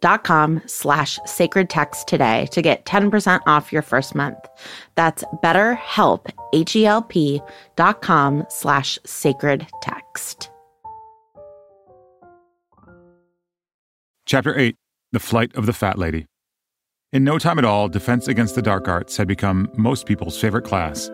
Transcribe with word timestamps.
betterhelp.com 0.00 0.62
slash 0.66 1.18
sacred 1.24 1.70
text 1.70 2.08
today 2.08 2.46
to 2.52 2.62
get 2.62 2.84
10% 2.84 3.40
off 3.46 3.72
your 3.72 3.82
first 3.82 4.14
month. 4.14 4.38
That's 4.94 5.24
betterhelp, 5.42 6.30
H-E-L-P 6.52 7.40
dot 7.76 8.02
com 8.02 8.44
slash 8.48 8.98
sacred 9.04 9.66
text. 9.82 10.50
Chapter 14.26 14.58
8 14.58 14.74
The 15.12 15.20
Flight 15.20 15.54
of 15.54 15.66
the 15.66 15.72
Fat 15.72 15.98
Lady. 15.98 16.26
In 17.12 17.22
no 17.22 17.38
time 17.38 17.58
at 17.58 17.64
all, 17.64 17.88
Defense 17.88 18.26
Against 18.28 18.56
the 18.56 18.62
Dark 18.62 18.88
Arts 18.88 19.16
had 19.16 19.28
become 19.28 19.70
most 19.76 20.06
people's 20.06 20.38
favorite 20.38 20.64
class. 20.64 21.08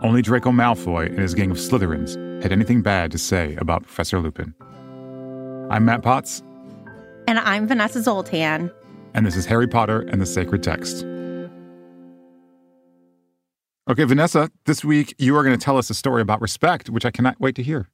Only 0.00 0.22
Draco 0.22 0.50
Malfoy 0.50 1.06
and 1.06 1.18
his 1.18 1.34
gang 1.34 1.50
of 1.50 1.58
Slytherins 1.58 2.42
had 2.42 2.52
anything 2.52 2.82
bad 2.82 3.10
to 3.12 3.18
say 3.18 3.56
about 3.56 3.82
Professor 3.82 4.20
Lupin. 4.20 4.54
I'm 5.70 5.84
Matt 5.84 6.02
Potts, 6.02 6.42
And 7.28 7.38
I'm 7.40 7.68
Vanessa 7.68 8.02
Zoltan. 8.02 8.72
and 9.12 9.26
this 9.26 9.36
is 9.36 9.44
Harry 9.44 9.68
Potter 9.68 10.00
and 10.00 10.18
the 10.18 10.24
Sacred 10.24 10.62
Text. 10.62 11.04
Okay, 13.86 14.04
Vanessa, 14.04 14.50
this 14.64 14.82
week 14.82 15.14
you 15.18 15.36
are 15.36 15.44
going 15.44 15.56
to 15.56 15.62
tell 15.62 15.76
us 15.76 15.90
a 15.90 15.94
story 15.94 16.22
about 16.22 16.40
respect, 16.40 16.88
which 16.88 17.04
I 17.04 17.10
cannot 17.10 17.38
wait 17.38 17.54
to 17.56 17.62
hear. 17.62 17.90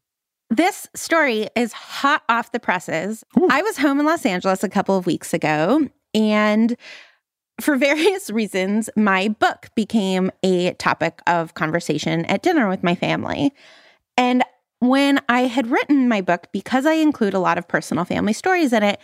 This 0.50 0.86
story 0.94 1.48
is 1.56 1.72
hot 1.72 2.22
off 2.28 2.52
the 2.52 2.60
presses. 2.60 3.24
Ooh. 3.36 3.48
I 3.50 3.60
was 3.62 3.76
home 3.76 3.98
in 3.98 4.06
Los 4.06 4.24
Angeles 4.24 4.62
a 4.62 4.68
couple 4.68 4.96
of 4.96 5.04
weeks 5.04 5.34
ago, 5.34 5.88
and 6.14 6.76
for 7.60 7.74
various 7.76 8.30
reasons, 8.30 8.88
my 8.94 9.26
book 9.26 9.66
became 9.74 10.30
a 10.44 10.74
topic 10.74 11.20
of 11.26 11.54
conversation 11.54 12.24
at 12.26 12.44
dinner 12.44 12.68
with 12.68 12.84
my 12.84 12.94
family. 12.94 13.52
And 14.16 14.44
when 14.88 15.20
I 15.28 15.42
had 15.42 15.66
written 15.68 16.08
my 16.08 16.20
book, 16.20 16.48
because 16.52 16.86
I 16.86 16.94
include 16.94 17.34
a 17.34 17.38
lot 17.38 17.58
of 17.58 17.66
personal 17.68 18.04
family 18.04 18.32
stories 18.32 18.72
in 18.72 18.82
it, 18.82 19.00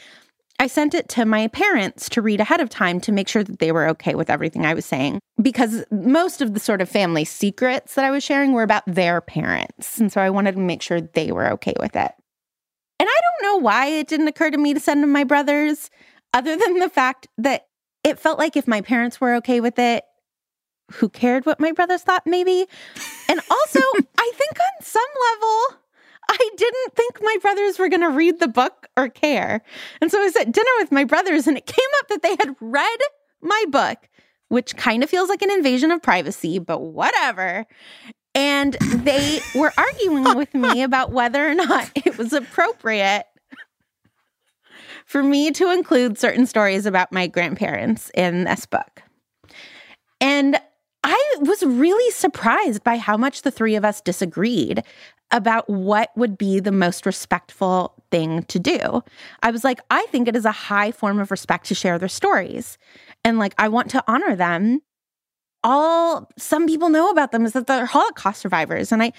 I 0.58 0.66
sent 0.66 0.92
it 0.92 1.08
to 1.10 1.24
my 1.24 1.48
parents 1.48 2.10
to 2.10 2.20
read 2.20 2.40
ahead 2.40 2.60
of 2.60 2.68
time 2.68 3.00
to 3.00 3.12
make 3.12 3.28
sure 3.28 3.42
that 3.42 3.60
they 3.60 3.72
were 3.72 3.88
okay 3.88 4.14
with 4.14 4.28
everything 4.28 4.66
I 4.66 4.74
was 4.74 4.84
saying. 4.84 5.18
Because 5.40 5.84
most 5.90 6.42
of 6.42 6.52
the 6.52 6.60
sort 6.60 6.82
of 6.82 6.88
family 6.88 7.24
secrets 7.24 7.94
that 7.94 8.04
I 8.04 8.10
was 8.10 8.22
sharing 8.22 8.52
were 8.52 8.62
about 8.62 8.82
their 8.86 9.22
parents. 9.22 9.98
And 9.98 10.12
so 10.12 10.20
I 10.20 10.28
wanted 10.28 10.56
to 10.56 10.60
make 10.60 10.82
sure 10.82 11.00
they 11.00 11.32
were 11.32 11.50
okay 11.52 11.72
with 11.80 11.96
it. 11.96 12.12
And 12.98 13.08
I 13.08 13.20
don't 13.22 13.42
know 13.42 13.56
why 13.62 13.86
it 13.86 14.06
didn't 14.06 14.28
occur 14.28 14.50
to 14.50 14.58
me 14.58 14.74
to 14.74 14.80
send 14.80 15.02
to 15.02 15.06
my 15.06 15.24
brothers, 15.24 15.88
other 16.34 16.54
than 16.56 16.78
the 16.78 16.90
fact 16.90 17.26
that 17.38 17.66
it 18.04 18.18
felt 18.18 18.38
like 18.38 18.54
if 18.54 18.68
my 18.68 18.82
parents 18.82 19.18
were 19.18 19.36
okay 19.36 19.60
with 19.60 19.78
it, 19.78 20.04
who 20.92 21.08
cared 21.08 21.46
what 21.46 21.60
my 21.60 21.72
brothers 21.72 22.02
thought, 22.02 22.22
maybe? 22.26 22.66
And 23.28 23.40
also, 23.50 23.80
I 24.18 24.32
think 24.34 24.52
on 24.52 24.84
some 24.84 25.02
level, 25.32 25.80
I 26.28 26.50
didn't 26.56 26.94
think 26.94 27.18
my 27.20 27.36
brothers 27.42 27.78
were 27.78 27.88
going 27.88 28.02
to 28.02 28.10
read 28.10 28.38
the 28.38 28.48
book 28.48 28.86
or 28.96 29.08
care. 29.08 29.62
And 30.00 30.10
so 30.10 30.20
I 30.20 30.24
was 30.24 30.36
at 30.36 30.52
dinner 30.52 30.70
with 30.78 30.92
my 30.92 31.04
brothers, 31.04 31.46
and 31.46 31.56
it 31.56 31.66
came 31.66 31.88
up 32.00 32.08
that 32.08 32.22
they 32.22 32.36
had 32.38 32.54
read 32.60 32.98
my 33.40 33.64
book, 33.70 34.08
which 34.48 34.76
kind 34.76 35.02
of 35.02 35.10
feels 35.10 35.28
like 35.28 35.42
an 35.42 35.50
invasion 35.50 35.90
of 35.90 36.02
privacy, 36.02 36.58
but 36.58 36.80
whatever. 36.80 37.66
And 38.34 38.74
they 38.74 39.40
were 39.54 39.72
arguing 39.76 40.22
with 40.36 40.54
me 40.54 40.82
about 40.82 41.12
whether 41.12 41.48
or 41.48 41.54
not 41.54 41.90
it 41.94 42.16
was 42.16 42.32
appropriate 42.32 43.26
for 45.04 45.22
me 45.24 45.50
to 45.50 45.72
include 45.72 46.18
certain 46.18 46.46
stories 46.46 46.86
about 46.86 47.12
my 47.12 47.26
grandparents 47.26 48.10
in 48.14 48.44
this 48.44 48.66
book. 48.66 49.02
And 50.20 50.59
I 51.12 51.34
was 51.40 51.64
really 51.64 52.08
surprised 52.12 52.84
by 52.84 52.96
how 52.96 53.16
much 53.16 53.42
the 53.42 53.50
three 53.50 53.74
of 53.74 53.84
us 53.84 54.00
disagreed 54.00 54.84
about 55.32 55.68
what 55.68 56.10
would 56.16 56.38
be 56.38 56.60
the 56.60 56.70
most 56.70 57.04
respectful 57.04 57.94
thing 58.12 58.44
to 58.44 58.60
do. 58.60 59.02
I 59.42 59.50
was 59.50 59.64
like, 59.64 59.80
I 59.90 60.06
think 60.10 60.28
it 60.28 60.36
is 60.36 60.44
a 60.44 60.52
high 60.52 60.92
form 60.92 61.18
of 61.18 61.32
respect 61.32 61.66
to 61.66 61.74
share 61.74 61.98
their 61.98 62.08
stories. 62.08 62.78
And 63.24 63.40
like, 63.40 63.54
I 63.58 63.66
want 63.66 63.90
to 63.90 64.04
honor 64.06 64.36
them. 64.36 64.82
All 65.64 66.30
some 66.38 66.68
people 66.68 66.90
know 66.90 67.10
about 67.10 67.32
them 67.32 67.44
is 67.44 67.54
that 67.54 67.66
they're 67.66 67.86
Holocaust 67.86 68.40
survivors. 68.40 68.92
And 68.92 69.02
I 69.02 69.12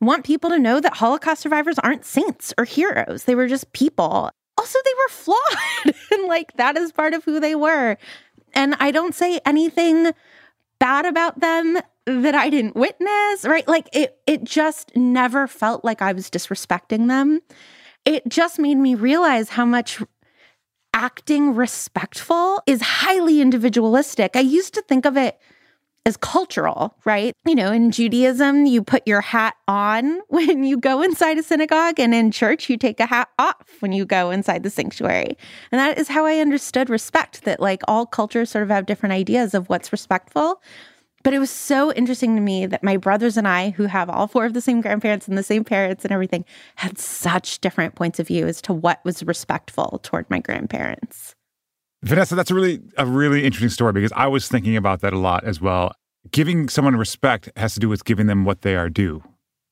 want 0.00 0.24
people 0.24 0.48
to 0.48 0.58
know 0.58 0.80
that 0.80 0.96
Holocaust 0.96 1.42
survivors 1.42 1.78
aren't 1.78 2.06
saints 2.06 2.54
or 2.56 2.64
heroes. 2.64 3.24
They 3.24 3.34
were 3.34 3.48
just 3.48 3.70
people. 3.74 4.30
Also, 4.56 4.78
they 4.82 4.94
were 4.94 5.08
flawed. 5.10 5.94
and 6.10 6.24
like, 6.24 6.56
that 6.56 6.78
is 6.78 6.90
part 6.90 7.12
of 7.12 7.22
who 7.22 7.38
they 7.38 7.54
were. 7.54 7.98
And 8.54 8.76
I 8.80 8.92
don't 8.92 9.14
say 9.14 9.40
anything 9.44 10.12
bad 10.78 11.06
about 11.06 11.40
them 11.40 11.78
that 12.06 12.34
I 12.34 12.50
didn't 12.50 12.76
witness, 12.76 13.44
right? 13.44 13.66
Like 13.66 13.88
it 13.92 14.18
it 14.26 14.44
just 14.44 14.94
never 14.96 15.46
felt 15.46 15.84
like 15.84 16.02
I 16.02 16.12
was 16.12 16.30
disrespecting 16.30 17.08
them. 17.08 17.40
It 18.04 18.28
just 18.28 18.58
made 18.58 18.76
me 18.76 18.94
realize 18.94 19.50
how 19.50 19.64
much 19.64 20.02
acting 20.92 21.54
respectful 21.54 22.62
is 22.66 22.80
highly 22.80 23.40
individualistic. 23.40 24.36
I 24.36 24.40
used 24.40 24.74
to 24.74 24.82
think 24.82 25.06
of 25.06 25.16
it 25.16 25.38
as 26.06 26.16
cultural, 26.18 26.94
right? 27.04 27.34
You 27.46 27.54
know, 27.54 27.72
in 27.72 27.90
Judaism, 27.90 28.66
you 28.66 28.82
put 28.82 29.06
your 29.06 29.20
hat 29.20 29.56
on 29.66 30.20
when 30.28 30.64
you 30.64 30.76
go 30.78 31.02
inside 31.02 31.38
a 31.38 31.42
synagogue, 31.42 31.98
and 31.98 32.14
in 32.14 32.30
church, 32.30 32.68
you 32.68 32.76
take 32.76 33.00
a 33.00 33.06
hat 33.06 33.28
off 33.38 33.64
when 33.80 33.92
you 33.92 34.04
go 34.04 34.30
inside 34.30 34.62
the 34.62 34.70
sanctuary. 34.70 35.36
And 35.72 35.78
that 35.78 35.98
is 35.98 36.08
how 36.08 36.26
I 36.26 36.38
understood 36.38 36.90
respect 36.90 37.44
that, 37.44 37.60
like, 37.60 37.82
all 37.88 38.06
cultures 38.06 38.50
sort 38.50 38.64
of 38.64 38.70
have 38.70 38.86
different 38.86 39.14
ideas 39.14 39.54
of 39.54 39.68
what's 39.68 39.92
respectful. 39.92 40.60
But 41.22 41.32
it 41.32 41.38
was 41.38 41.50
so 41.50 41.90
interesting 41.94 42.34
to 42.34 42.42
me 42.42 42.66
that 42.66 42.82
my 42.82 42.98
brothers 42.98 43.38
and 43.38 43.48
I, 43.48 43.70
who 43.70 43.84
have 43.84 44.10
all 44.10 44.26
four 44.26 44.44
of 44.44 44.52
the 44.52 44.60
same 44.60 44.82
grandparents 44.82 45.26
and 45.26 45.38
the 45.38 45.42
same 45.42 45.64
parents 45.64 46.04
and 46.04 46.12
everything, 46.12 46.44
had 46.76 46.98
such 46.98 47.60
different 47.60 47.94
points 47.94 48.20
of 48.20 48.28
view 48.28 48.46
as 48.46 48.60
to 48.62 48.74
what 48.74 49.02
was 49.06 49.22
respectful 49.22 50.00
toward 50.02 50.28
my 50.28 50.38
grandparents. 50.38 51.34
Vanessa, 52.04 52.34
that's 52.34 52.50
a 52.50 52.54
really 52.54 52.80
a 52.98 53.06
really 53.06 53.44
interesting 53.44 53.70
story 53.70 53.92
because 53.92 54.12
I 54.14 54.26
was 54.26 54.46
thinking 54.48 54.76
about 54.76 55.00
that 55.00 55.12
a 55.12 55.18
lot 55.18 55.44
as 55.44 55.60
well. 55.60 55.92
giving 56.32 56.68
someone 56.70 56.96
respect 56.96 57.50
has 57.56 57.74
to 57.74 57.80
do 57.80 57.88
with 57.88 58.04
giving 58.04 58.26
them 58.26 58.44
what 58.44 58.62
they 58.62 58.76
are 58.76 58.88
due, 58.88 59.22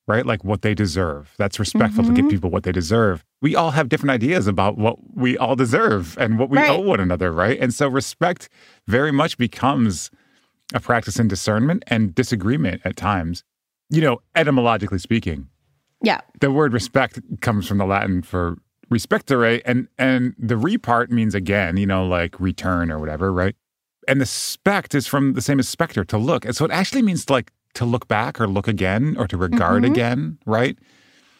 right? 0.06 0.26
Like 0.26 0.44
what 0.44 0.60
they 0.62 0.74
deserve. 0.74 1.32
That's 1.38 1.58
respectful 1.58 2.04
to 2.04 2.10
give 2.10 2.24
mm-hmm. 2.24 2.28
people 2.30 2.50
what 2.50 2.62
they 2.64 2.72
deserve. 2.72 3.24
We 3.40 3.56
all 3.56 3.70
have 3.70 3.88
different 3.88 4.10
ideas 4.10 4.46
about 4.46 4.76
what 4.76 4.96
we 5.14 5.38
all 5.38 5.56
deserve 5.56 6.16
and 6.18 6.38
what 6.38 6.50
we 6.50 6.58
Right. 6.58 6.70
owe 6.70 6.80
one 6.80 7.00
another, 7.00 7.32
right? 7.32 7.58
And 7.58 7.72
so 7.72 7.88
respect 7.88 8.48
very 8.86 9.12
much 9.12 9.38
becomes 9.38 10.10
a 10.74 10.80
practice 10.80 11.18
in 11.18 11.26
discernment 11.28 11.84
and 11.86 12.14
disagreement 12.14 12.82
at 12.84 12.96
times. 12.96 13.44
You 13.88 14.02
know, 14.02 14.18
etymologically 14.34 14.98
speaking, 14.98 15.48
Yeah. 16.02 16.20
the 16.40 16.50
word 16.50 16.72
respect 16.74 17.18
comes 17.40 17.66
from 17.66 17.78
the 17.78 17.86
Latin 17.86 18.20
for 18.22 18.56
respectare, 18.92 19.60
and 19.66 19.88
and 19.98 20.34
the 20.38 20.56
re 20.56 20.78
part 20.78 21.10
means 21.10 21.34
again, 21.34 21.76
you 21.76 21.86
know, 21.86 22.06
like 22.06 22.38
return 22.38 22.90
or 22.90 22.98
whatever, 22.98 23.32
right? 23.32 23.56
And 24.08 24.20
the 24.20 24.26
spect 24.26 24.94
is 24.94 25.06
from 25.06 25.34
the 25.34 25.40
same 25.40 25.58
as 25.58 25.68
specter, 25.68 26.04
to 26.04 26.18
look. 26.18 26.44
And 26.44 26.56
so 26.56 26.64
it 26.64 26.70
actually 26.70 27.02
means 27.02 27.30
like 27.30 27.52
to 27.74 27.84
look 27.84 28.08
back 28.08 28.40
or 28.40 28.46
look 28.46 28.68
again 28.68 29.16
or 29.18 29.26
to 29.28 29.36
regard 29.36 29.82
mm-hmm. 29.82 29.92
again, 29.92 30.38
right? 30.44 30.76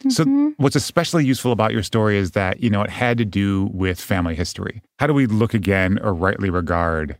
So 0.08 0.24
mm-hmm. 0.24 0.48
what's 0.56 0.74
especially 0.74 1.24
useful 1.24 1.52
about 1.52 1.72
your 1.72 1.82
story 1.82 2.16
is 2.16 2.32
that, 2.32 2.60
you 2.60 2.70
know, 2.70 2.82
it 2.82 2.90
had 2.90 3.18
to 3.18 3.24
do 3.24 3.70
with 3.72 4.00
family 4.00 4.34
history. 4.34 4.82
How 4.98 5.06
do 5.06 5.14
we 5.14 5.26
look 5.26 5.54
again 5.54 5.98
or 6.02 6.12
rightly 6.12 6.50
regard 6.50 7.18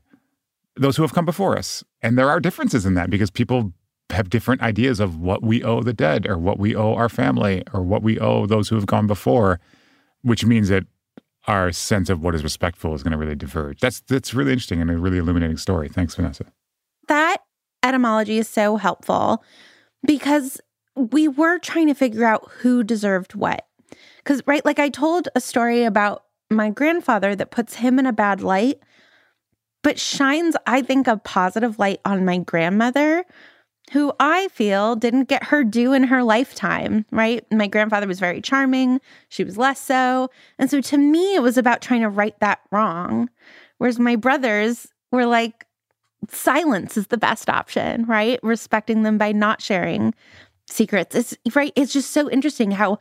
those 0.77 0.97
who 0.97 1.03
have 1.03 1.15
come 1.15 1.25
before 1.25 1.57
us? 1.57 1.85
And 2.03 2.19
there 2.19 2.29
are 2.29 2.41
differences 2.41 2.85
in 2.85 2.95
that 2.95 3.11
because 3.11 3.31
people 3.31 3.73
have 4.11 4.31
different 4.31 4.63
ideas 4.63 5.01
of 5.01 5.19
what 5.19 5.43
we 5.43 5.63
owe 5.63 5.83
the 5.83 5.93
dead 5.93 6.27
or 6.27 6.37
what 6.37 6.59
we 6.59 6.75
owe 6.75 6.95
our 6.95 7.09
family 7.09 7.63
or 7.73 7.83
what 7.83 8.03
we 8.03 8.19
owe 8.19 8.47
those 8.47 8.69
who 8.69 8.75
have 8.75 8.87
gone 8.87 9.07
before, 9.07 9.61
which 10.23 10.45
means 10.45 10.69
that 10.69 10.85
our 11.49 11.73
sense 11.73 12.09
of 12.09 12.23
what 12.23 12.35
is 12.35 12.45
respectful 12.45 12.95
is 12.95 13.03
going 13.03 13.13
to 13.13 13.19
really 13.19 13.35
diverge. 13.35 13.81
That's 13.81 14.01
that's 14.01 14.33
really 14.33 14.53
interesting 14.53 14.81
and 14.81 14.91
a 14.91 14.97
really 14.97 15.19
illuminating 15.19 15.57
story. 15.57 15.89
Thanks, 15.89 16.15
Vanessa. 16.15 16.45
That 17.09 17.39
etymology 17.83 18.39
is 18.39 18.49
so 18.49 18.77
helpful 18.77 19.43
because 20.07 20.61
we 20.95 21.29
were 21.29 21.59
trying 21.59 21.89
to 21.89 21.95
figure 21.95 22.25
out 22.25 22.49
who 22.59 22.85
deserved 22.85 23.35
what. 23.35 23.67
Because, 24.19 24.43
right, 24.47 24.65
like 24.65 24.79
I 24.79 24.89
told 24.89 25.29
a 25.35 25.41
story 25.41 25.85
about 25.85 26.25
my 26.51 26.71
grandfather 26.71 27.35
that 27.35 27.51
puts 27.51 27.75
him 27.77 27.99
in 27.99 28.07
a 28.07 28.13
bad 28.13 28.41
light, 28.41 28.79
but 29.83 29.99
shines, 29.99 30.55
I 30.67 30.83
think, 30.83 31.07
a 31.09 31.17
positive 31.17 31.79
light 31.79 32.01
on 32.05 32.25
my 32.25 32.39
grandmother, 32.39 33.25
who 33.93 34.13
I 34.19 34.49
feel 34.49 34.97
didn't 34.97 35.29
get 35.29 35.45
her 35.45 35.63
due 35.63 35.93
in 35.93 36.05
her 36.05 36.23
lifetime, 36.23 37.05
right? 37.13 37.45
My 37.53 37.67
grandfather 37.67 38.07
was 38.07 38.19
very 38.19 38.41
charming, 38.41 39.01
she 39.29 39.45
was 39.45 39.59
less 39.59 39.81
so. 39.81 40.31
And 40.59 40.71
so 40.71 40.81
to 40.81 40.97
me, 40.97 41.35
it 41.35 41.43
was 41.43 41.59
about 41.59 41.83
trying 41.83 42.01
to 42.01 42.09
right 42.09 42.39
that 42.41 42.61
wrong. 42.71 43.29
Whereas 43.79 43.99
my 43.99 44.17
brothers 44.17 44.89
were 45.11 45.27
like, 45.27 45.67
silence 46.31 46.97
is 46.97 47.09
the 47.09 47.19
best 47.19 47.51
option, 47.51 48.05
right? 48.07 48.41
Respecting 48.43 49.03
them 49.03 49.19
by 49.19 49.33
not 49.33 49.61
sharing 49.61 50.15
secrets. 50.69 51.15
It's 51.15 51.37
right. 51.55 51.73
It's 51.77 51.93
just 51.93 52.13
so 52.13 52.31
interesting 52.31 52.71
how 52.71 52.99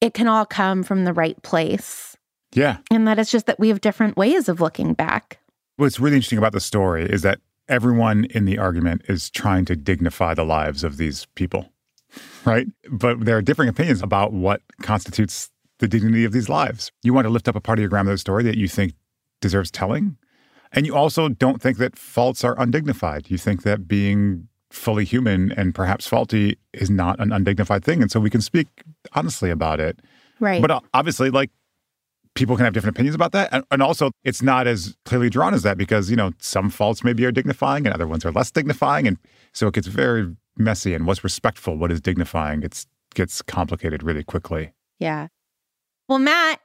it 0.00 0.14
can 0.14 0.28
all 0.28 0.46
come 0.46 0.82
from 0.82 1.04
the 1.04 1.12
right 1.12 1.40
place. 1.42 2.16
Yeah. 2.54 2.78
And 2.90 3.06
that 3.06 3.18
it's 3.18 3.30
just 3.30 3.46
that 3.46 3.60
we 3.60 3.68
have 3.68 3.80
different 3.80 4.16
ways 4.16 4.48
of 4.48 4.60
looking 4.60 4.94
back. 4.94 5.38
What's 5.76 6.00
really 6.00 6.16
interesting 6.16 6.38
about 6.38 6.52
the 6.52 6.60
story 6.60 7.04
is 7.04 7.22
that 7.22 7.40
everyone 7.68 8.24
in 8.26 8.44
the 8.44 8.58
argument 8.58 9.02
is 9.08 9.30
trying 9.30 9.64
to 9.66 9.76
dignify 9.76 10.34
the 10.34 10.44
lives 10.44 10.84
of 10.84 10.96
these 10.96 11.26
people, 11.34 11.72
right? 12.44 12.66
But 12.90 13.24
there 13.24 13.36
are 13.36 13.42
differing 13.42 13.68
opinions 13.68 14.02
about 14.02 14.32
what 14.32 14.62
constitutes 14.82 15.50
the 15.78 15.88
dignity 15.88 16.24
of 16.24 16.32
these 16.32 16.48
lives. 16.48 16.92
You 17.02 17.12
want 17.12 17.26
to 17.26 17.30
lift 17.30 17.48
up 17.48 17.56
a 17.56 17.60
part 17.60 17.78
of 17.78 17.80
your 17.80 17.88
grandmother's 17.88 18.20
story 18.20 18.44
that 18.44 18.56
you 18.56 18.68
think 18.68 18.94
deserves 19.40 19.70
telling. 19.70 20.16
And 20.72 20.86
you 20.86 20.94
also 20.94 21.28
don't 21.28 21.60
think 21.60 21.76
that 21.78 21.98
faults 21.98 22.44
are 22.44 22.58
undignified. 22.58 23.30
You 23.30 23.36
think 23.36 23.62
that 23.62 23.86
being 23.86 24.48
fully 24.70 25.04
human 25.04 25.52
and 25.52 25.74
perhaps 25.74 26.06
faulty 26.06 26.58
is 26.72 26.88
not 26.88 27.20
an 27.20 27.30
undignified 27.32 27.84
thing. 27.84 28.00
And 28.00 28.10
so 28.10 28.18
we 28.20 28.30
can 28.30 28.40
speak 28.40 28.68
honestly 29.12 29.50
about 29.50 29.80
it. 29.80 30.00
Right. 30.40 30.62
But 30.62 30.70
uh, 30.70 30.80
obviously, 30.94 31.30
like 31.30 31.50
people 32.34 32.56
can 32.56 32.64
have 32.64 32.74
different 32.74 32.96
opinions 32.96 33.14
about 33.14 33.32
that. 33.32 33.48
And, 33.52 33.64
and 33.70 33.82
also, 33.82 34.10
it's 34.24 34.42
not 34.42 34.66
as 34.66 34.96
clearly 35.04 35.30
drawn 35.30 35.54
as 35.54 35.62
that 35.62 35.76
because, 35.76 36.10
you 36.10 36.16
know, 36.16 36.32
some 36.38 36.70
faults 36.70 37.04
maybe 37.04 37.24
are 37.24 37.32
dignifying 37.32 37.86
and 37.86 37.94
other 37.94 38.06
ones 38.06 38.24
are 38.24 38.32
less 38.32 38.50
dignifying. 38.50 39.06
And 39.06 39.18
so 39.52 39.68
it 39.68 39.74
gets 39.74 39.86
very 39.86 40.34
messy. 40.56 40.94
And 40.94 41.06
what's 41.06 41.24
respectful, 41.24 41.76
what 41.76 41.92
is 41.92 42.00
dignifying, 42.00 42.62
it's 42.62 42.86
gets 43.14 43.42
complicated 43.42 44.02
really 44.02 44.24
quickly. 44.24 44.72
yeah. 44.98 45.28
Well, 46.08 46.18
Matt, 46.18 46.60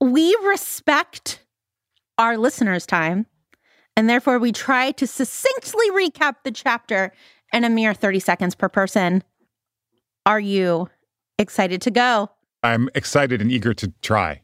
we 0.00 0.36
respect 0.44 1.44
our 2.18 2.36
listeners' 2.36 2.86
time. 2.86 3.26
And 3.96 4.10
therefore, 4.10 4.38
we 4.38 4.52
try 4.52 4.90
to 4.92 5.06
succinctly 5.06 5.90
recap 5.90 6.36
the 6.44 6.50
chapter 6.50 7.12
in 7.52 7.64
a 7.64 7.70
mere 7.70 7.94
30 7.94 8.18
seconds 8.20 8.54
per 8.54 8.68
person. 8.68 9.22
Are 10.26 10.40
you 10.40 10.90
excited 11.38 11.80
to 11.82 11.90
go? 11.90 12.30
I'm 12.62 12.90
excited 12.94 13.40
and 13.40 13.50
eager 13.50 13.72
to 13.74 13.92
try. 14.02 14.42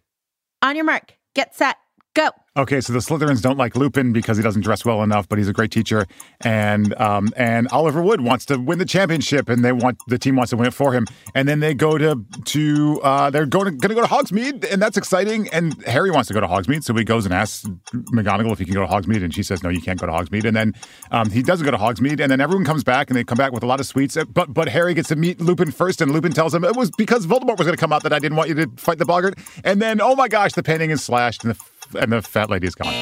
On 0.63 0.77
your 0.77 0.85
mark, 0.85 1.15
get 1.35 1.57
set, 1.57 1.77
go. 2.15 2.31
Okay, 2.55 2.83
so 2.83 2.93
the 2.93 2.99
Slytherins 2.99 3.41
don't 3.41 3.57
like 3.57 3.75
Lupin 3.77 4.13
because 4.13 4.37
he 4.37 4.43
doesn't 4.43 4.61
dress 4.61 4.85
well 4.85 5.03
enough, 5.03 5.27
but 5.27 5.39
he's 5.39 5.49
a 5.49 5.55
great 5.55 5.71
teacher, 5.71 6.07
and 6.43 6.95
um, 7.01 7.33
and 7.35 7.67
Oliver 7.69 8.03
Wood 8.03 8.21
wants 8.21 8.45
to 8.47 8.59
win 8.59 8.79
the 8.79 8.85
championship, 8.85 9.49
and 9.49 9.65
they 9.65 9.73
want 9.73 9.97
the 10.07 10.19
team 10.19 10.37
wants 10.37 10.51
to 10.51 10.59
win 10.59 10.67
it 10.69 10.75
for 10.75 10.93
him, 10.93 11.07
and 11.35 11.49
then 11.49 11.61
they 11.61 11.73
go 11.73 11.97
to 11.97 12.23
to 12.45 13.01
uh, 13.03 13.31
they're 13.31 13.47
going 13.47 13.65
to, 13.65 13.71
going 13.71 13.89
to 13.89 13.95
go 13.95 14.03
to 14.03 14.07
Hogsmeade, 14.07 14.71
and 14.71 14.83
that's 14.83 14.99
exciting, 14.99 15.49
and 15.49 15.83
Harry 15.85 16.11
wants 16.11 16.29
to 16.29 16.35
go 16.35 16.41
to 16.41 16.47
Hogsmeade, 16.47 16.85
so 16.85 16.93
he 16.93 17.05
goes 17.05 17.25
and 17.25 17.33
asks 17.33 17.65
McGonagall 18.13 18.53
if 18.53 18.59
he 18.59 18.67
can 18.67 18.75
go 18.75 18.87
to 18.87 18.93
Hogsmeade, 18.93 19.25
and 19.25 19.33
she 19.35 19.43
says 19.43 19.63
no, 19.63 19.71
you 19.71 19.81
can't 19.81 19.99
go 19.99 20.07
to 20.07 20.13
Hogsmeade, 20.13 20.45
and 20.45 20.55
then 20.55 20.75
um, 21.11 21.31
he 21.31 21.43
doesn't 21.43 21.65
go 21.65 21.71
to 21.71 21.79
Hogsmeade, 21.79 22.21
and 22.21 22.31
then 22.31 22.43
everyone 22.43 22.67
comes 22.67 22.85
back, 22.85 23.09
and 23.09 23.17
they 23.17 23.25
come 23.25 23.39
back 23.39 23.53
with 23.53 23.63
a 23.63 23.67
lot 23.67 23.81
of 23.81 23.87
sweets, 23.87 24.15
uh, 24.19 24.27
but 24.27 24.53
but 24.53 24.69
Harry 24.69 24.93
gets 24.93 25.09
to 25.09 25.17
meet 25.17 25.41
Lupin 25.41 25.71
first, 25.71 26.03
and 26.03 26.13
Lupin 26.13 26.33
tells 26.33 26.55
him 26.55 26.65
it 26.65 26.77
was 26.77 26.91
because 26.99 27.27
Voldemort 27.27 27.57
was 27.57 27.67
going 27.67 27.71
to 27.71 27.81
come 27.81 27.95
out 27.95 28.03
that 28.03 28.13
I 28.13 28.19
didn't 28.19 28.37
want 28.37 28.51
you 28.51 28.57
to 28.57 28.71
fight 28.77 28.99
the 28.99 29.07
Boggart, 29.07 29.39
and 29.65 29.81
then 29.81 30.03
oh 30.03 30.15
my 30.15 30.29
gosh, 30.29 30.53
the 30.53 30.63
painting 30.63 30.91
is 30.91 31.03
slashed, 31.03 31.45
and 31.45 31.55
the 31.55 31.72
and 31.99 32.13
the 32.13 32.23
fat 32.23 32.51
lady 32.51 32.67
is 32.67 32.75
gone. 32.75 32.93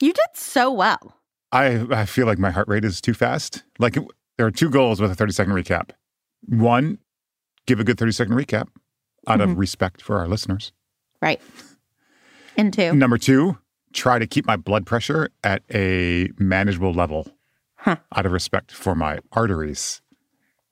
You 0.00 0.12
did 0.12 0.28
so 0.34 0.70
well. 0.70 1.16
I, 1.52 1.86
I 1.90 2.06
feel 2.06 2.26
like 2.26 2.38
my 2.38 2.50
heart 2.50 2.68
rate 2.68 2.84
is 2.84 3.00
too 3.00 3.14
fast. 3.14 3.64
Like 3.78 3.98
there 4.36 4.46
are 4.46 4.50
two 4.50 4.70
goals 4.70 5.00
with 5.00 5.10
a 5.10 5.14
30 5.14 5.32
second 5.32 5.52
recap. 5.52 5.90
One, 6.46 6.98
give 7.66 7.80
a 7.80 7.84
good 7.84 7.98
30 7.98 8.12
second 8.12 8.34
recap 8.34 8.68
out 9.26 9.40
of 9.40 9.50
mm-hmm. 9.50 9.58
respect 9.58 10.00
for 10.00 10.18
our 10.18 10.28
listeners. 10.28 10.72
Right. 11.20 11.40
And 12.56 12.72
two. 12.72 12.94
Number 12.94 13.18
two, 13.18 13.58
try 13.92 14.18
to 14.18 14.26
keep 14.26 14.46
my 14.46 14.56
blood 14.56 14.86
pressure 14.86 15.30
at 15.44 15.62
a 15.72 16.30
manageable 16.38 16.92
level 16.92 17.26
Huh. 17.82 17.96
out 18.14 18.26
of 18.26 18.32
respect 18.32 18.72
for 18.72 18.94
my 18.94 19.20
arteries. 19.32 20.02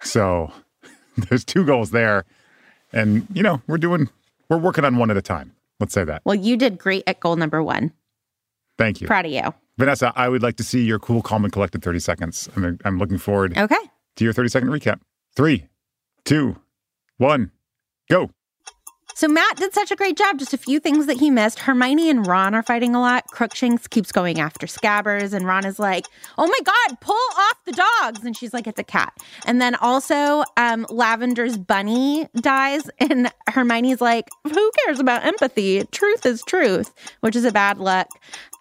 So 0.03 0.53
there's 1.17 1.43
two 1.43 1.65
goals 1.65 1.91
there. 1.91 2.27
And, 2.93 3.27
you 3.33 3.43
know, 3.43 3.62
we're 3.67 3.79
doing, 3.79 4.11
we're 4.50 4.59
working 4.59 4.85
on 4.85 4.99
one 4.99 5.11
at 5.11 5.17
a 5.17 5.23
time. 5.23 5.55
Let's 5.80 5.92
say 5.92 6.04
that. 6.04 6.23
Well, 6.25 6.35
you 6.35 6.56
did 6.56 6.78
great 6.78 7.04
at 7.06 7.20
goal 7.20 7.37
number 7.37 7.62
one. 7.62 7.92
Thank 8.76 9.00
you. 9.00 9.06
Proud 9.06 9.26
of 9.26 9.32
you. 9.32 9.54
Vanessa, 9.78 10.12
I 10.16 10.28
would 10.28 10.42
like 10.42 10.56
to 10.56 10.64
see 10.64 10.82
your 10.82 10.99
cool, 10.99 11.23
calm, 11.23 11.44
and 11.44 11.52
collected 11.52 11.82
30 11.82 12.00
seconds. 12.00 12.49
I'm, 12.56 12.78
I'm 12.85 12.99
looking 12.99 13.18
forward 13.18 13.56
Okay. 13.56 13.76
to 14.16 14.25
your 14.25 14.32
30 14.32 14.49
second 14.49 14.68
recap. 14.70 15.00
Three, 15.37 15.66
two, 16.25 16.56
one, 17.16 17.52
go. 18.11 18.30
So 19.19 19.27
Matt 19.27 19.57
did 19.57 19.75
such 19.75 19.91
a 19.91 19.97
great 19.97 20.17
job. 20.17 20.39
Just 20.39 20.55
a 20.55 20.57
few 20.57 20.79
things 20.79 21.07
that 21.07 21.17
he 21.17 21.29
missed. 21.29 21.59
Hermione 21.59 22.09
and 22.09 22.25
Ron 22.25 22.55
are 22.55 22.63
fighting 22.63 22.95
a 22.95 23.01
lot. 23.01 23.27
Crookshanks 23.27 23.89
keeps 23.89 24.13
going 24.13 24.39
after 24.39 24.69
Scabbers, 24.69 25.33
and 25.33 25.45
Ron 25.45 25.67
is 25.67 25.81
like, 25.81 26.05
"Oh 26.39 26.47
my 26.47 26.59
god, 26.63 27.01
pull 27.01 27.17
off 27.37 27.57
the 27.65 27.73
dogs!" 27.73 28.25
And 28.25 28.37
she's 28.37 28.55
like, 28.55 28.69
"It's 28.69 28.79
a 28.79 28.85
cat." 28.85 29.13
And 29.45 29.61
then 29.61 29.75
also, 29.75 30.45
um, 30.57 30.87
Lavender's 30.89 31.59
bunny 31.59 32.29
dies, 32.37 32.89
and 33.01 33.33
Hermione's 33.49 34.01
like, 34.01 34.29
"Who 34.45 34.71
cares 34.85 35.01
about 35.01 35.25
empathy? 35.25 35.83
Truth 35.91 36.25
is 36.25 36.41
truth," 36.47 36.95
which 37.19 37.35
is 37.35 37.45
a 37.45 37.51
bad 37.51 37.79
look. 37.79 38.07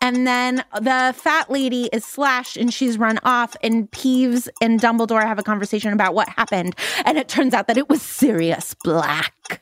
And 0.01 0.25
then 0.25 0.63
the 0.73 1.13
fat 1.15 1.51
lady 1.51 1.87
is 1.93 2.03
slashed 2.03 2.57
and 2.57 2.73
she's 2.73 2.97
run 2.97 3.19
off, 3.23 3.55
and 3.61 3.91
Peeves 3.91 4.49
and 4.59 4.81
Dumbledore 4.81 5.21
have 5.21 5.37
a 5.37 5.43
conversation 5.43 5.93
about 5.93 6.15
what 6.15 6.27
happened. 6.29 6.75
And 7.05 7.19
it 7.19 7.27
turns 7.27 7.53
out 7.53 7.67
that 7.67 7.77
it 7.77 7.89
was 7.89 8.01
Sirius 8.01 8.73
Black. 8.83 9.61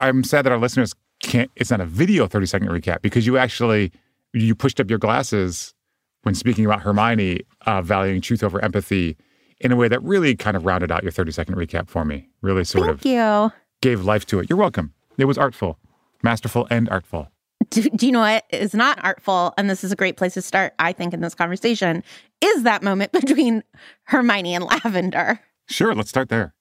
I'm 0.00 0.24
sad 0.24 0.44
that 0.44 0.52
our 0.52 0.58
listeners 0.58 0.94
can't, 1.22 1.50
it's 1.56 1.70
not 1.70 1.80
a 1.80 1.86
video 1.86 2.26
30 2.26 2.46
second 2.46 2.68
recap 2.68 3.02
because 3.02 3.26
you 3.26 3.38
actually, 3.38 3.92
you 4.32 4.54
pushed 4.54 4.80
up 4.80 4.90
your 4.90 4.98
glasses 4.98 5.74
when 6.22 6.34
speaking 6.34 6.66
about 6.66 6.82
Hermione 6.82 7.42
uh, 7.66 7.82
valuing 7.82 8.20
truth 8.20 8.42
over 8.42 8.62
empathy 8.62 9.16
in 9.60 9.72
a 9.72 9.76
way 9.76 9.88
that 9.88 10.02
really 10.02 10.36
kind 10.36 10.56
of 10.56 10.64
rounded 10.66 10.90
out 10.92 11.02
your 11.02 11.12
30 11.12 11.32
second 11.32 11.54
recap 11.54 11.88
for 11.88 12.04
me. 12.04 12.28
Really 12.42 12.64
sort 12.64 12.86
Thank 12.86 13.00
of 13.00 13.06
you. 13.06 13.52
gave 13.80 14.04
life 14.04 14.26
to 14.26 14.38
it. 14.40 14.50
You're 14.50 14.58
welcome. 14.58 14.92
It 15.18 15.24
was 15.24 15.38
artful, 15.38 15.78
masterful, 16.22 16.66
and 16.70 16.88
artful. 16.88 17.30
Do, 17.70 17.82
do 17.90 18.06
you 18.06 18.12
know 18.12 18.20
what 18.20 18.44
is 18.50 18.74
not 18.74 19.02
artful? 19.02 19.54
And 19.56 19.70
this 19.70 19.82
is 19.82 19.92
a 19.92 19.96
great 19.96 20.16
place 20.16 20.34
to 20.34 20.42
start, 20.42 20.74
I 20.78 20.92
think, 20.92 21.14
in 21.14 21.20
this 21.20 21.34
conversation, 21.34 22.04
is 22.40 22.64
that 22.64 22.82
moment 22.82 23.12
between 23.12 23.64
Hermione 24.04 24.54
and 24.54 24.64
Lavender. 24.64 25.40
Sure, 25.68 25.94
let's 25.94 26.10
start 26.10 26.28
there. 26.28 26.54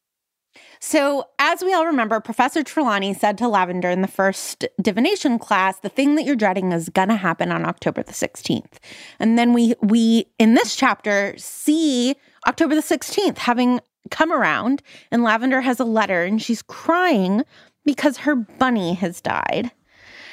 So, 0.87 1.29
as 1.39 1.63
we 1.63 1.73
all 1.73 1.87
remember, 1.87 2.19
Professor 2.19 2.61
Trelawney 2.61 3.15
said 3.15 3.39
to 3.39 3.47
Lavender 3.47 3.89
in 3.89 4.01
the 4.01 4.07
first 4.07 4.65
divination 4.79 5.39
class, 5.39 5.79
the 5.79 5.89
thing 5.89 6.13
that 6.13 6.25
you're 6.25 6.35
dreading 6.35 6.71
is 6.71 6.89
going 6.89 7.07
to 7.07 7.15
happen 7.15 7.51
on 7.51 7.65
October 7.65 8.03
the 8.03 8.13
16th. 8.13 8.73
And 9.19 9.35
then 9.35 9.51
we 9.51 9.73
we 9.81 10.27
in 10.37 10.53
this 10.53 10.75
chapter 10.75 11.33
see 11.39 12.15
October 12.45 12.75
the 12.75 12.81
16th 12.81 13.39
having 13.39 13.79
come 14.11 14.31
around 14.31 14.83
and 15.09 15.23
Lavender 15.23 15.61
has 15.61 15.79
a 15.79 15.85
letter 15.85 16.23
and 16.23 16.39
she's 16.39 16.61
crying 16.61 17.41
because 17.83 18.17
her 18.17 18.35
bunny 18.35 18.93
has 18.93 19.21
died. 19.21 19.71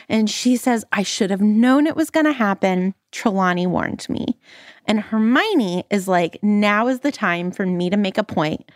And 0.07 0.29
she 0.29 0.59
says, 0.59 0.85
I 0.93 1.03
should 1.03 1.31
have 1.31 1.41
known 1.41 1.87
it 1.87 1.97
was 1.97 2.11
going 2.11 2.27
to 2.27 2.33
happen. 2.33 2.95
Trelawney 3.11 3.67
warned 3.67 4.07
me. 4.11 4.39
And 4.87 5.01
Hermione 5.01 5.85
is 5.91 6.09
like, 6.09 6.39
now 6.43 6.89
is 6.89 7.01
the 7.01 7.13
time 7.13 7.53
for 7.53 7.65
me 7.65 7.89
to 7.89 7.97
make 7.97 8.19
a 8.19 8.25
point 8.25 8.71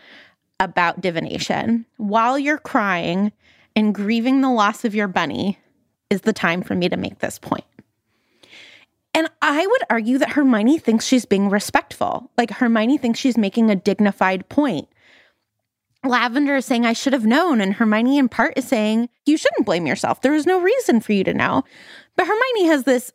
about 0.59 1.01
divination. 1.01 1.85
While 1.97 2.39
you're 2.39 2.57
crying 2.57 3.31
and 3.75 3.93
grieving 3.93 4.41
the 4.41 4.49
loss 4.49 4.85
of 4.85 4.95
your 4.95 5.07
bunny, 5.07 5.59
is 6.09 6.21
the 6.21 6.33
time 6.33 6.61
for 6.61 6.75
me 6.75 6.89
to 6.89 6.97
make 6.97 7.19
this 7.19 7.39
point. 7.39 7.65
And 9.13 9.29
I 9.41 9.65
would 9.65 9.83
argue 9.89 10.17
that 10.19 10.29
Hermione 10.29 10.77
thinks 10.77 11.05
she's 11.05 11.25
being 11.25 11.49
respectful. 11.49 12.29
Like 12.37 12.51
Hermione 12.51 12.97
thinks 12.97 13.19
she's 13.19 13.37
making 13.37 13.69
a 13.69 13.75
dignified 13.75 14.47
point. 14.47 14.87
Lavender 16.03 16.55
is 16.55 16.65
saying, 16.65 16.85
I 16.85 16.93
should 16.93 17.13
have 17.13 17.25
known. 17.25 17.59
And 17.59 17.73
Hermione, 17.73 18.19
in 18.19 18.29
part, 18.29 18.53
is 18.55 18.67
saying, 18.67 19.09
You 19.25 19.37
shouldn't 19.37 19.65
blame 19.65 19.87
yourself. 19.87 20.21
There 20.21 20.31
was 20.31 20.45
no 20.45 20.61
reason 20.61 21.01
for 21.01 21.13
you 21.13 21.23
to 21.23 21.33
know. 21.33 21.63
But 22.15 22.27
Hermione 22.27 22.67
has 22.67 22.83
this 22.83 23.11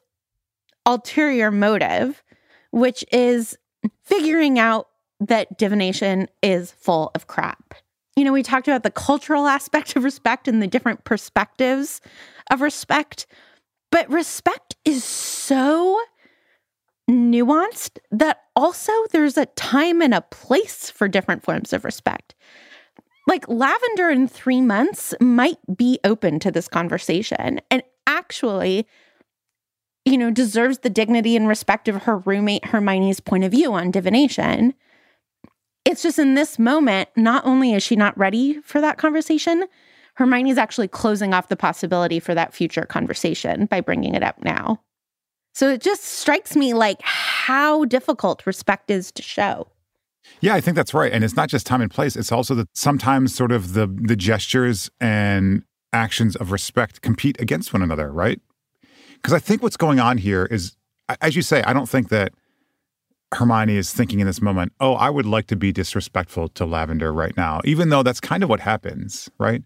ulterior 0.85 1.51
motive, 1.51 2.23
which 2.73 3.05
is 3.13 3.57
figuring 4.03 4.59
out 4.59 4.89
that 5.29 5.59
divination 5.59 6.29
is 6.43 6.73
full 6.73 7.11
of 7.15 7.27
crap. 7.27 7.75
You 8.17 8.25
know, 8.25 8.33
we 8.33 8.43
talked 8.43 8.69
about 8.69 8.83
the 8.83 8.91
cultural 8.91 9.47
aspect 9.59 9.97
of 9.97 10.05
respect 10.05 10.49
and 10.49 10.63
the 10.63 10.67
different 10.67 11.05
perspectives 11.05 12.01
of 12.51 12.61
respect, 12.61 13.27
but 13.91 14.11
respect 14.11 14.77
is 14.85 15.05
so 15.05 16.01
nuanced 17.11 17.99
that 18.11 18.43
also 18.55 18.93
there's 19.11 19.37
a 19.37 19.47
time 19.47 20.01
and 20.01 20.15
a 20.15 20.21
place 20.21 20.91
for 20.91 21.09
different 21.09 21.43
forms 21.43 21.73
of 21.73 21.85
respect 21.85 22.35
like 23.27 23.49
lavender 23.49 24.11
in 24.11 24.29
three 24.29 24.61
months 24.61 25.15
might 25.21 25.59
be 25.77 25.99
open 26.05 26.39
to 26.39 26.51
this 26.51 26.69
conversation 26.69 27.61
and 27.71 27.83
actually 28.07 28.87
you 30.05 30.17
know 30.17 30.31
deserves 30.31 30.79
the 30.79 30.91
dignity 30.91 31.37
and 31.37 31.49
respect 31.49 31.89
of 31.89 32.05
her 32.05 32.19
roommate 32.19 32.65
hermione's 32.67 33.21
point 33.21 33.45
of 33.45 33.51
view 33.51 33.73
on 33.73 33.91
divination 33.91 34.75
it's 35.93 36.03
just 36.03 36.19
in 36.19 36.35
this 36.35 36.59
moment 36.59 37.09
not 37.17 37.45
only 37.45 37.75
is 37.75 37.83
she 37.83 37.95
not 37.95 38.17
ready 38.19 38.61
for 38.63 38.81
that 38.81 38.99
conversation 38.99 39.65
hermione's 40.15 40.59
actually 40.59 40.89
closing 40.89 41.33
off 41.33 41.49
the 41.49 41.57
possibility 41.57 42.19
for 42.19 42.35
that 42.35 42.55
future 42.55 42.85
conversation 42.85 43.67
by 43.67 43.81
bringing 43.81 44.15
it 44.15 44.23
up 44.23 44.43
now 44.43 44.81
so 45.55 45.69
it 45.69 45.83
just 45.83 46.03
strikes 46.03 46.57
me 46.57 46.73
like 46.73 47.01
how 47.03 47.85
difficult 47.85 48.45
respect 48.47 48.91
is 48.91 49.13
to 49.13 49.23
show 49.23 49.69
yeah, 50.41 50.55
I 50.55 50.61
think 50.61 50.77
that's 50.77 50.95
right. 50.95 51.13
And 51.13 51.25
it's 51.25 51.37
not 51.37 51.49
just 51.49 51.67
time 51.67 51.81
and 51.81 51.91
place, 51.91 52.17
it's 52.17 52.33
also 52.33 52.55
that 52.55 52.69
sometimes 52.75 53.35
sort 53.35 53.53
of 53.53 53.75
the 53.75 53.87
the 53.87 54.17
gestures 54.17 54.91
and 55.01 55.65
actions 55.93 56.37
of 56.37 56.53
respect 56.53 57.03
compete 57.03 57.41
against 57.41 57.73
one 57.73 57.83
another, 57.83 58.11
right? 58.11 58.41
Because 59.15 59.33
I 59.33 59.39
think 59.39 59.63
what's 59.63 59.77
going 59.77 60.01
on 60.01 60.19
here 60.19 60.47
is 60.47 60.77
as 61.21 61.37
you 61.37 61.43
say, 61.43 61.63
I 61.65 61.73
don't 61.73 61.89
think 61.89 62.09
that 62.09 62.33
Hermione 63.33 63.77
is 63.77 63.93
thinking 63.93 64.21
in 64.21 64.27
this 64.27 64.43
moment, 64.43 64.73
"Oh, 64.81 64.95
I 64.95 65.11
would 65.11 65.27
like 65.27 65.47
to 65.49 65.57
be 65.57 65.73
disrespectful 65.73 66.49
to 66.51 66.67
Lavender 66.67 67.13
right 67.13 67.37
now," 67.37 67.61
even 67.65 67.89
though 67.89 68.03
that's 68.03 68.21
kind 68.21 68.43
of 68.43 68.49
what 68.49 68.61
happens, 68.61 69.31
right? 69.39 69.63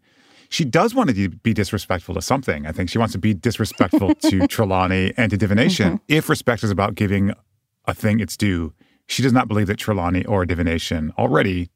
She 0.48 0.64
does 0.64 0.94
want 0.94 1.10
to 1.10 1.28
be 1.28 1.52
disrespectful 1.52 2.14
to 2.14 2.22
something. 2.22 2.66
I 2.66 2.72
think 2.72 2.88
she 2.88 2.98
wants 2.98 3.12
to 3.12 3.18
be 3.18 3.34
disrespectful 3.34 4.14
to 4.14 4.46
Trelawney 4.48 5.12
and 5.16 5.30
to 5.30 5.36
divination. 5.36 5.94
Mm-hmm. 5.94 6.04
If 6.08 6.28
respect 6.28 6.62
is 6.62 6.70
about 6.70 6.94
giving 6.94 7.32
a 7.86 7.94
thing 7.94 8.20
its 8.20 8.36
due, 8.36 8.72
she 9.08 9.22
does 9.22 9.32
not 9.32 9.48
believe 9.48 9.66
that 9.66 9.76
Trelawney 9.76 10.24
or 10.24 10.46
divination 10.46 11.12
already 11.18 11.70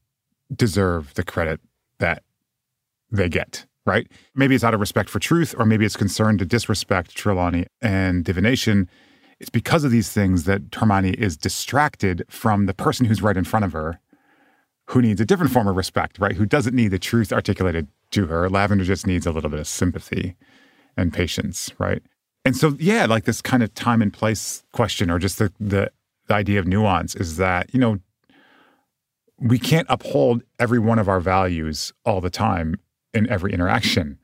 deserve 0.54 1.14
the 1.14 1.22
credit 1.22 1.60
that 1.98 2.22
they 3.10 3.28
get, 3.28 3.66
right? 3.86 4.06
Maybe 4.34 4.54
it's 4.54 4.64
out 4.64 4.74
of 4.74 4.80
respect 4.80 5.08
for 5.08 5.18
truth, 5.18 5.54
or 5.58 5.64
maybe 5.64 5.84
it's 5.84 5.96
concerned 5.96 6.38
to 6.40 6.44
disrespect 6.44 7.14
Trelawney 7.14 7.66
and 7.80 8.24
divination. 8.24 8.88
It's 9.40 9.50
because 9.50 9.84
of 9.84 9.90
these 9.90 10.12
things 10.12 10.44
that 10.44 10.62
Hermione 10.74 11.12
is 11.12 11.36
distracted 11.36 12.24
from 12.28 12.66
the 12.66 12.74
person 12.74 13.06
who's 13.06 13.22
right 13.22 13.36
in 13.36 13.44
front 13.44 13.64
of 13.64 13.72
her, 13.72 13.98
who 14.86 15.00
needs 15.00 15.20
a 15.20 15.24
different 15.24 15.52
form 15.52 15.66
of 15.66 15.76
respect, 15.76 16.18
right? 16.18 16.36
Who 16.36 16.46
doesn't 16.46 16.74
need 16.74 16.88
the 16.88 16.98
truth 16.98 17.32
articulated 17.32 17.88
to 18.12 18.26
her. 18.26 18.48
Lavender 18.48 18.84
just 18.84 19.06
needs 19.06 19.26
a 19.26 19.32
little 19.32 19.50
bit 19.50 19.60
of 19.60 19.66
sympathy 19.66 20.36
and 20.96 21.12
patience, 21.12 21.70
right? 21.78 22.02
And 22.44 22.56
so, 22.56 22.76
yeah, 22.78 23.06
like 23.06 23.24
this 23.24 23.42
kind 23.42 23.62
of 23.62 23.74
time 23.74 24.02
and 24.02 24.12
place 24.12 24.64
question, 24.72 25.10
or 25.10 25.18
just 25.18 25.38
the 25.38 25.52
the 25.60 25.90
the 26.26 26.34
idea 26.34 26.58
of 26.58 26.66
nuance 26.66 27.14
is 27.14 27.36
that, 27.36 27.72
you 27.74 27.80
know, 27.80 27.98
we 29.38 29.58
can't 29.58 29.86
uphold 29.90 30.42
every 30.58 30.78
one 30.78 30.98
of 30.98 31.08
our 31.08 31.20
values 31.20 31.92
all 32.04 32.20
the 32.20 32.30
time 32.30 32.76
in 33.12 33.28
every 33.28 33.52
interaction, 33.52 34.18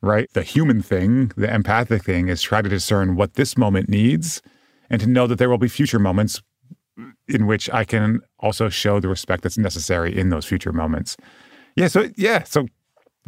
right? 0.00 0.28
The 0.32 0.42
human 0.42 0.82
thing, 0.82 1.32
the 1.36 1.52
empathic 1.52 2.04
thing 2.04 2.28
is 2.28 2.42
try 2.42 2.62
to 2.62 2.68
discern 2.68 3.16
what 3.16 3.34
this 3.34 3.56
moment 3.56 3.88
needs 3.88 4.42
and 4.90 5.00
to 5.00 5.06
know 5.06 5.26
that 5.26 5.38
there 5.38 5.50
will 5.50 5.58
be 5.58 5.68
future 5.68 5.98
moments 5.98 6.42
in 7.28 7.46
which 7.46 7.70
I 7.70 7.84
can 7.84 8.20
also 8.40 8.68
show 8.68 9.00
the 9.00 9.08
respect 9.08 9.42
that's 9.42 9.58
necessary 9.58 10.16
in 10.16 10.30
those 10.30 10.46
future 10.46 10.72
moments. 10.72 11.16
Yeah, 11.76 11.88
so 11.88 12.08
yeah, 12.16 12.42
so 12.42 12.66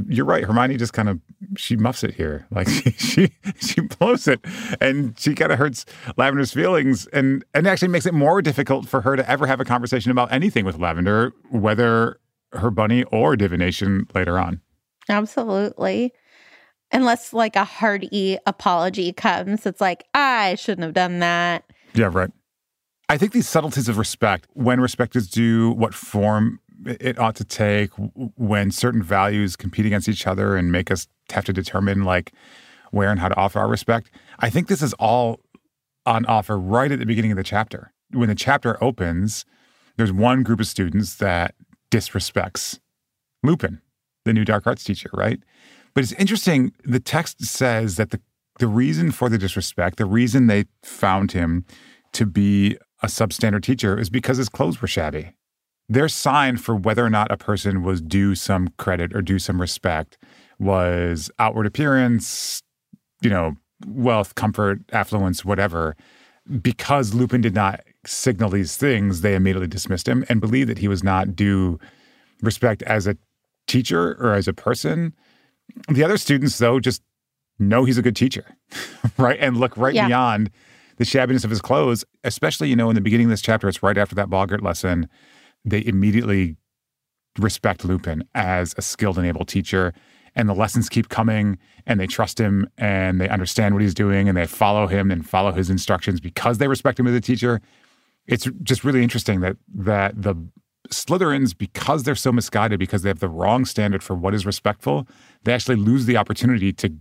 you're 0.09 0.25
right. 0.25 0.45
Hermione 0.45 0.77
just 0.77 0.93
kind 0.93 1.09
of 1.09 1.21
she 1.57 1.77
muffs 1.77 2.03
it 2.03 2.15
here, 2.15 2.47
like 2.51 2.69
she 2.69 2.91
she, 2.93 3.33
she 3.61 3.81
blows 3.81 4.27
it, 4.27 4.41
and 4.81 5.19
she 5.19 5.35
kind 5.35 5.53
of 5.53 5.59
hurts 5.59 5.85
Lavender's 6.17 6.53
feelings, 6.53 7.07
and 7.09 7.45
and 7.55 7.67
actually 7.67 7.89
makes 7.89 8.07
it 8.07 8.15
more 8.15 8.43
difficult 8.43 8.89
for 8.89 9.03
her 9.03 9.17
to 9.17 9.29
ever 9.31 9.47
have 9.47 9.61
a 9.61 9.65
conversation 9.65 10.11
about 10.11 10.33
anything 10.33 10.65
with 10.65 10.79
Lavender, 10.79 11.33
whether 11.51 12.19
her 12.53 12.71
bunny 12.71 13.05
or 13.05 13.37
divination 13.37 14.07
later 14.15 14.39
on. 14.39 14.61
Absolutely. 15.09 16.13
Unless 16.93 17.33
like 17.33 17.57
a 17.57 17.65
hearty 17.65 18.39
apology 18.47 19.13
comes, 19.13 19.65
it's 19.67 19.81
like 19.81 20.05
I 20.15 20.57
shouldn't 20.57 20.85
have 20.85 20.95
done 20.95 21.21
that. 21.21 21.65
Yeah, 21.95 22.11
right. 22.13 22.31
I 23.09 23.19
think 23.19 23.33
these 23.33 23.49
subtleties 23.49 23.89
of 23.89 23.99
respect, 23.99 24.47
when 24.53 24.81
respect 24.81 25.17
is 25.17 25.29
due, 25.29 25.73
what 25.73 25.95
form 25.95 26.61
it 26.87 27.19
ought 27.19 27.37
to 27.37 27.45
take 27.45 27.91
when 28.37 28.71
certain 28.71 29.03
values 29.03 29.57
compete 29.57 29.87
against 29.87 30.09
each 30.09 30.27
other 30.27 30.57
and 30.57 30.73
make 30.73 30.91
us 30.91 31.07
have 31.31 31.45
to 31.45 31.53
determine 31.53 32.05
like 32.05 32.33
where 32.91 33.11
and 33.11 33.21
how 33.21 33.29
to 33.29 33.37
offer 33.37 33.59
our 33.59 33.69
respect. 33.69 34.11
I 34.39 34.51
think 34.51 34.69
this 34.69 34.83
is 34.83 34.93
all 34.95 35.41
on 36.07 36.25
offer 36.27 36.59
right 36.59 36.91
at 36.91 36.99
the 36.99 37.07
beginning 37.07 37.31
of 37.31 37.37
the 37.37 37.45
chapter. 37.45 37.93
When 38.11 38.29
the 38.29 38.35
chapter 38.35 38.83
opens, 38.83 39.45
there's 39.97 40.13
one 40.13 40.43
group 40.43 40.61
of 40.61 40.67
students 40.67 41.15
that 41.17 41.55
disrespects 41.91 42.79
Lupin, 43.43 43.81
the 44.25 44.33
new 44.33 44.45
dark 44.45 44.67
arts 44.67 44.85
teacher, 44.85 45.11
right? 45.13 45.41
But 45.95 46.05
it's 46.05 46.13
interesting. 46.13 46.73
The 46.85 47.01
text 47.01 47.45
says 47.45 47.97
that 47.97 48.11
the 48.11 48.21
the 48.59 48.69
reason 48.69 49.11
for 49.11 49.31
the 49.31 49.39
disrespect, 49.39 49.97
the 49.97 50.05
reason 50.05 50.47
they 50.47 50.65
found 50.83 51.33
him 51.33 51.65
to 52.13 52.27
be 52.27 52.77
a 53.03 53.07
substandard 53.07 53.63
teacher 53.63 53.99
is 53.99 54.11
because 54.11 54.37
his 54.37 54.51
clothes 54.51 54.83
were 54.83 54.89
shabby 54.89 55.33
their 55.91 56.09
sign 56.09 56.57
for 56.57 56.77
whether 56.77 57.05
or 57.05 57.11
not 57.11 57.33
a 57.33 57.37
person 57.37 57.83
was 57.83 58.01
due 58.01 58.37
some 58.37 58.69
credit 58.79 59.15
or 59.15 59.21
due 59.21 59.41
some 59.41 59.61
respect 59.61 60.17
was 60.61 61.33
outward 61.41 61.67
appearance, 61.67 62.63
you 63.21 63.29
know, 63.29 63.57
wealth, 63.89 64.37
comfort, 64.37 64.79
affluence, 64.93 65.45
whatever. 65.45 65.97
Because 66.63 67.13
Lupin 67.13 67.41
did 67.41 67.57
not 67.57 67.81
signal 68.07 68.51
these 68.51 68.77
things, 68.77 69.23
they 69.23 69.35
immediately 69.35 69.67
dismissed 69.67 70.07
him 70.07 70.25
and 70.29 70.41
believed 70.41 70.71
that 70.71 70.79
he 70.79 70.87
was 70.87 71.03
not 71.03 71.35
due 71.35 71.81
respect 72.41 72.85
as 72.85 73.09
a 73.09 73.17
teacher 73.67 74.17
or 74.21 74.35
as 74.35 74.47
a 74.47 74.53
person. 74.53 75.13
The 75.89 76.05
other 76.05 76.19
students, 76.19 76.59
though, 76.59 76.81
just 76.81 77.03
know 77.59 77.85
he's 77.85 77.99
a 77.99 78.03
good 78.03 78.17
teacher, 78.17 78.57
right? 79.19 79.39
And 79.41 79.57
look 79.57 79.77
right 79.77 79.95
yeah. 79.95 80.07
beyond 80.07 80.51
the 80.97 81.05
shabbiness 81.05 81.45
of 81.45 81.51
his 81.51 81.61
clothes, 81.61 82.05
especially, 82.25 82.69
you 82.69 82.77
know, 82.77 82.91
in 82.91 82.95
the 82.95 83.01
beginning 83.01 83.27
of 83.27 83.31
this 83.31 83.43
chapter, 83.43 83.69
it's 83.69 83.83
right 83.83 83.97
after 83.97 84.15
that 84.15 84.29
Boggart 84.29 84.63
lesson 84.63 85.09
they 85.65 85.85
immediately 85.85 86.57
respect 87.39 87.85
Lupin 87.85 88.25
as 88.35 88.75
a 88.77 88.83
skilled 88.83 89.19
and 89.19 89.27
able 89.27 89.45
teacher. 89.45 89.93
And 90.35 90.49
the 90.49 90.55
lessons 90.55 90.89
keep 90.89 91.09
coming 91.09 91.59
and 91.87 91.99
they 91.99 92.07
trust 92.07 92.39
him 92.39 92.69
and 92.79 93.21
they 93.21 93.29
understand 93.29 93.75
what 93.75 93.83
he's 93.83 93.95
doing 93.95 94.29
and 94.29 94.37
they 94.37 94.47
follow 94.47 94.87
him 94.87 95.11
and 95.11 95.29
follow 95.29 95.53
his 95.53 95.71
instructions 95.71 96.21
because 96.21 96.59
they 96.59 96.69
respect 96.69 97.01
him 97.01 97.07
as 97.07 97.15
a 97.15 97.21
teacher. 97.21 97.61
It's 98.27 98.49
just 98.63 98.85
really 98.85 99.03
interesting 99.03 99.41
that 99.41 99.57
that 99.75 100.23
the 100.23 100.37
Slytherins, 100.91 101.57
because 101.57 102.03
they're 102.03 102.15
so 102.15 102.33
misguided, 102.33 102.79
because 102.79 103.03
they 103.03 103.11
have 103.11 103.21
the 103.21 103.29
wrong 103.29 103.65
standard 103.65 104.03
for 104.03 104.15
what 104.15 104.35
is 104.35 104.47
respectful, 104.47 105.07
they 105.45 105.53
actually 105.53 105.77
lose 105.77 106.07
the 106.07 106.17
opportunity 106.17 106.73
to 106.75 106.93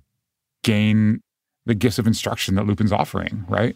gain 0.64 1.22
the 1.66 1.76
gifts 1.76 2.00
of 2.00 2.08
instruction 2.08 2.56
that 2.56 2.66
Lupin's 2.66 2.92
offering, 2.92 3.46
right? 3.48 3.76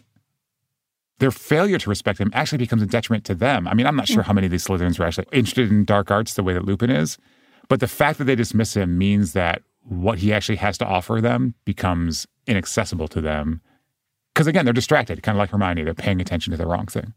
their 1.18 1.30
failure 1.30 1.78
to 1.78 1.88
respect 1.88 2.18
him 2.18 2.30
actually 2.34 2.58
becomes 2.58 2.82
a 2.82 2.86
detriment 2.86 3.24
to 3.24 3.34
them. 3.34 3.68
I 3.68 3.74
mean, 3.74 3.86
I'm 3.86 3.96
not 3.96 4.08
sure 4.08 4.22
how 4.22 4.32
many 4.32 4.46
of 4.46 4.50
these 4.50 4.66
Slytherins 4.66 4.98
are 4.98 5.04
actually 5.04 5.26
interested 5.32 5.70
in 5.70 5.84
dark 5.84 6.10
arts 6.10 6.34
the 6.34 6.42
way 6.42 6.54
that 6.54 6.64
Lupin 6.64 6.90
is, 6.90 7.18
But 7.68 7.80
the 7.80 7.88
fact 7.88 8.18
that 8.18 8.24
they 8.24 8.34
dismiss 8.34 8.74
him 8.76 8.98
means 8.98 9.32
that 9.32 9.62
what 9.82 10.18
he 10.18 10.32
actually 10.32 10.56
has 10.56 10.78
to 10.78 10.86
offer 10.86 11.20
them 11.20 11.54
becomes 11.64 12.26
inaccessible 12.46 13.08
to 13.08 13.20
them. 13.20 13.60
Because 14.34 14.46
again, 14.46 14.64
they're 14.64 14.74
distracted, 14.74 15.22
kind 15.22 15.36
of 15.36 15.38
like 15.38 15.50
Hermione. 15.50 15.84
They're 15.84 15.94
paying 15.94 16.20
attention 16.20 16.50
to 16.50 16.56
the 16.56 16.66
wrong 16.66 16.86
thing. 16.86 17.14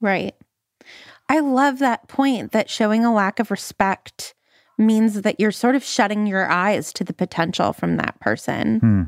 Right. 0.00 0.34
I 1.28 1.40
love 1.40 1.78
that 1.78 2.08
point 2.08 2.52
that 2.52 2.68
showing 2.68 3.04
a 3.04 3.12
lack 3.12 3.38
of 3.38 3.50
respect 3.50 4.34
means 4.82 5.22
that 5.22 5.40
you're 5.40 5.52
sort 5.52 5.74
of 5.74 5.84
shutting 5.84 6.26
your 6.26 6.50
eyes 6.50 6.92
to 6.94 7.04
the 7.04 7.12
potential 7.12 7.72
from 7.72 7.96
that 7.96 8.18
person. 8.20 8.80
Hmm. 8.80 9.02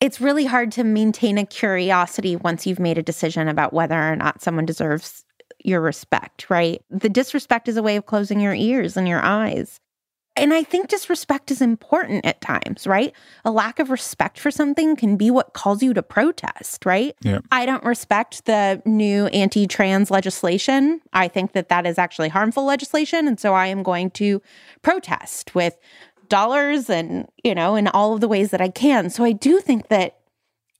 It's 0.00 0.20
really 0.20 0.44
hard 0.44 0.72
to 0.72 0.84
maintain 0.84 1.38
a 1.38 1.46
curiosity 1.46 2.34
once 2.34 2.66
you've 2.66 2.80
made 2.80 2.98
a 2.98 3.02
decision 3.02 3.46
about 3.46 3.72
whether 3.72 3.94
or 3.94 4.16
not 4.16 4.42
someone 4.42 4.66
deserves 4.66 5.24
your 5.64 5.80
respect, 5.80 6.50
right? 6.50 6.82
The 6.90 7.08
disrespect 7.08 7.68
is 7.68 7.76
a 7.76 7.82
way 7.82 7.96
of 7.96 8.06
closing 8.06 8.40
your 8.40 8.54
ears 8.54 8.96
and 8.96 9.06
your 9.06 9.22
eyes. 9.22 9.78
And 10.34 10.54
I 10.54 10.62
think 10.62 10.88
disrespect 10.88 11.50
is 11.50 11.60
important 11.60 12.24
at 12.24 12.40
times, 12.40 12.86
right? 12.86 13.12
A 13.44 13.50
lack 13.50 13.78
of 13.78 13.90
respect 13.90 14.38
for 14.38 14.50
something 14.50 14.96
can 14.96 15.16
be 15.16 15.30
what 15.30 15.52
calls 15.52 15.82
you 15.82 15.92
to 15.92 16.02
protest, 16.02 16.86
right? 16.86 17.14
Yeah. 17.20 17.40
I 17.50 17.66
don't 17.66 17.84
respect 17.84 18.46
the 18.46 18.80
new 18.86 19.26
anti 19.26 19.66
trans 19.66 20.10
legislation. 20.10 21.02
I 21.12 21.28
think 21.28 21.52
that 21.52 21.68
that 21.68 21.86
is 21.86 21.98
actually 21.98 22.30
harmful 22.30 22.64
legislation. 22.64 23.28
And 23.28 23.38
so 23.38 23.52
I 23.52 23.66
am 23.66 23.82
going 23.82 24.10
to 24.12 24.40
protest 24.80 25.54
with 25.54 25.78
dollars 26.28 26.88
and, 26.88 27.28
you 27.44 27.54
know, 27.54 27.76
in 27.76 27.88
all 27.88 28.14
of 28.14 28.22
the 28.22 28.28
ways 28.28 28.52
that 28.52 28.60
I 28.62 28.68
can. 28.68 29.10
So 29.10 29.24
I 29.24 29.32
do 29.32 29.60
think 29.60 29.88
that 29.88 30.18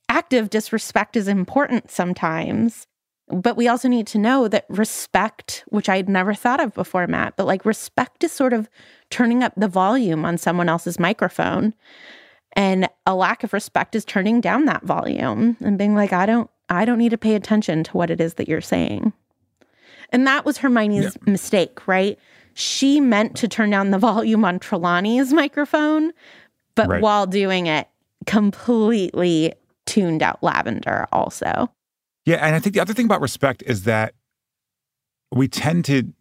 active 0.09 0.49
disrespect 0.49 1.15
is 1.15 1.27
important 1.27 1.91
sometimes. 1.91 2.87
But 3.29 3.55
we 3.55 3.67
also 3.67 3.87
need 3.87 4.05
to 4.07 4.17
know 4.17 4.47
that 4.47 4.65
respect, 4.67 5.63
which 5.67 5.87
I 5.87 5.95
had 5.95 6.09
never 6.09 6.33
thought 6.33 6.59
of 6.59 6.73
before, 6.73 7.07
Matt, 7.07 7.37
but 7.37 7.47
like 7.47 7.65
respect 7.65 8.23
is 8.23 8.31
sort 8.31 8.51
of 8.51 8.69
turning 9.13 9.43
up 9.43 9.53
the 9.55 9.67
volume 9.67 10.25
on 10.25 10.39
someone 10.39 10.67
else's 10.67 10.99
microphone. 10.99 11.71
And 12.53 12.89
a 13.05 13.13
lack 13.13 13.43
of 13.43 13.53
respect 13.53 13.95
is 13.95 14.03
turning 14.03 14.41
down 14.41 14.65
that 14.65 14.83
volume 14.83 15.55
and 15.61 15.77
being 15.77 15.93
like, 15.93 16.11
I 16.11 16.25
don't, 16.25 16.49
I 16.69 16.83
don't 16.83 16.97
need 16.97 17.09
to 17.09 17.17
pay 17.17 17.35
attention 17.35 17.83
to 17.83 17.91
what 17.91 18.09
it 18.09 18.19
is 18.19 18.33
that 18.35 18.47
you're 18.47 18.59
saying. 18.59 19.13
And 20.09 20.25
that 20.25 20.45
was 20.45 20.57
Hermione's 20.57 21.15
yeah. 21.15 21.31
mistake, 21.31 21.87
right? 21.87 22.17
She 22.55 22.99
meant 22.99 23.35
to 23.37 23.47
turn 23.47 23.69
down 23.69 23.91
the 23.91 23.99
volume 24.11 24.43
on 24.43 24.57
Trelawney's 24.57 25.31
microphone, 25.31 26.11
but 26.73 26.87
right. 26.87 27.01
while 27.01 27.27
doing 27.27 27.67
it, 27.67 27.87
completely 28.25 29.53
tuned 29.85 30.23
out 30.23 30.41
Lavender 30.41 31.05
also. 31.11 31.71
Yeah, 32.25 32.37
and 32.37 32.55
I 32.55 32.59
think 32.59 32.73
the 32.73 32.81
other 32.81 32.93
thing 32.93 33.05
about 33.05 33.21
respect 33.21 33.61
is 33.67 33.83
that 33.83 34.15
we 35.31 35.47
tend 35.47 35.85
to 35.85 36.11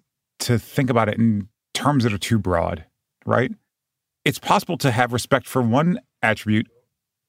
to 0.40 0.58
think 0.58 0.90
about 0.90 1.08
it 1.08 1.18
in 1.18 1.49
terms 1.74 2.04
that 2.04 2.12
are 2.12 2.18
too 2.18 2.38
broad, 2.38 2.84
right? 3.24 3.52
It's 4.24 4.38
possible 4.38 4.76
to 4.78 4.90
have 4.90 5.12
respect 5.12 5.46
for 5.46 5.62
one 5.62 6.00
attribute 6.22 6.68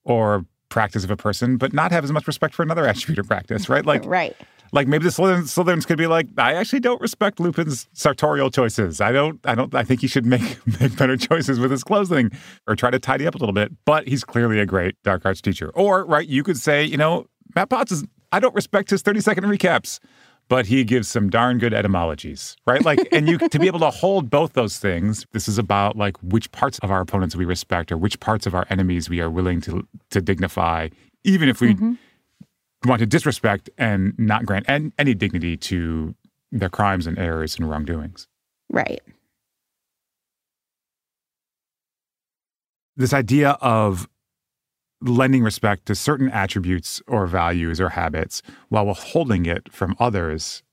or 0.04 0.46
practice 0.70 1.04
of 1.04 1.12
a 1.12 1.18
person, 1.18 1.58
but 1.58 1.74
not 1.74 1.92
have 1.92 2.04
as 2.04 2.12
much 2.12 2.28
respect 2.28 2.54
for 2.54 2.64
another 2.64 2.86
attribute 2.88 3.20
or 3.20 3.24
practice, 3.24 3.70
right? 3.70 3.86
Like, 3.86 4.04
right. 4.06 4.36
Like 4.72 4.88
maybe 4.88 5.04
the 5.04 5.12
Slytherins, 5.12 5.56
Slytherins 5.56 5.86
could 5.86 6.00
be 6.00 6.08
like, 6.08 6.28
I 6.36 6.56
actually 6.56 6.80
don't 6.80 7.00
respect 7.00 7.40
Lupin's 7.40 7.88
sartorial 7.94 8.50
choices. 8.50 9.02
I 9.02 9.12
don't, 9.12 9.40
I 9.46 9.54
don't, 9.54 9.74
I 9.76 9.84
think 9.84 10.02
he 10.02 10.08
should 10.08 10.26
make 10.26 10.42
make 10.80 10.98
better 10.98 11.16
choices 11.16 11.60
with 11.60 11.70
his 11.70 11.84
clothing 11.84 12.32
or 12.66 12.76
try 12.76 12.90
to 12.90 12.98
tidy 12.98 13.28
up 13.28 13.36
a 13.36 13.38
little 13.38 13.54
bit. 13.54 13.72
But 13.86 14.08
he's 14.08 14.24
clearly 14.24 14.60
a 14.60 14.66
great 14.66 14.96
dark 15.04 15.28
arts 15.28 15.42
teacher. 15.42 15.70
Or 15.76 16.04
right, 16.06 16.28
you 16.28 16.42
could 16.42 16.58
say, 16.58 16.84
you 16.84 16.98
know, 16.98 17.28
Matt 17.56 17.70
Potts 17.70 17.92
is 17.92 18.04
I 18.32 18.40
don't 18.40 18.56
respect 18.56 18.90
his 18.90 19.04
30 19.04 19.22
second 19.22 19.44
recaps, 19.44 20.00
but 20.54 20.68
he 20.68 20.84
gives 20.84 21.08
some 21.08 21.32
darn 21.32 21.58
good 21.58 21.74
etymologies, 21.74 22.56
right? 22.68 22.86
Like, 22.86 23.08
and 23.12 23.28
you 23.28 23.40
to 23.40 23.58
be 23.58 23.66
able 23.66 23.80
to 23.80 23.90
hold 23.90 24.30
both 24.30 24.54
those 24.54 24.78
things, 24.78 25.26
this 25.32 25.48
is 25.48 25.58
about 25.58 25.98
like 25.98 26.16
which 26.22 26.52
parts 26.52 26.78
of 26.84 26.92
our 26.92 27.02
opponents 27.02 27.36
we 27.36 27.44
respect 27.44 27.92
or 27.92 27.98
which 27.98 28.20
parts 28.20 28.46
of 28.46 28.54
our 28.54 28.68
enemies 28.70 29.10
we 29.10 29.20
are 29.20 29.32
willing 29.32 29.62
to 29.62 29.88
to 30.12 30.22
dignify, 30.22 30.90
even 31.24 31.50
if 31.50 31.60
we 31.60 31.74
mm-hmm. 31.74 31.94
want 32.86 33.00
to 33.00 33.08
disrespect 33.08 33.68
and 33.80 34.14
not 34.20 34.46
grant 34.46 34.68
any 35.00 35.16
dignity 35.16 35.58
to 35.58 36.14
their 36.52 36.70
crimes 36.70 37.08
and 37.08 37.18
errors 37.18 37.58
and 37.58 37.68
wrongdoings. 37.68 38.28
Right. 38.70 39.02
This 42.96 43.12
idea 43.12 43.58
of 43.60 44.08
lending 45.04 45.44
respect 45.44 45.86
to 45.86 45.96
certain 45.96 46.30
attributes 46.30 47.02
or 47.08 47.28
values 47.28 47.82
or 47.82 47.90
habits 47.90 48.42
while 48.70 48.86
withholding 48.86 49.46
it 49.46 49.72
from 49.72 49.96
others 50.00 50.64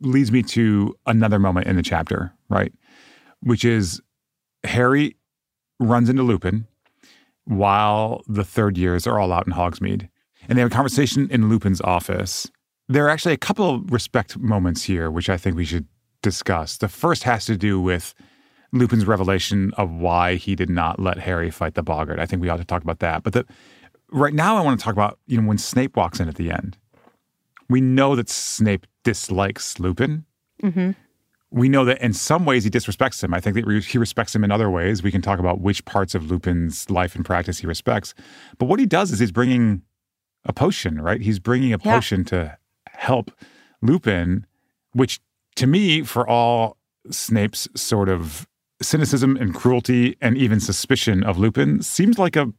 leads 0.00 0.30
me 0.30 0.42
to 0.42 0.94
another 1.06 1.38
moment 1.38 1.66
in 1.66 1.76
the 1.76 1.82
chapter, 1.82 2.32
right? 2.48 2.72
Which 3.40 3.64
is 3.64 4.00
Harry 4.64 5.16
runs 5.80 6.08
into 6.08 6.22
Lupin 6.22 6.66
while 7.44 8.22
the 8.28 8.44
third 8.44 8.78
years 8.78 9.06
are 9.06 9.18
all 9.18 9.32
out 9.32 9.46
in 9.46 9.54
Hogsmeade. 9.54 10.08
And 10.48 10.56
they 10.56 10.62
have 10.62 10.70
a 10.70 10.74
conversation 10.74 11.28
in 11.30 11.48
Lupin's 11.48 11.80
office. 11.80 12.50
There 12.88 13.06
are 13.06 13.10
actually 13.10 13.34
a 13.34 13.38
couple 13.38 13.74
of 13.74 13.92
respect 13.92 14.38
moments 14.38 14.84
here, 14.84 15.10
which 15.10 15.28
I 15.28 15.36
think 15.36 15.56
we 15.56 15.64
should 15.64 15.86
discuss. 16.22 16.76
The 16.76 16.88
first 16.88 17.24
has 17.24 17.44
to 17.46 17.56
do 17.56 17.80
with 17.80 18.14
Lupin's 18.72 19.06
revelation 19.06 19.72
of 19.76 19.90
why 19.90 20.36
he 20.36 20.54
did 20.54 20.70
not 20.70 20.98
let 20.98 21.18
Harry 21.18 21.50
fight 21.50 21.74
the 21.74 21.82
Boggart. 21.82 22.18
I 22.18 22.26
think 22.26 22.40
we 22.40 22.48
ought 22.48 22.56
to 22.56 22.64
talk 22.64 22.82
about 22.82 23.00
that. 23.00 23.22
But 23.22 23.34
the, 23.34 23.46
right 24.10 24.34
now, 24.34 24.56
I 24.56 24.62
want 24.62 24.78
to 24.78 24.84
talk 24.84 24.94
about 24.94 25.18
you 25.26 25.40
know 25.40 25.46
when 25.46 25.58
Snape 25.58 25.96
walks 25.96 26.20
in 26.20 26.28
at 26.28 26.36
the 26.36 26.50
end. 26.50 26.78
We 27.68 27.80
know 27.80 28.16
that 28.16 28.28
Snape 28.28 28.86
dislikes 29.04 29.78
Lupin. 29.78 30.24
Mm-hmm. 30.62 30.90
We 31.50 31.68
know 31.68 31.84
that 31.84 32.00
in 32.00 32.14
some 32.14 32.46
ways 32.46 32.64
he 32.64 32.70
disrespects 32.70 33.22
him. 33.22 33.34
I 33.34 33.40
think 33.40 33.56
that 33.56 33.84
he 33.84 33.98
respects 33.98 34.34
him 34.34 34.42
in 34.42 34.50
other 34.50 34.70
ways. 34.70 35.02
We 35.02 35.10
can 35.10 35.20
talk 35.20 35.38
about 35.38 35.60
which 35.60 35.84
parts 35.84 36.14
of 36.14 36.30
Lupin's 36.30 36.88
life 36.88 37.14
and 37.14 37.24
practice 37.24 37.58
he 37.58 37.66
respects. 37.66 38.14
But 38.58 38.66
what 38.66 38.80
he 38.80 38.86
does 38.86 39.12
is 39.12 39.18
he's 39.18 39.32
bringing 39.32 39.82
a 40.44 40.52
potion, 40.52 41.00
right? 41.00 41.20
He's 41.20 41.38
bringing 41.38 41.74
a 41.74 41.78
yeah. 41.82 41.94
potion 41.94 42.24
to 42.26 42.56
help 42.88 43.30
Lupin, 43.82 44.46
which 44.92 45.20
to 45.56 45.66
me, 45.66 46.02
for 46.02 46.26
all 46.26 46.78
Snape's 47.10 47.68
sort 47.74 48.08
of 48.08 48.46
cynicism 48.82 49.36
and 49.36 49.54
cruelty 49.54 50.16
and 50.20 50.36
even 50.36 50.60
suspicion 50.60 51.22
of 51.22 51.38
Lupin 51.38 51.82
seems 51.82 52.18
like 52.18 52.36
a 52.36 52.52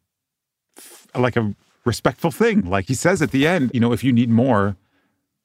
like 1.15 1.35
a 1.35 1.53
respectful 1.85 2.31
thing. 2.31 2.61
Like 2.61 2.87
he 2.87 2.93
says 2.93 3.21
at 3.21 3.31
the 3.31 3.45
end, 3.45 3.71
you 3.73 3.79
know, 3.79 3.91
if 3.93 4.03
you 4.03 4.11
need 4.11 4.29
more, 4.29 4.75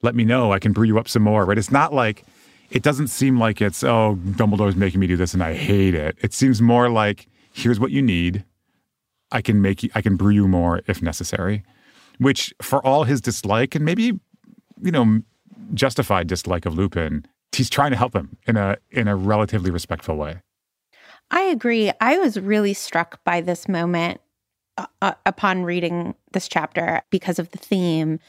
let 0.02 0.14
me 0.14 0.24
know. 0.24 0.52
I 0.52 0.58
can 0.58 0.72
brew 0.72 0.86
you 0.86 0.98
up 0.98 1.08
some 1.08 1.22
more. 1.22 1.44
Right? 1.44 1.58
It's 1.58 1.70
not 1.70 1.92
like 1.92 2.24
it 2.70 2.82
doesn't 2.82 3.08
seem 3.08 3.38
like 3.38 3.60
it's 3.60 3.82
oh 3.84 4.18
Dumbledore's 4.22 4.76
making 4.76 5.00
me 5.00 5.06
do 5.06 5.16
this 5.16 5.34
and 5.34 5.42
I 5.42 5.54
hate 5.54 5.94
it. 5.94 6.16
It 6.20 6.32
seems 6.32 6.62
more 6.62 6.88
like 6.88 7.26
here's 7.52 7.80
what 7.80 7.90
you 7.90 8.02
need. 8.02 8.44
I 9.30 9.42
can 9.42 9.60
make 9.60 9.82
you. 9.82 9.90
I 9.94 10.02
can 10.02 10.16
brew 10.16 10.30
you 10.30 10.48
more 10.48 10.80
if 10.86 11.02
necessary. 11.02 11.64
Which, 12.18 12.52
for 12.60 12.84
all 12.84 13.04
his 13.04 13.20
dislike 13.20 13.74
and 13.74 13.84
maybe 13.84 14.18
you 14.80 14.90
know 14.90 15.20
justified 15.74 16.26
dislike 16.26 16.66
of 16.66 16.74
Lupin, 16.74 17.26
he's 17.52 17.70
trying 17.70 17.90
to 17.90 17.96
help 17.96 18.14
him 18.14 18.36
in 18.46 18.56
a 18.56 18.76
in 18.90 19.08
a 19.08 19.16
relatively 19.16 19.70
respectful 19.70 20.16
way. 20.16 20.40
I 21.30 21.42
agree. 21.42 21.92
I 22.00 22.18
was 22.18 22.38
really 22.38 22.74
struck 22.74 23.22
by 23.24 23.40
this 23.40 23.68
moment 23.68 24.20
uh, 24.76 24.86
uh, 25.02 25.14
upon 25.26 25.64
reading 25.64 26.14
this 26.32 26.48
chapter 26.48 27.02
because 27.10 27.38
of 27.38 27.50
the 27.50 27.58
theme 27.58 28.20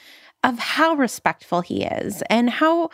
of 0.43 0.59
how 0.59 0.93
respectful 0.93 1.61
he 1.61 1.83
is 1.83 2.23
and 2.29 2.49
how 2.49 2.89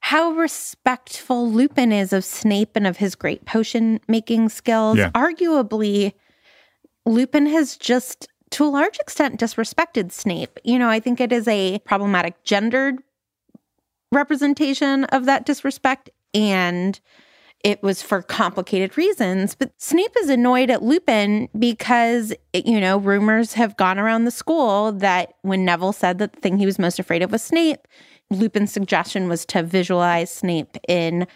how 0.00 0.30
respectful 0.32 1.50
Lupin 1.50 1.90
is 1.90 2.12
of 2.12 2.24
Snape 2.24 2.76
and 2.76 2.86
of 2.86 2.98
his 2.98 3.14
great 3.14 3.44
potion 3.44 4.00
making 4.06 4.48
skills. 4.50 4.98
Yeah. 4.98 5.10
Arguably, 5.10 6.12
Lupin 7.04 7.46
has 7.46 7.76
just 7.76 8.28
to 8.50 8.64
a 8.64 8.68
large 8.68 8.98
extent 8.98 9.40
disrespected 9.40 10.12
Snape. 10.12 10.60
You 10.64 10.78
know, 10.78 10.88
I 10.88 11.00
think 11.00 11.20
it 11.20 11.32
is 11.32 11.48
a 11.48 11.80
problematic 11.80 12.44
gendered 12.44 13.02
representation 14.12 15.04
of 15.06 15.24
that 15.24 15.44
disrespect 15.44 16.10
and 16.32 17.00
it 17.66 17.82
was 17.82 18.00
for 18.00 18.22
complicated 18.22 18.96
reasons. 18.96 19.56
But 19.56 19.72
Snape 19.76 20.14
is 20.20 20.28
annoyed 20.28 20.70
at 20.70 20.84
Lupin 20.84 21.48
because, 21.58 22.32
you 22.54 22.80
know, 22.80 22.98
rumors 22.98 23.54
have 23.54 23.76
gone 23.76 23.98
around 23.98 24.24
the 24.24 24.30
school 24.30 24.92
that 24.92 25.34
when 25.42 25.64
Neville 25.64 25.92
said 25.92 26.18
that 26.18 26.32
the 26.32 26.40
thing 26.40 26.58
he 26.58 26.64
was 26.64 26.78
most 26.78 27.00
afraid 27.00 27.22
of 27.22 27.32
was 27.32 27.42
Snape, 27.42 27.88
Lupin's 28.30 28.70
suggestion 28.70 29.28
was 29.28 29.44
to 29.46 29.64
visualize 29.64 30.30
Snape 30.30 30.76
in 30.86 31.26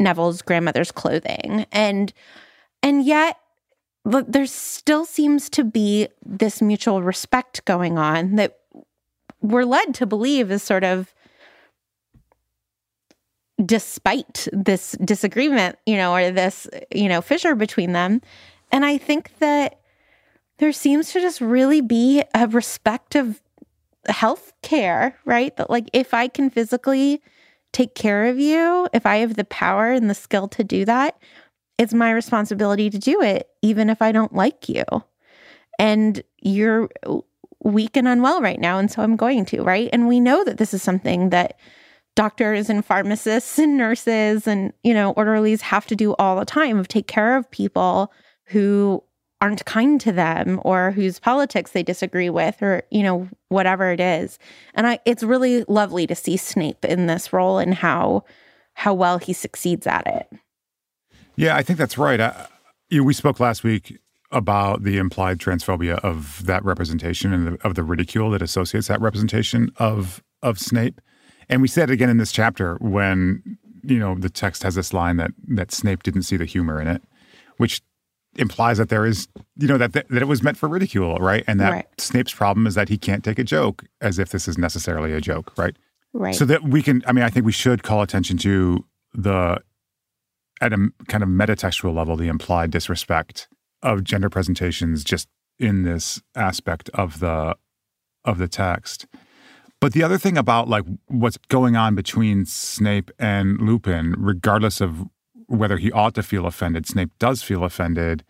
Neville's 0.00 0.42
grandmother's 0.42 0.90
clothing. 0.90 1.64
And 1.70 2.12
and 2.82 3.04
yet 3.04 3.36
there 4.04 4.46
still 4.46 5.04
seems 5.04 5.48
to 5.50 5.62
be 5.62 6.08
this 6.26 6.60
mutual 6.60 7.04
respect 7.04 7.64
going 7.66 7.98
on 7.98 8.34
that 8.34 8.58
we're 9.42 9.64
led 9.64 9.94
to 9.94 10.06
believe 10.06 10.50
is 10.50 10.64
sort 10.64 10.82
of 10.82 11.14
despite 13.64 14.46
this 14.52 14.92
disagreement, 15.04 15.78
you 15.86 15.96
know, 15.96 16.14
or 16.14 16.30
this, 16.30 16.68
you 16.94 17.08
know, 17.08 17.20
fissure 17.20 17.54
between 17.54 17.92
them. 17.92 18.20
And 18.70 18.84
I 18.84 18.98
think 18.98 19.38
that 19.38 19.80
there 20.58 20.72
seems 20.72 21.12
to 21.12 21.20
just 21.20 21.40
really 21.40 21.80
be 21.80 22.22
a 22.34 22.46
respect 22.46 23.14
of 23.14 23.42
health 24.06 24.52
care, 24.62 25.18
right? 25.24 25.56
That, 25.56 25.70
like, 25.70 25.88
if 25.92 26.14
I 26.14 26.28
can 26.28 26.50
physically 26.50 27.22
take 27.72 27.94
care 27.94 28.26
of 28.26 28.38
you, 28.38 28.88
if 28.92 29.06
I 29.06 29.16
have 29.16 29.34
the 29.34 29.44
power 29.44 29.92
and 29.92 30.08
the 30.08 30.14
skill 30.14 30.48
to 30.48 30.64
do 30.64 30.84
that, 30.84 31.18
it's 31.78 31.94
my 31.94 32.10
responsibility 32.10 32.90
to 32.90 32.98
do 32.98 33.22
it, 33.22 33.48
even 33.62 33.90
if 33.90 34.02
I 34.02 34.12
don't 34.12 34.34
like 34.34 34.68
you. 34.68 34.84
And 35.78 36.22
you're 36.40 36.88
weak 37.62 37.96
and 37.96 38.08
unwell 38.08 38.40
right 38.40 38.58
now. 38.58 38.78
And 38.78 38.90
so 38.90 39.02
I'm 39.02 39.16
going 39.16 39.44
to, 39.46 39.62
right? 39.62 39.88
And 39.92 40.08
we 40.08 40.20
know 40.20 40.44
that 40.44 40.58
this 40.58 40.74
is 40.74 40.82
something 40.82 41.30
that 41.30 41.58
doctors 42.18 42.68
and 42.68 42.84
pharmacists 42.84 43.60
and 43.60 43.76
nurses 43.76 44.48
and, 44.48 44.72
you 44.82 44.92
know, 44.92 45.12
orderlies 45.12 45.62
have 45.62 45.86
to 45.86 45.94
do 45.94 46.16
all 46.16 46.34
the 46.36 46.44
time 46.44 46.76
of 46.76 46.88
take 46.88 47.06
care 47.06 47.36
of 47.36 47.48
people 47.52 48.12
who 48.46 49.00
aren't 49.40 49.64
kind 49.66 50.00
to 50.00 50.10
them 50.10 50.60
or 50.64 50.90
whose 50.90 51.20
politics 51.20 51.70
they 51.70 51.84
disagree 51.84 52.28
with 52.28 52.60
or 52.60 52.82
you 52.90 53.04
know 53.04 53.28
whatever 53.50 53.92
it 53.92 54.00
is. 54.00 54.36
And 54.74 54.88
i 54.88 54.98
it's 55.04 55.22
really 55.22 55.62
lovely 55.68 56.08
to 56.08 56.14
see 56.16 56.36
snape 56.36 56.84
in 56.84 57.06
this 57.06 57.32
role 57.32 57.58
and 57.58 57.72
how 57.72 58.24
how 58.74 58.94
well 58.94 59.18
he 59.18 59.32
succeeds 59.32 59.86
at 59.86 60.04
it. 60.08 60.28
Yeah 61.36 61.54
i 61.54 61.62
think 61.62 61.78
that's 61.78 61.96
right. 61.96 62.20
I, 62.20 62.48
you 62.88 62.98
know, 62.98 63.04
we 63.04 63.14
spoke 63.14 63.38
last 63.38 63.62
week 63.62 63.96
about 64.32 64.82
the 64.82 64.98
implied 64.98 65.38
transphobia 65.38 66.00
of 66.00 66.44
that 66.46 66.64
representation 66.64 67.32
and 67.32 67.46
the, 67.46 67.64
of 67.64 67.76
the 67.76 67.84
ridicule 67.84 68.30
that 68.30 68.42
associates 68.42 68.88
that 68.88 69.00
representation 69.00 69.70
of 69.76 70.20
of 70.42 70.58
snape 70.58 71.00
and 71.48 71.62
we 71.62 71.68
said 71.68 71.90
it 71.90 71.92
again 71.92 72.10
in 72.10 72.18
this 72.18 72.32
chapter 72.32 72.76
when 72.80 73.58
you 73.82 73.98
know 73.98 74.14
the 74.14 74.30
text 74.30 74.62
has 74.62 74.74
this 74.74 74.92
line 74.92 75.16
that 75.16 75.30
that 75.46 75.72
snape 75.72 76.02
didn't 76.02 76.22
see 76.22 76.36
the 76.36 76.44
humor 76.44 76.80
in 76.80 76.88
it 76.88 77.02
which 77.56 77.82
implies 78.36 78.78
that 78.78 78.88
there 78.88 79.04
is, 79.04 79.28
you 79.56 79.66
know, 79.66 79.78
that, 79.78 79.92
that, 79.92 80.08
that 80.08 80.22
it 80.22 80.26
was 80.26 80.42
meant 80.42 80.56
for 80.56 80.68
ridicule, 80.68 81.16
right? 81.16 81.44
And 81.46 81.60
that 81.60 81.70
right. 81.70 81.86
Snape's 81.98 82.32
problem 82.32 82.66
is 82.66 82.74
that 82.74 82.88
he 82.88 82.96
can't 82.96 83.24
take 83.24 83.38
a 83.38 83.44
joke 83.44 83.84
as 84.00 84.18
if 84.18 84.30
this 84.30 84.48
is 84.48 84.56
necessarily 84.56 85.12
a 85.12 85.20
joke, 85.20 85.52
right? 85.58 85.76
Right. 86.12 86.34
So 86.34 86.44
that 86.46 86.62
we 86.62 86.82
can, 86.82 87.02
I 87.06 87.12
mean, 87.12 87.24
I 87.24 87.30
think 87.30 87.44
we 87.44 87.52
should 87.52 87.82
call 87.82 88.00
attention 88.00 88.38
to 88.38 88.84
the, 89.12 89.60
at 90.60 90.72
a 90.72 90.90
kind 91.08 91.22
of 91.22 91.28
metatextual 91.28 91.94
level, 91.94 92.16
the 92.16 92.28
implied 92.28 92.70
disrespect 92.70 93.48
of 93.82 94.04
gender 94.04 94.30
presentations 94.30 95.04
just 95.04 95.28
in 95.58 95.82
this 95.82 96.22
aspect 96.34 96.88
of 96.90 97.20
the 97.20 97.56
of 98.24 98.38
the 98.38 98.48
text. 98.48 99.06
But 99.80 99.92
the 99.92 100.02
other 100.02 100.18
thing 100.18 100.36
about 100.36 100.68
like 100.68 100.84
what's 101.06 101.36
going 101.48 101.76
on 101.76 101.94
between 101.94 102.46
Snape 102.46 103.10
and 103.18 103.60
Lupin, 103.60 104.14
regardless 104.18 104.80
of 104.80 105.06
whether 105.46 105.76
he 105.76 105.92
ought 105.92 106.14
to 106.14 106.22
feel 106.22 106.46
offended, 106.46 106.86
Snape 106.86 107.10
does 107.18 107.42
feel 107.42 107.64
offended, 107.64 108.24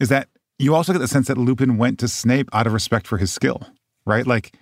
is 0.00 0.08
that 0.08 0.28
you 0.58 0.74
also 0.74 0.92
get 0.92 1.00
the 1.00 1.08
sense 1.08 1.28
that 1.28 1.36
Lupin 1.36 1.76
went 1.76 1.98
to 1.98 2.08
Snape 2.08 2.48
out 2.52 2.66
of 2.66 2.72
respect 2.72 3.06
for 3.06 3.18
his 3.18 3.32
skill, 3.32 3.66
right? 4.06 4.26
Like, 4.26 4.54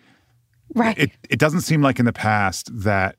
right. 0.75 0.99
It, 0.99 1.11
it 1.29 1.39
doesn't 1.39 1.61
seem 1.61 1.83
like 1.83 1.99
in 1.99 2.07
the 2.07 2.13
past 2.13 2.71
that 2.73 3.17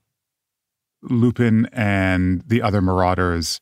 Lupin 1.04 1.67
and 1.71 2.43
the 2.45 2.62
other 2.62 2.82
marauders 2.82 3.60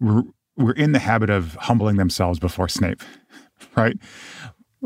were, 0.00 0.22
were 0.56 0.72
in 0.72 0.92
the 0.92 0.98
habit 0.98 1.30
of 1.30 1.54
humbling 1.54 1.96
themselves 1.96 2.38
before 2.38 2.68
Snape, 2.68 3.02
right? 3.76 3.96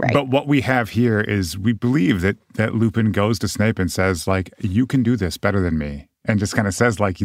Right. 0.01 0.15
But 0.15 0.29
what 0.29 0.47
we 0.47 0.63
have 0.63 0.91
here 0.91 1.21
is 1.21 1.59
we 1.59 1.75
believe 1.75 2.23
that 2.23 2.37
that 2.55 2.75
Lupin 2.75 3.13
goes 3.13 3.39
to 3.41 3.49
Snape 3.49 3.79
and 3.79 3.93
says 3.93 4.27
like 4.27 4.51
you 4.61 4.87
can 4.87 5.03
do 5.03 5.15
this 5.15 5.37
better 5.37 5.61
than 5.61 5.77
me 5.77 6.09
and 6.25 6.39
just 6.39 6.55
kind 6.55 6.67
of 6.67 6.73
says 6.73 6.99
like 6.99 7.19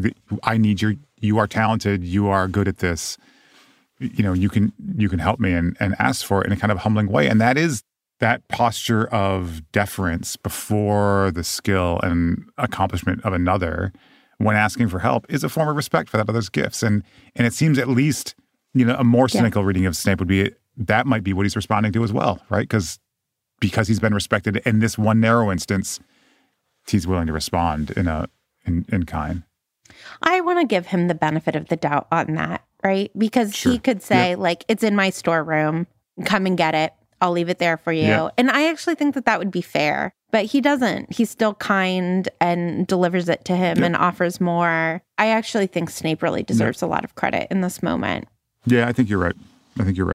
I 0.43 0.57
need 0.57 0.81
your 0.81 0.95
you 1.21 1.37
are 1.37 1.47
talented, 1.47 2.03
you 2.03 2.27
are 2.27 2.49
good 2.49 2.67
at 2.67 2.77
this. 2.77 3.17
You 3.99 4.23
know, 4.23 4.33
you 4.33 4.49
can 4.49 4.73
you 4.97 5.07
can 5.07 5.19
help 5.19 5.39
me 5.39 5.53
and 5.53 5.77
and 5.79 5.95
ask 5.99 6.25
for 6.25 6.41
it 6.41 6.47
in 6.47 6.51
a 6.51 6.57
kind 6.57 6.71
of 6.71 6.79
humbling 6.79 7.07
way. 7.07 7.27
And 7.29 7.39
that 7.39 7.57
is 7.57 7.81
that 8.19 8.45
posture 8.49 9.07
of 9.07 9.61
deference 9.71 10.35
before 10.35 11.31
the 11.33 11.45
skill 11.45 12.01
and 12.03 12.43
accomplishment 12.57 13.23
of 13.23 13.31
another 13.31 13.93
when 14.37 14.57
asking 14.57 14.89
for 14.89 14.99
help 14.99 15.25
is 15.29 15.45
a 15.45 15.49
form 15.49 15.69
of 15.69 15.77
respect 15.77 16.09
for 16.09 16.17
that 16.17 16.27
other's 16.27 16.49
gifts. 16.49 16.83
And 16.83 17.03
and 17.37 17.47
it 17.47 17.53
seems 17.53 17.77
at 17.77 17.87
least, 17.87 18.35
you 18.73 18.83
know, 18.83 18.97
a 18.99 19.05
more 19.05 19.29
cynical 19.29 19.61
yeah. 19.61 19.67
reading 19.67 19.85
of 19.85 19.95
Snape 19.95 20.19
would 20.19 20.27
be 20.27 20.51
that 20.77 21.05
might 21.05 21.23
be 21.23 21.33
what 21.33 21.43
he's 21.43 21.55
responding 21.55 21.91
to 21.93 22.03
as 22.03 22.13
well, 22.13 22.39
right? 22.49 22.67
Because 22.67 22.99
because 23.59 23.87
he's 23.87 23.99
been 23.99 24.13
respected 24.13 24.57
in 24.65 24.79
this 24.79 24.97
one 24.97 25.19
narrow 25.19 25.51
instance, 25.51 25.99
he's 26.87 27.07
willing 27.07 27.27
to 27.27 27.33
respond 27.33 27.91
in 27.91 28.07
a 28.07 28.27
in, 28.65 28.85
in 28.91 29.05
kind. 29.05 29.43
I 30.21 30.41
want 30.41 30.59
to 30.59 30.65
give 30.65 30.87
him 30.87 31.07
the 31.07 31.15
benefit 31.15 31.55
of 31.55 31.67
the 31.67 31.75
doubt 31.75 32.07
on 32.11 32.35
that, 32.35 32.63
right? 32.83 33.11
Because 33.17 33.55
sure. 33.55 33.71
he 33.71 33.79
could 33.79 34.01
say, 34.01 34.31
yep. 34.31 34.39
like, 34.39 34.65
it's 34.67 34.83
in 34.83 34.95
my 34.95 35.09
storeroom, 35.09 35.87
come 36.25 36.45
and 36.45 36.57
get 36.57 36.75
it. 36.75 36.93
I'll 37.21 37.31
leave 37.31 37.49
it 37.49 37.59
there 37.59 37.77
for 37.77 37.91
you. 37.91 38.03
Yep. 38.03 38.33
And 38.37 38.51
I 38.51 38.69
actually 38.69 38.95
think 38.95 39.15
that 39.15 39.25
that 39.25 39.39
would 39.39 39.51
be 39.51 39.61
fair, 39.61 40.13
but 40.31 40.45
he 40.45 40.61
doesn't. 40.61 41.13
He's 41.13 41.29
still 41.29 41.53
kind 41.55 42.27
and 42.41 42.85
delivers 42.87 43.29
it 43.29 43.45
to 43.45 43.55
him 43.55 43.77
yep. 43.77 43.85
and 43.85 43.95
offers 43.95 44.41
more. 44.41 45.01
I 45.17 45.27
actually 45.27 45.67
think 45.67 45.89
Snape 45.89 46.21
really 46.21 46.43
deserves 46.43 46.81
a 46.81 46.87
lot 46.87 47.05
of 47.05 47.15
credit 47.15 47.47
in 47.49 47.61
this 47.61 47.81
moment. 47.81 48.27
Yeah, 48.65 48.87
I 48.87 48.93
think 48.93 49.09
you're 49.09 49.19
right. 49.19 49.35
I 49.79 49.83
think 49.83 49.97
you're 49.97 50.07
right. 50.07 50.14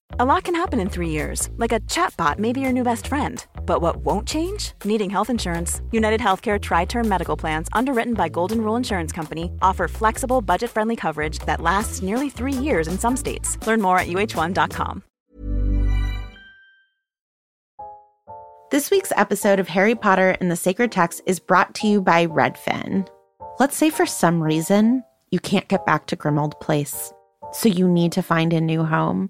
A 0.19 0.25
lot 0.25 0.43
can 0.43 0.55
happen 0.55 0.79
in 0.79 0.89
3 0.89 1.09
years. 1.09 1.49
Like 1.57 1.71
a 1.71 1.79
chatbot 1.81 2.39
may 2.39 2.53
be 2.53 2.59
your 2.59 2.73
new 2.73 2.83
best 2.83 3.07
friend 3.07 3.45
but 3.65 3.81
what 3.81 3.97
won't 3.97 4.27
change? 4.27 4.73
Needing 4.83 5.09
health 5.09 5.29
insurance. 5.29 5.81
United 5.91 6.19
Healthcare 6.19 6.59
Tri 6.59 6.83
Term 6.85 7.07
Medical 7.07 7.37
Plans, 7.37 7.69
underwritten 7.71 8.13
by 8.13 8.27
Golden 8.27 8.59
Rule 8.61 8.75
Insurance 8.75 9.13
Company, 9.13 9.49
offer 9.61 9.87
flexible, 9.87 10.41
budget 10.41 10.69
friendly 10.69 10.97
coverage 10.97 11.39
that 11.45 11.61
lasts 11.61 12.01
nearly 12.01 12.29
three 12.29 12.53
years 12.53 12.89
in 12.89 12.99
some 12.99 13.15
states. 13.15 13.57
Learn 13.65 13.81
more 13.81 13.97
at 13.97 14.07
uh1.com. 14.07 15.03
This 18.71 18.91
week's 18.91 19.13
episode 19.15 19.59
of 19.59 19.69
Harry 19.69 19.95
Potter 19.95 20.35
and 20.39 20.51
the 20.51 20.55
Sacred 20.55 20.91
Text 20.91 21.21
is 21.25 21.39
brought 21.39 21.73
to 21.75 21.87
you 21.87 22.01
by 22.01 22.25
Redfin. 22.27 23.07
Let's 23.59 23.77
say 23.77 23.89
for 23.89 24.05
some 24.05 24.43
reason 24.43 25.03
you 25.29 25.39
can't 25.39 25.69
get 25.69 25.85
back 25.85 26.07
to 26.07 26.17
Grimmauld 26.17 26.59
Place, 26.59 27.13
so 27.53 27.69
you 27.69 27.87
need 27.87 28.11
to 28.13 28.21
find 28.21 28.51
a 28.51 28.59
new 28.59 28.83
home. 28.83 29.29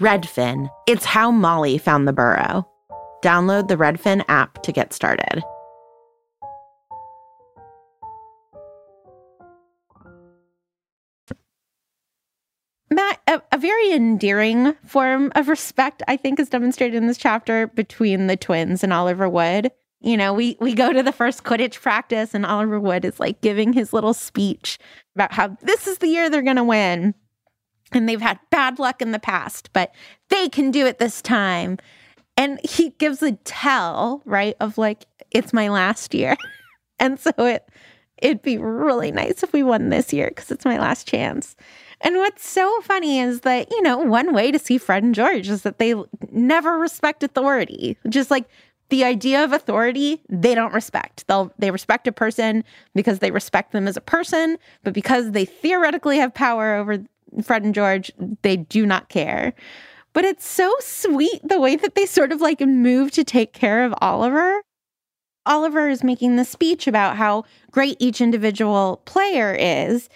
Redfin. 0.00 0.70
It's 0.86 1.04
how 1.04 1.32
Molly 1.32 1.76
found 1.76 2.06
the 2.06 2.12
burrow. 2.12 2.68
Download 3.22 3.66
the 3.66 3.76
Redfin 3.76 4.24
app 4.28 4.62
to 4.62 4.70
get 4.70 4.92
started. 4.92 5.42
Matt, 12.90 13.20
a, 13.26 13.42
a, 13.52 13.58
very 13.58 13.92
endearing 13.92 14.74
form 14.86 15.32
of 15.34 15.48
respect, 15.48 16.02
I 16.08 16.16
think, 16.16 16.38
is 16.38 16.48
demonstrated 16.48 16.94
in 16.94 17.06
this 17.06 17.18
chapter 17.18 17.66
between 17.66 18.28
the 18.28 18.36
twins 18.36 18.84
and 18.84 18.92
Oliver 18.92 19.28
Wood. 19.28 19.72
You 20.00 20.16
know, 20.16 20.32
we 20.32 20.56
we 20.60 20.74
go 20.74 20.92
to 20.92 21.02
the 21.02 21.12
first 21.12 21.42
Quidditch 21.42 21.80
practice, 21.82 22.34
and 22.34 22.46
Oliver 22.46 22.78
Wood 22.78 23.04
is 23.04 23.18
like 23.18 23.40
giving 23.40 23.72
his 23.72 23.92
little 23.92 24.14
speech 24.14 24.78
about 25.16 25.32
how 25.32 25.56
this 25.60 25.88
is 25.88 25.98
the 25.98 26.06
year 26.06 26.30
they're 26.30 26.40
going 26.40 26.56
to 26.56 26.64
win 26.64 27.14
and 27.92 28.08
they've 28.08 28.20
had 28.20 28.38
bad 28.50 28.78
luck 28.78 29.00
in 29.02 29.12
the 29.12 29.18
past, 29.18 29.70
but 29.72 29.92
they 30.28 30.48
can 30.48 30.70
do 30.70 30.86
it 30.86 30.98
this 30.98 31.22
time. 31.22 31.78
And 32.36 32.60
he 32.64 32.90
gives 32.90 33.22
a 33.22 33.32
tell, 33.32 34.22
right, 34.24 34.56
of 34.60 34.78
like, 34.78 35.06
it's 35.30 35.52
my 35.52 35.68
last 35.68 36.14
year. 36.14 36.36
and 36.98 37.18
so 37.18 37.32
it 37.38 37.68
it'd 38.18 38.42
be 38.42 38.58
really 38.58 39.12
nice 39.12 39.42
if 39.42 39.52
we 39.52 39.62
won 39.62 39.90
this 39.90 40.12
year 40.12 40.28
because 40.28 40.50
it's 40.50 40.64
my 40.64 40.78
last 40.78 41.06
chance. 41.06 41.56
And 42.00 42.16
what's 42.16 42.46
so 42.46 42.80
funny 42.82 43.20
is 43.20 43.40
that, 43.40 43.70
you 43.70 43.82
know, 43.82 43.98
one 43.98 44.32
way 44.32 44.52
to 44.52 44.58
see 44.58 44.78
Fred 44.78 45.02
and 45.02 45.14
George 45.14 45.48
is 45.48 45.62
that 45.62 45.78
they 45.78 45.94
never 46.30 46.78
respect 46.78 47.22
authority. 47.22 47.96
Just 48.08 48.30
like 48.30 48.48
the 48.90 49.04
idea 49.04 49.42
of 49.42 49.52
authority, 49.52 50.22
they 50.28 50.54
don't 50.54 50.72
respect. 50.72 51.26
They'll 51.26 51.52
they 51.58 51.70
respect 51.70 52.06
a 52.06 52.12
person 52.12 52.64
because 52.94 53.18
they 53.18 53.30
respect 53.30 53.72
them 53.72 53.88
as 53.88 53.96
a 53.96 54.00
person, 54.00 54.58
but 54.84 54.94
because 54.94 55.32
they 55.32 55.44
theoretically 55.44 56.18
have 56.18 56.32
power 56.34 56.74
over 56.74 57.04
Fred 57.42 57.64
and 57.64 57.74
George, 57.74 58.12
they 58.42 58.56
do 58.56 58.86
not 58.86 59.08
care. 59.08 59.54
But 60.12 60.24
it's 60.24 60.46
so 60.46 60.74
sweet 60.80 61.40
the 61.44 61.60
way 61.60 61.76
that 61.76 61.94
they 61.94 62.06
sort 62.06 62.32
of 62.32 62.40
like 62.40 62.60
move 62.60 63.10
to 63.12 63.24
take 63.24 63.52
care 63.52 63.84
of 63.84 63.94
Oliver. 64.00 64.62
Oliver 65.46 65.88
is 65.88 66.04
making 66.04 66.36
the 66.36 66.44
speech 66.44 66.86
about 66.86 67.16
how 67.16 67.44
great 67.70 67.96
each 67.98 68.20
individual 68.20 69.02
player 69.04 69.54
is. 69.54 70.08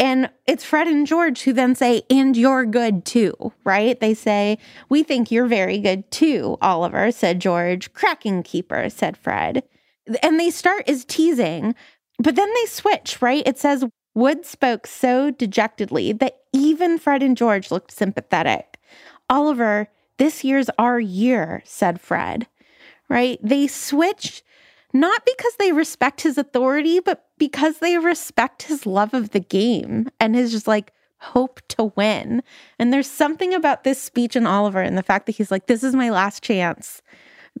And 0.00 0.30
it's 0.48 0.64
Fred 0.64 0.88
and 0.88 1.06
George 1.06 1.42
who 1.42 1.52
then 1.52 1.74
say, 1.74 2.02
and 2.10 2.36
you're 2.36 2.64
good 2.64 3.04
too, 3.04 3.52
right? 3.64 3.98
They 4.00 4.14
say, 4.14 4.58
we 4.88 5.04
think 5.04 5.30
you're 5.30 5.46
very 5.46 5.78
good 5.78 6.10
too, 6.10 6.58
Oliver, 6.60 7.12
said 7.12 7.40
George. 7.40 7.92
Cracking 7.92 8.42
keeper, 8.42 8.88
said 8.90 9.16
Fred. 9.16 9.62
And 10.22 10.40
they 10.40 10.50
start 10.50 10.88
as 10.88 11.04
teasing, 11.04 11.76
but 12.18 12.34
then 12.34 12.52
they 12.52 12.66
switch, 12.66 13.22
right? 13.22 13.46
It 13.46 13.58
says, 13.58 13.84
Wood 14.14 14.44
spoke 14.44 14.86
so 14.86 15.30
dejectedly 15.30 16.12
that 16.12 16.40
even 16.52 16.98
Fred 16.98 17.22
and 17.22 17.36
George 17.36 17.70
looked 17.70 17.92
sympathetic. 17.92 18.78
Oliver, 19.30 19.88
this 20.18 20.44
year's 20.44 20.68
our 20.78 21.00
year, 21.00 21.62
said 21.64 22.00
Fred, 22.00 22.46
right? 23.08 23.38
They 23.42 23.66
switched 23.66 24.42
not 24.92 25.24
because 25.24 25.54
they 25.58 25.72
respect 25.72 26.20
his 26.20 26.36
authority, 26.36 27.00
but 27.00 27.24
because 27.38 27.78
they 27.78 27.96
respect 27.96 28.64
his 28.64 28.84
love 28.84 29.14
of 29.14 29.30
the 29.30 29.40
game 29.40 30.10
and 30.20 30.34
his 30.34 30.52
just 30.52 30.66
like 30.66 30.92
hope 31.18 31.60
to 31.68 31.92
win. 31.96 32.42
And 32.78 32.92
there's 32.92 33.10
something 33.10 33.54
about 33.54 33.84
this 33.84 34.02
speech 34.02 34.36
in 34.36 34.46
Oliver 34.46 34.82
and 34.82 34.98
the 34.98 35.02
fact 35.02 35.26
that 35.26 35.36
he's 35.36 35.50
like, 35.50 35.66
this 35.66 35.82
is 35.82 35.94
my 35.94 36.10
last 36.10 36.42
chance 36.42 37.00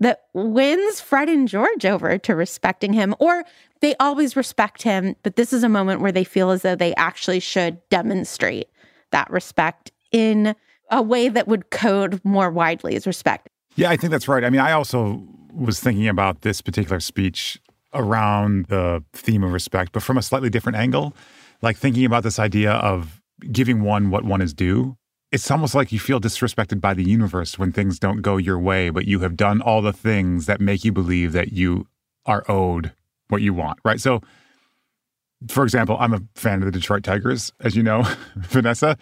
that 0.00 0.22
wins 0.32 1.00
Fred 1.00 1.28
and 1.28 1.46
George 1.46 1.84
over 1.84 2.18
to 2.18 2.34
respecting 2.34 2.92
him, 2.92 3.14
or 3.18 3.44
they 3.80 3.94
always 3.96 4.36
respect 4.36 4.82
him, 4.82 5.16
but 5.22 5.36
this 5.36 5.52
is 5.52 5.62
a 5.62 5.68
moment 5.68 6.00
where 6.00 6.12
they 6.12 6.24
feel 6.24 6.50
as 6.50 6.62
though 6.62 6.76
they 6.76 6.94
actually 6.94 7.40
should 7.40 7.78
demonstrate 7.90 8.68
that 9.10 9.30
respect 9.30 9.92
in 10.10 10.54
a 10.90 11.02
way 11.02 11.28
that 11.28 11.48
would 11.48 11.70
code 11.70 12.20
more 12.24 12.50
widely 12.50 12.96
as 12.96 13.06
respect. 13.06 13.48
Yeah, 13.76 13.90
I 13.90 13.96
think 13.96 14.10
that's 14.10 14.28
right. 14.28 14.44
I 14.44 14.50
mean, 14.50 14.60
I 14.60 14.72
also 14.72 15.26
was 15.52 15.80
thinking 15.80 16.08
about 16.08 16.42
this 16.42 16.60
particular 16.60 17.00
speech 17.00 17.60
around 17.94 18.66
the 18.66 19.04
theme 19.12 19.42
of 19.42 19.52
respect, 19.52 19.92
but 19.92 20.02
from 20.02 20.16
a 20.16 20.22
slightly 20.22 20.50
different 20.50 20.76
angle, 20.76 21.14
like 21.60 21.76
thinking 21.76 22.04
about 22.04 22.22
this 22.22 22.38
idea 22.38 22.72
of 22.72 23.20
giving 23.50 23.82
one 23.82 24.10
what 24.10 24.24
one 24.24 24.40
is 24.40 24.54
due. 24.54 24.96
It's 25.32 25.50
almost 25.50 25.74
like 25.74 25.92
you 25.92 25.98
feel 25.98 26.20
disrespected 26.20 26.80
by 26.80 26.94
the 26.94 27.02
universe 27.02 27.58
when 27.58 27.72
things 27.72 27.98
don't 27.98 28.20
go 28.20 28.36
your 28.36 28.58
way, 28.58 28.90
but 28.90 29.06
you 29.06 29.20
have 29.20 29.36
done 29.36 29.62
all 29.62 29.80
the 29.80 29.92
things 29.92 30.46
that 30.46 30.60
make 30.60 30.84
you 30.84 30.92
believe 30.92 31.32
that 31.32 31.52
you 31.52 31.86
are 32.26 32.44
owed 32.50 32.92
what 33.28 33.40
you 33.42 33.54
want, 33.54 33.78
right? 33.84 33.98
So, 33.98 34.20
for 35.48 35.64
example, 35.64 35.96
I'm 35.98 36.12
a 36.12 36.20
fan 36.34 36.58
of 36.58 36.66
the 36.66 36.70
Detroit 36.70 37.02
Tigers, 37.02 37.50
as 37.60 37.74
you 37.74 37.82
know, 37.82 38.06
Vanessa. 38.36 38.96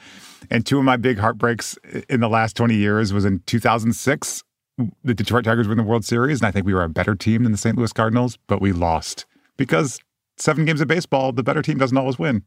And 0.51 0.65
two 0.65 0.79
of 0.79 0.85
my 0.85 0.97
big 0.97 1.19
heartbreaks 1.19 1.77
in 2.09 2.21
the 2.21 2.29
last 2.29 2.57
20 2.57 2.77
years 2.77 3.13
was 3.13 3.25
in 3.25 3.41
2006 3.47 4.45
the 5.05 5.15
Detroit 5.15 5.45
Tigers 5.45 5.67
were 5.67 5.73
in 5.73 5.79
the 5.79 5.85
World 5.85 6.05
Series, 6.05 6.41
and 6.41 6.47
I 6.47 6.51
think 6.51 6.67
we 6.67 6.75
were 6.75 6.83
a 6.83 6.89
better 6.89 7.15
team 7.15 7.43
than 7.43 7.53
the 7.53 7.59
St. 7.59 7.77
Louis 7.77 7.93
Cardinals, 7.93 8.39
but 8.47 8.61
we 8.61 8.73
lost 8.73 9.27
because 9.57 10.01
seven 10.37 10.65
games 10.65 10.81
of 10.81 10.89
baseball, 10.89 11.33
the 11.33 11.43
better 11.43 11.63
team 11.63 11.79
doesn't 11.79 11.97
always 11.97 12.19
win. 12.19 12.45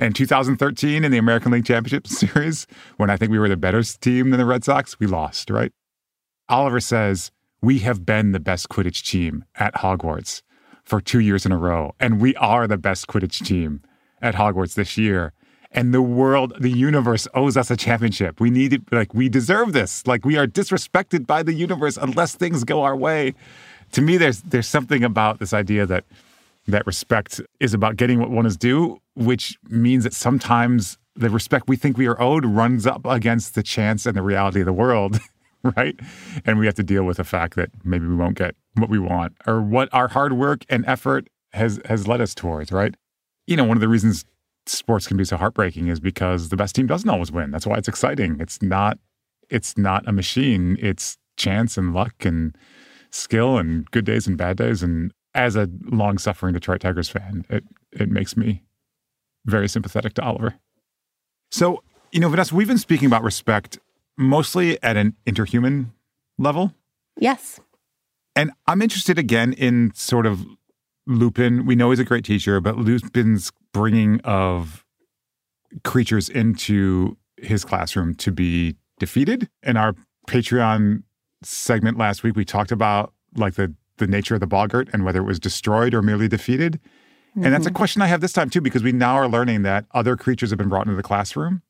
And 0.00 0.16
2013 0.16 1.04
in 1.04 1.12
the 1.12 1.18
American 1.18 1.52
League 1.52 1.66
Championship 1.66 2.06
Series, 2.08 2.66
when 2.96 3.10
I 3.10 3.16
think 3.16 3.30
we 3.30 3.38
were 3.38 3.48
the 3.48 3.56
better 3.56 3.82
team 3.82 4.30
than 4.30 4.40
the 4.40 4.46
Red 4.46 4.64
Sox, 4.64 4.98
we 4.98 5.06
lost, 5.06 5.50
right? 5.50 5.72
Oliver 6.48 6.80
says, 6.80 7.30
We 7.62 7.80
have 7.80 8.04
been 8.04 8.32
the 8.32 8.40
best 8.40 8.68
Quidditch 8.68 9.08
team 9.08 9.44
at 9.56 9.74
Hogwarts 9.74 10.42
for 10.82 11.00
two 11.00 11.20
years 11.20 11.46
in 11.46 11.52
a 11.52 11.58
row, 11.58 11.94
and 12.00 12.20
we 12.20 12.34
are 12.36 12.66
the 12.66 12.78
best 12.78 13.06
Quidditch 13.06 13.44
team 13.44 13.82
at 14.20 14.34
Hogwarts 14.34 14.74
this 14.74 14.98
year 14.98 15.34
and 15.72 15.94
the 15.94 16.02
world, 16.02 16.54
the 16.58 16.70
universe 16.70 17.28
owes 17.34 17.56
us 17.56 17.70
a 17.70 17.76
championship. 17.76 18.40
We 18.40 18.50
need 18.50 18.72
it, 18.72 18.82
like, 18.90 19.14
we 19.14 19.28
deserve 19.28 19.72
this. 19.72 20.04
Like, 20.06 20.24
we 20.24 20.36
are 20.36 20.46
disrespected 20.46 21.26
by 21.26 21.42
the 21.42 21.52
universe 21.52 21.96
unless 21.96 22.34
things 22.34 22.64
go 22.64 22.82
our 22.82 22.96
way. 22.96 23.34
To 23.92 24.00
me, 24.00 24.16
there's 24.16 24.40
there's 24.42 24.66
something 24.66 25.04
about 25.04 25.38
this 25.38 25.52
idea 25.52 25.86
that 25.86 26.04
that 26.66 26.86
respect 26.86 27.40
is 27.58 27.74
about 27.74 27.96
getting 27.96 28.20
what 28.20 28.30
one 28.30 28.46
is 28.46 28.56
due, 28.56 28.98
which 29.14 29.56
means 29.68 30.04
that 30.04 30.14
sometimes 30.14 30.98
the 31.16 31.30
respect 31.30 31.68
we 31.68 31.76
think 31.76 31.98
we 31.98 32.06
are 32.06 32.20
owed 32.20 32.44
runs 32.44 32.86
up 32.86 33.04
against 33.04 33.54
the 33.54 33.62
chance 33.62 34.06
and 34.06 34.16
the 34.16 34.22
reality 34.22 34.60
of 34.60 34.66
the 34.66 34.72
world, 34.72 35.18
right? 35.76 35.98
And 36.44 36.58
we 36.58 36.66
have 36.66 36.74
to 36.76 36.82
deal 36.82 37.04
with 37.04 37.16
the 37.16 37.24
fact 37.24 37.56
that 37.56 37.70
maybe 37.84 38.06
we 38.06 38.14
won't 38.14 38.36
get 38.36 38.54
what 38.74 38.88
we 38.88 38.98
want 38.98 39.36
or 39.46 39.60
what 39.60 39.88
our 39.92 40.08
hard 40.08 40.34
work 40.34 40.64
and 40.68 40.84
effort 40.86 41.28
has 41.52 41.80
has 41.86 42.06
led 42.06 42.20
us 42.20 42.34
towards, 42.34 42.70
right? 42.70 42.94
You 43.46 43.56
know, 43.56 43.64
one 43.64 43.76
of 43.76 43.80
the 43.80 43.88
reasons 43.88 44.24
sports 44.66 45.06
can 45.06 45.16
be 45.16 45.24
so 45.24 45.36
heartbreaking 45.36 45.88
is 45.88 45.98
because 45.98 46.48
the 46.48 46.56
best 46.56 46.74
team 46.74 46.86
doesn't 46.86 47.08
always 47.08 47.32
win. 47.32 47.50
That's 47.50 47.66
why 47.66 47.76
it's 47.76 47.88
exciting. 47.88 48.38
It's 48.40 48.62
not 48.62 48.98
it's 49.48 49.76
not 49.76 50.06
a 50.08 50.12
machine. 50.12 50.76
It's 50.80 51.18
chance 51.36 51.76
and 51.76 51.92
luck 51.92 52.24
and 52.24 52.56
skill 53.10 53.58
and 53.58 53.90
good 53.90 54.04
days 54.04 54.26
and 54.26 54.38
bad 54.38 54.56
days. 54.56 54.82
And 54.82 55.12
as 55.34 55.56
a 55.56 55.68
long 55.84 56.18
suffering 56.18 56.54
Detroit 56.54 56.80
Tigers 56.80 57.08
fan, 57.08 57.44
it 57.48 57.64
it 57.92 58.10
makes 58.10 58.36
me 58.36 58.62
very 59.46 59.68
sympathetic 59.68 60.14
to 60.14 60.22
Oliver. 60.22 60.54
So, 61.50 61.82
you 62.12 62.20
know, 62.20 62.28
Vanessa, 62.28 62.54
we've 62.54 62.68
been 62.68 62.78
speaking 62.78 63.06
about 63.06 63.22
respect 63.22 63.78
mostly 64.16 64.80
at 64.82 64.96
an 64.96 65.16
interhuman 65.26 65.90
level. 66.38 66.74
Yes. 67.18 67.60
And 68.36 68.52
I'm 68.66 68.82
interested 68.82 69.18
again 69.18 69.52
in 69.54 69.92
sort 69.94 70.26
of 70.26 70.44
Lupin. 71.06 71.66
We 71.66 71.74
know 71.74 71.90
he's 71.90 71.98
a 71.98 72.04
great 72.04 72.24
teacher, 72.24 72.60
but 72.60 72.76
Lupin's 72.76 73.50
bringing 73.72 74.20
of 74.20 74.84
creatures 75.84 76.28
into 76.28 77.16
his 77.36 77.64
classroom 77.64 78.14
to 78.16 78.30
be 78.30 78.76
defeated. 78.98 79.48
In 79.62 79.76
our 79.76 79.94
Patreon 80.28 81.02
segment 81.42 81.98
last 81.98 82.22
week, 82.22 82.36
we 82.36 82.44
talked 82.44 82.72
about 82.72 83.12
like 83.36 83.54
the 83.54 83.74
the 84.00 84.06
nature 84.06 84.34
of 84.34 84.40
the 84.40 84.46
boggart 84.46 84.88
and 84.92 85.04
whether 85.04 85.20
it 85.20 85.26
was 85.26 85.38
destroyed 85.38 85.94
or 85.94 86.02
merely 86.02 86.28
defeated. 86.28 86.80
Mm-hmm. 87.30 87.44
And 87.44 87.54
that's 87.54 87.66
a 87.66 87.70
mm-hmm. 87.70 87.76
question 87.76 88.02
I 88.02 88.06
have 88.06 88.20
this 88.20 88.32
time 88.32 88.50
too, 88.50 88.60
because 88.60 88.82
we 88.82 88.92
now 88.92 89.14
are 89.14 89.28
learning 89.28 89.62
that 89.62 89.86
other 89.92 90.16
creatures 90.16 90.50
have 90.50 90.58
been 90.58 90.68
brought 90.68 90.86
into 90.86 90.96
the 90.96 91.02
classroom 91.02 91.62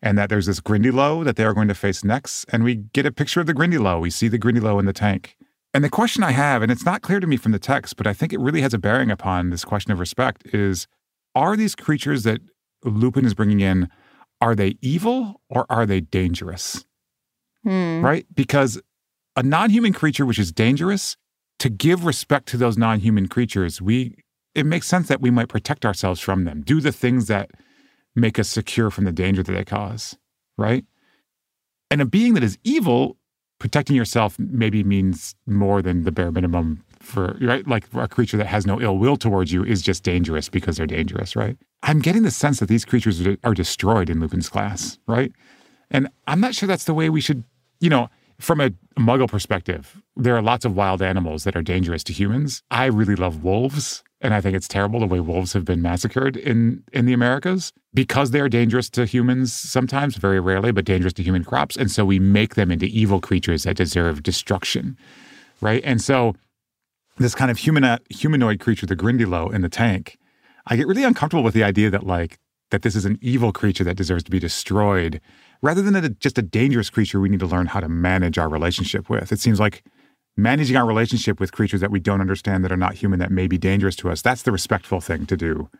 and 0.00 0.16
that 0.18 0.30
there's 0.30 0.46
this 0.46 0.60
Grindylow 0.60 1.24
that 1.24 1.36
they 1.36 1.44
are 1.44 1.54
going 1.54 1.68
to 1.68 1.74
face 1.74 2.04
next. 2.04 2.44
And 2.50 2.64
we 2.64 2.76
get 2.76 3.06
a 3.06 3.12
picture 3.12 3.40
of 3.40 3.46
the 3.46 3.54
Grindylow. 3.54 4.00
We 4.00 4.10
see 4.10 4.28
the 4.28 4.38
Grindylow 4.38 4.78
in 4.78 4.86
the 4.86 4.92
tank. 4.92 5.36
And 5.72 5.82
the 5.82 5.90
question 5.90 6.22
I 6.22 6.30
have, 6.30 6.62
and 6.62 6.70
it's 6.70 6.84
not 6.84 7.02
clear 7.02 7.20
to 7.20 7.26
me 7.26 7.36
from 7.36 7.52
the 7.52 7.58
text, 7.58 7.96
but 7.96 8.06
I 8.06 8.12
think 8.12 8.32
it 8.32 8.38
really 8.38 8.60
has 8.60 8.72
a 8.72 8.78
bearing 8.78 9.10
upon 9.10 9.50
this 9.50 9.64
question 9.64 9.92
of 9.92 9.98
respect, 9.98 10.46
is 10.54 10.86
are 11.34 11.56
these 11.56 11.74
creatures 11.74 12.22
that 12.22 12.40
Lupin 12.84 13.24
is 13.24 13.34
bringing 13.34 13.60
in, 13.60 13.88
are 14.40 14.54
they 14.54 14.76
evil 14.80 15.40
or 15.48 15.66
are 15.68 15.84
they 15.84 16.00
dangerous? 16.00 16.84
Hmm. 17.64 18.04
Right? 18.04 18.26
Because 18.32 18.80
a 19.36 19.42
non 19.42 19.70
human 19.70 19.92
creature 19.92 20.24
which 20.24 20.38
is 20.38 20.52
dangerous, 20.52 21.16
to 21.58 21.68
give 21.68 22.04
respect 22.04 22.46
to 22.48 22.56
those 22.56 22.76
non 22.76 23.00
human 23.00 23.28
creatures, 23.28 23.80
we 23.80 24.16
it 24.54 24.66
makes 24.66 24.86
sense 24.86 25.08
that 25.08 25.20
we 25.20 25.30
might 25.30 25.48
protect 25.48 25.84
ourselves 25.84 26.20
from 26.20 26.44
them, 26.44 26.62
do 26.62 26.80
the 26.80 26.92
things 26.92 27.26
that 27.26 27.50
make 28.14 28.38
us 28.38 28.48
secure 28.48 28.90
from 28.90 29.04
the 29.04 29.12
danger 29.12 29.42
that 29.42 29.52
they 29.52 29.64
cause, 29.64 30.16
right? 30.56 30.84
And 31.90 32.00
a 32.00 32.04
being 32.04 32.34
that 32.34 32.44
is 32.44 32.58
evil, 32.62 33.16
protecting 33.58 33.96
yourself 33.96 34.38
maybe 34.38 34.84
means 34.84 35.34
more 35.46 35.82
than 35.82 36.04
the 36.04 36.12
bare 36.12 36.30
minimum 36.30 36.84
for 37.00 37.36
right? 37.40 37.66
Like 37.66 37.86
a 37.94 38.08
creature 38.08 38.36
that 38.36 38.46
has 38.46 38.66
no 38.66 38.80
ill 38.80 38.98
will 38.98 39.16
towards 39.16 39.52
you 39.52 39.64
is 39.64 39.82
just 39.82 40.02
dangerous 40.02 40.48
because 40.48 40.76
they're 40.76 40.86
dangerous 40.86 41.36
right? 41.36 41.56
I'm 41.82 42.00
getting 42.00 42.22
the 42.22 42.30
sense 42.30 42.60
that 42.60 42.68
these 42.68 42.84
creatures 42.84 43.22
are 43.44 43.54
destroyed 43.54 44.08
in 44.08 44.20
lupin's 44.20 44.48
class 44.48 44.98
right? 45.06 45.32
And 45.90 46.08
i'm 46.26 46.40
not 46.40 46.54
sure 46.54 46.66
that's 46.66 46.84
the 46.84 46.94
way 46.94 47.10
we 47.10 47.20
should 47.20 47.44
you 47.80 47.90
know 47.90 48.08
from 48.38 48.60
a 48.60 48.70
muggle 48.98 49.28
perspective 49.28 50.00
there 50.16 50.36
are 50.36 50.42
lots 50.42 50.64
of 50.64 50.76
wild 50.76 51.02
animals 51.02 51.44
that 51.44 51.56
are 51.56 51.62
dangerous 51.62 52.04
to 52.04 52.12
humans. 52.12 52.62
I 52.70 52.86
really 52.86 53.16
love 53.16 53.42
wolves 53.42 54.02
and 54.20 54.32
i 54.32 54.40
think 54.40 54.56
it's 54.56 54.68
terrible 54.68 55.00
the 55.00 55.06
way 55.06 55.20
wolves 55.20 55.52
have 55.52 55.64
been 55.64 55.82
massacred 55.82 56.36
in 56.36 56.82
in 56.92 57.06
the 57.06 57.12
americas. 57.12 57.72
Because 57.92 58.32
they 58.32 58.40
are 58.40 58.48
dangerous 58.48 58.90
to 58.90 59.04
humans 59.04 59.52
sometimes 59.52 60.16
very 60.16 60.40
rarely 60.40 60.72
but 60.72 60.84
dangerous 60.84 61.12
to 61.14 61.22
human 61.22 61.44
crops 61.44 61.76
and 61.76 61.90
so 61.90 62.04
we 62.04 62.18
make 62.18 62.54
them 62.54 62.70
into 62.70 62.86
evil 62.86 63.20
creatures 63.20 63.64
that 63.64 63.76
deserve 63.76 64.22
destruction 64.22 64.96
right? 65.64 65.82
And 65.84 66.00
so 66.00 66.34
this 67.16 67.34
kind 67.34 67.50
of 67.50 67.58
human, 67.58 67.98
humanoid 68.10 68.60
creature, 68.60 68.86
the 68.86 68.96
Grindylow, 68.96 69.52
in 69.52 69.62
the 69.62 69.68
tank, 69.68 70.18
I 70.66 70.76
get 70.76 70.86
really 70.86 71.04
uncomfortable 71.04 71.42
with 71.42 71.54
the 71.54 71.64
idea 71.64 71.90
that 71.90 72.04
like 72.04 72.38
that 72.70 72.82
this 72.82 72.96
is 72.96 73.04
an 73.04 73.18
evil 73.20 73.52
creature 73.52 73.84
that 73.84 73.96
deserves 73.96 74.24
to 74.24 74.30
be 74.30 74.38
destroyed, 74.38 75.20
rather 75.64 75.80
than 75.80 75.96
a, 75.96 76.10
just 76.10 76.36
a 76.36 76.42
dangerous 76.42 76.90
creature 76.90 77.18
we 77.18 77.30
need 77.30 77.40
to 77.40 77.46
learn 77.46 77.64
how 77.66 77.80
to 77.80 77.88
manage 77.88 78.36
our 78.36 78.50
relationship 78.50 79.08
with. 79.08 79.32
It 79.32 79.40
seems 79.40 79.58
like 79.58 79.82
managing 80.36 80.76
our 80.76 80.84
relationship 80.84 81.40
with 81.40 81.52
creatures 81.52 81.80
that 81.80 81.90
we 81.90 81.98
don't 81.98 82.20
understand 82.20 82.64
that 82.64 82.70
are 82.70 82.76
not 82.76 82.94
human 82.94 83.18
that 83.18 83.30
may 83.30 83.46
be 83.46 83.56
dangerous 83.56 83.96
to 83.96 84.10
us. 84.10 84.20
That's 84.20 84.42
the 84.42 84.52
respectful 84.52 85.00
thing 85.00 85.24
to 85.24 85.36
do. 85.38 85.70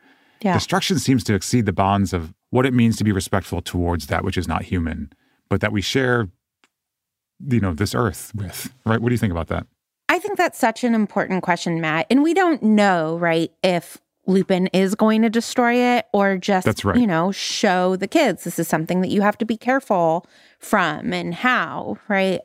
Yeah. 0.40 0.54
Destruction 0.54 0.98
seems 0.98 1.22
to 1.24 1.34
exceed 1.34 1.66
the 1.66 1.72
bonds 1.72 2.14
of 2.14 2.32
what 2.48 2.64
it 2.64 2.72
means 2.72 2.96
to 2.96 3.04
be 3.04 3.12
respectful 3.12 3.60
towards 3.60 4.06
that 4.06 4.24
which 4.24 4.38
is 4.38 4.48
not 4.48 4.62
human, 4.62 5.12
but 5.50 5.60
that 5.60 5.70
we 5.70 5.82
share, 5.82 6.28
you 7.46 7.60
know, 7.60 7.74
this 7.74 7.94
earth 7.94 8.32
with, 8.34 8.72
right? 8.86 9.02
What 9.02 9.10
do 9.10 9.14
you 9.14 9.18
think 9.18 9.32
about 9.32 9.48
that? 9.48 9.66
I 10.08 10.18
think 10.18 10.38
that's 10.38 10.58
such 10.58 10.82
an 10.82 10.94
important 10.94 11.42
question, 11.42 11.80
Matt. 11.80 12.06
And 12.08 12.22
we 12.22 12.32
don't 12.32 12.62
know, 12.62 13.18
right, 13.18 13.52
if 13.62 13.98
Lupin 14.26 14.68
is 14.68 14.94
going 14.94 15.22
to 15.22 15.30
destroy 15.30 15.74
it 15.74 16.06
or 16.12 16.36
just, 16.36 16.64
That's 16.64 16.84
right. 16.84 16.96
you 16.96 17.06
know, 17.06 17.32
show 17.32 17.96
the 17.96 18.08
kids 18.08 18.44
this 18.44 18.58
is 18.58 18.68
something 18.68 19.00
that 19.00 19.08
you 19.08 19.22
have 19.22 19.38
to 19.38 19.44
be 19.44 19.56
careful 19.56 20.26
from 20.58 21.12
and 21.12 21.34
how, 21.34 21.98
right? 22.08 22.40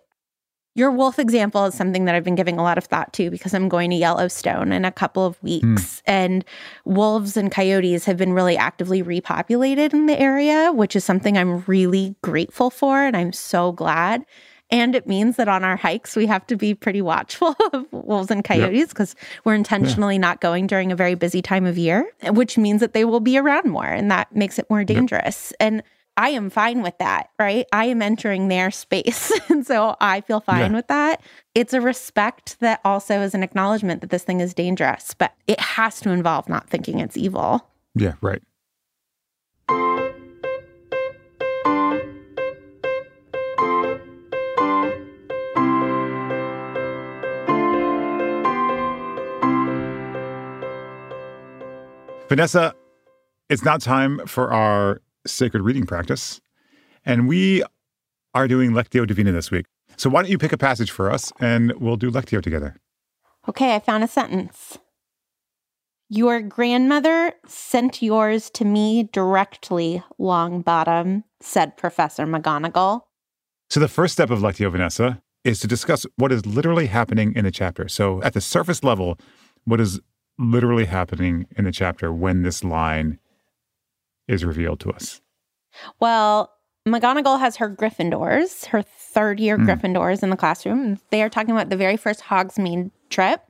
Your 0.75 0.91
wolf 0.91 1.19
example 1.19 1.65
is 1.65 1.73
something 1.73 2.05
that 2.05 2.15
I've 2.15 2.23
been 2.23 2.35
giving 2.35 2.57
a 2.57 2.63
lot 2.63 2.77
of 2.77 2.85
thought 2.85 3.11
to 3.13 3.29
because 3.29 3.53
I'm 3.53 3.67
going 3.69 3.89
to 3.89 3.95
Yellowstone 3.95 4.71
in 4.71 4.85
a 4.85 4.91
couple 4.91 5.25
of 5.25 5.37
hmm. 5.37 5.45
weeks. 5.45 6.01
And 6.05 6.45
wolves 6.85 7.35
and 7.35 7.51
coyotes 7.51 8.05
have 8.05 8.17
been 8.17 8.33
really 8.33 8.55
actively 8.55 9.03
repopulated 9.03 9.93
in 9.93 10.05
the 10.05 10.19
area, 10.19 10.71
which 10.71 10.95
is 10.95 11.03
something 11.03 11.37
I'm 11.37 11.61
really 11.61 12.15
grateful 12.23 12.69
for. 12.69 13.03
And 13.03 13.17
I'm 13.17 13.33
so 13.33 13.71
glad. 13.71 14.25
And 14.71 14.93
it 14.95 15.07
means 15.07 15.35
that 15.37 15.47
on 15.47 15.63
our 15.63 15.75
hikes, 15.75 16.15
we 16.15 16.25
have 16.27 16.45
to 16.47 16.55
be 16.55 16.73
pretty 16.75 17.01
watchful 17.01 17.55
of 17.73 17.85
wolves 17.91 18.29
and 18.31 18.43
coyotes 18.43 18.89
because 18.89 19.15
we're 19.43 19.55
intentionally 19.55 20.17
not 20.19 20.41
going 20.41 20.67
during 20.67 20.91
a 20.91 20.95
very 20.95 21.15
busy 21.15 21.41
time 21.41 21.65
of 21.65 21.77
year, 21.77 22.09
which 22.27 22.57
means 22.57 22.79
that 22.81 22.93
they 22.93 23.03
will 23.05 23.19
be 23.19 23.37
around 23.37 23.65
more 23.69 23.85
and 23.87 24.11
that 24.11 24.35
makes 24.35 24.59
it 24.59 24.69
more 24.69 24.83
dangerous. 24.83 25.51
And 25.59 25.81
I 26.17 26.29
am 26.29 26.49
fine 26.49 26.81
with 26.81 26.97
that, 26.99 27.29
right? 27.39 27.65
I 27.71 27.85
am 27.85 28.01
entering 28.01 28.47
their 28.49 28.71
space. 28.85 29.31
and 29.49 29.65
so 29.65 29.95
I 30.01 30.21
feel 30.21 30.41
fine 30.41 30.71
Yeah. 30.71 30.75
with 30.77 30.87
that. 30.87 31.21
It's 31.55 31.73
a 31.73 31.81
respect 31.81 32.59
that 32.59 32.81
also 32.83 33.21
is 33.21 33.33
an 33.33 33.41
acknowledgement 33.41 34.01
that 34.01 34.09
this 34.09 34.23
thing 34.23 34.39
is 34.41 34.53
dangerous, 34.53 35.13
but 35.17 35.33
it 35.47 35.59
has 35.59 35.99
to 36.01 36.09
involve 36.11 36.47
not 36.49 36.69
thinking 36.69 36.99
it's 36.99 37.17
evil. 37.17 37.65
Yeah, 37.95 38.13
right. 38.21 38.43
Vanessa, 52.29 52.75
it's 53.49 53.65
now 53.65 53.77
time 53.77 54.25
for 54.27 54.53
our 54.53 55.01
sacred 55.25 55.63
reading 55.63 55.87
practice. 55.87 56.39
And 57.03 57.27
we 57.27 57.63
are 58.35 58.47
doing 58.47 58.71
Lectio 58.71 59.07
Divina 59.07 59.31
this 59.31 59.49
week. 59.49 59.65
So 59.97 60.11
why 60.11 60.21
don't 60.21 60.29
you 60.29 60.37
pick 60.37 60.53
a 60.53 60.57
passage 60.57 60.91
for 60.91 61.11
us 61.11 61.33
and 61.39 61.73
we'll 61.79 61.95
do 61.95 62.11
Lectio 62.11 62.39
together? 62.39 62.75
Okay, 63.47 63.73
I 63.73 63.79
found 63.79 64.03
a 64.03 64.07
sentence. 64.07 64.77
Your 66.07 66.39
grandmother 66.41 67.33
sent 67.47 68.03
yours 68.03 68.51
to 68.51 68.65
me 68.65 69.09
directly, 69.11 70.03
Longbottom, 70.19 71.23
said 71.41 71.77
Professor 71.77 72.27
McGonagall. 72.27 73.01
So 73.71 73.79
the 73.79 73.87
first 73.87 74.13
step 74.13 74.29
of 74.29 74.39
Lectio 74.39 74.71
Vanessa 74.71 75.19
is 75.43 75.59
to 75.61 75.67
discuss 75.67 76.05
what 76.17 76.31
is 76.31 76.45
literally 76.45 76.87
happening 76.87 77.33
in 77.35 77.45
the 77.45 77.51
chapter. 77.51 77.87
So 77.87 78.21
at 78.21 78.33
the 78.33 78.41
surface 78.41 78.83
level, 78.83 79.17
what 79.65 79.81
is 79.81 79.99
literally 80.39 80.85
happening 80.85 81.45
in 81.57 81.65
the 81.65 81.71
chapter 81.71 82.11
when 82.11 82.41
this 82.41 82.63
line 82.63 83.19
is 84.27 84.45
revealed 84.45 84.79
to 84.79 84.91
us? 84.91 85.21
Well, 85.99 86.51
McGonagall 86.87 87.39
has 87.39 87.57
her 87.57 87.69
Gryffindors, 87.69 88.65
her 88.67 88.81
third 88.81 89.39
year 89.39 89.57
hmm. 89.57 89.69
Gryffindors 89.69 90.23
in 90.23 90.29
the 90.29 90.37
classroom. 90.37 90.99
They 91.11 91.21
are 91.21 91.29
talking 91.29 91.51
about 91.51 91.69
the 91.69 91.77
very 91.77 91.97
first 91.97 92.21
Hogsmeade 92.21 92.91
trip. 93.09 93.41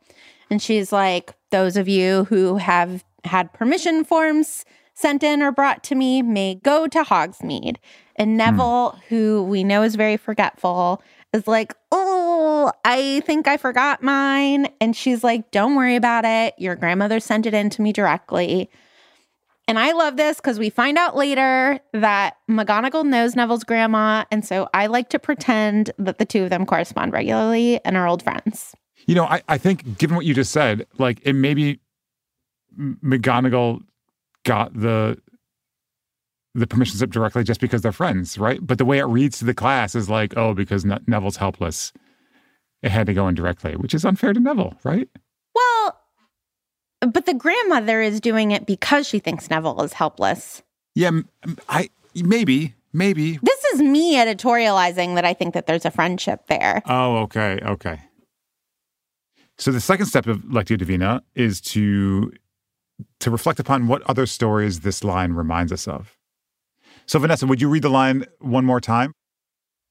And 0.50 0.62
she's 0.62 0.92
like, 0.92 1.34
those 1.52 1.78
of 1.78 1.88
you 1.88 2.26
who 2.26 2.58
have 2.58 3.04
had 3.24 3.54
permission 3.54 4.04
forms 4.04 4.66
sent 4.96 5.24
in 5.24 5.42
or 5.42 5.52
brought 5.52 5.84
to 5.84 5.96
me 5.96 6.22
may 6.22 6.56
go 6.56 6.88
to 6.88 7.04
Hogsmeade. 7.04 7.78
And 8.16 8.32
hmm. 8.32 8.38
Neville, 8.38 9.00
who 9.10 9.44
we 9.44 9.64
know 9.64 9.84
is 9.84 9.96
very 9.96 10.18
forgetful, 10.18 11.02
is 11.34 11.48
like, 11.48 11.74
oh, 11.92 12.72
I 12.84 13.22
think 13.26 13.48
I 13.48 13.58
forgot 13.58 14.02
mine. 14.02 14.68
And 14.82 14.96
she's 14.96 15.24
like, 15.24 15.52
don't 15.52 15.76
worry 15.76 15.96
about 15.96 16.26
it. 16.26 16.56
Your 16.58 16.76
grandmother 16.76 17.20
sent 17.20 17.46
it 17.46 17.54
in 17.54 17.70
to 17.72 17.82
me 17.82 17.94
directly. 17.94 18.70
And 19.68 19.78
I 19.78 19.92
love 19.92 20.18
this 20.18 20.38
because 20.38 20.58
we 20.58 20.72
find 20.72 20.98
out 20.98 21.16
later 21.16 21.80
that 21.94 22.38
McGonagall 22.50 23.06
knows 23.06 23.36
Neville's 23.36 23.64
grandma. 23.64 24.26
And 24.32 24.44
so 24.44 24.68
I 24.74 24.88
like 24.88 25.10
to 25.10 25.20
pretend 25.20 25.92
that 26.00 26.18
the 26.18 26.26
two 26.26 26.44
of 26.44 26.50
them 26.50 26.66
correspond 26.66 27.14
regularly 27.14 27.80
and 27.86 27.96
are 27.96 28.08
old 28.08 28.24
friends. 28.24 28.74
You 29.06 29.14
know, 29.14 29.26
I, 29.26 29.44
I 29.48 29.60
think 29.60 30.00
given 30.00 30.16
what 30.16 30.26
you 30.26 30.34
just 30.34 30.52
said, 30.52 30.88
like 30.98 31.22
it 31.24 31.34
maybe 31.34 31.80
McGonagall 32.80 33.82
got 34.44 34.74
the 34.74 35.20
the 36.56 36.68
permission 36.68 36.98
slip 36.98 37.12
directly 37.12 37.44
just 37.44 37.62
because 37.62 37.82
they're 37.82 37.92
friends, 37.92 38.38
right? 38.38 38.60
But 38.62 38.78
the 38.78 38.86
way 38.86 39.00
it 39.00 39.06
reads 39.06 39.40
to 39.40 39.46
the 39.46 39.54
class 39.54 39.96
is 39.96 40.10
like, 40.10 40.36
oh, 40.36 40.54
because 40.54 40.86
Ne- 40.86 41.00
Neville's 41.08 41.38
helpless, 41.38 41.94
it 42.82 42.92
had 42.92 43.08
to 43.08 43.14
go 43.14 43.28
in 43.28 43.36
directly, 43.36 43.76
which 43.76 43.94
is 43.94 44.06
unfair 44.06 44.34
to 44.34 44.40
Neville, 44.40 44.74
right? 44.84 45.08
Well, 45.54 46.00
but 47.02 47.26
the 47.26 47.34
grandmother 47.34 48.02
is 48.02 48.20
doing 48.20 48.52
it 48.52 48.66
because 48.66 49.08
she 49.08 49.20
thinks 49.20 49.50
Neville 49.50 49.82
is 49.84 49.94
helpless. 49.94 50.64
Yeah, 50.96 51.12
I 51.70 51.90
maybe, 52.16 52.76
maybe. 52.94 53.40
This 53.42 53.64
is 53.74 53.82
me 53.82 54.16
editorializing 54.18 55.16
that 55.16 55.26
I 55.26 55.34
think 55.34 55.54
that 55.54 55.68
there's 55.68 55.86
a 55.86 55.92
friendship 55.92 56.48
there. 56.48 56.82
Oh, 56.86 57.18
okay, 57.18 57.60
okay. 57.64 58.02
So 59.58 59.72
the 59.72 59.82
second 59.82 60.08
step 60.08 60.26
of 60.26 60.40
Lectio 60.40 60.78
Divina 60.78 61.22
is 61.36 61.62
to 61.62 62.32
to 63.20 63.32
reflect 63.32 63.60
upon 63.60 63.88
what 63.88 64.02
other 64.10 64.26
stories 64.26 64.82
this 64.82 65.04
line 65.04 65.34
reminds 65.34 65.72
us 65.72 65.88
of. 65.88 66.18
So 67.10 67.18
Vanessa, 67.18 67.48
would 67.48 67.60
you 67.60 67.70
read 67.70 67.82
the 67.82 67.90
line 67.90 68.26
one 68.38 68.66
more 68.66 68.80
time? 68.80 69.14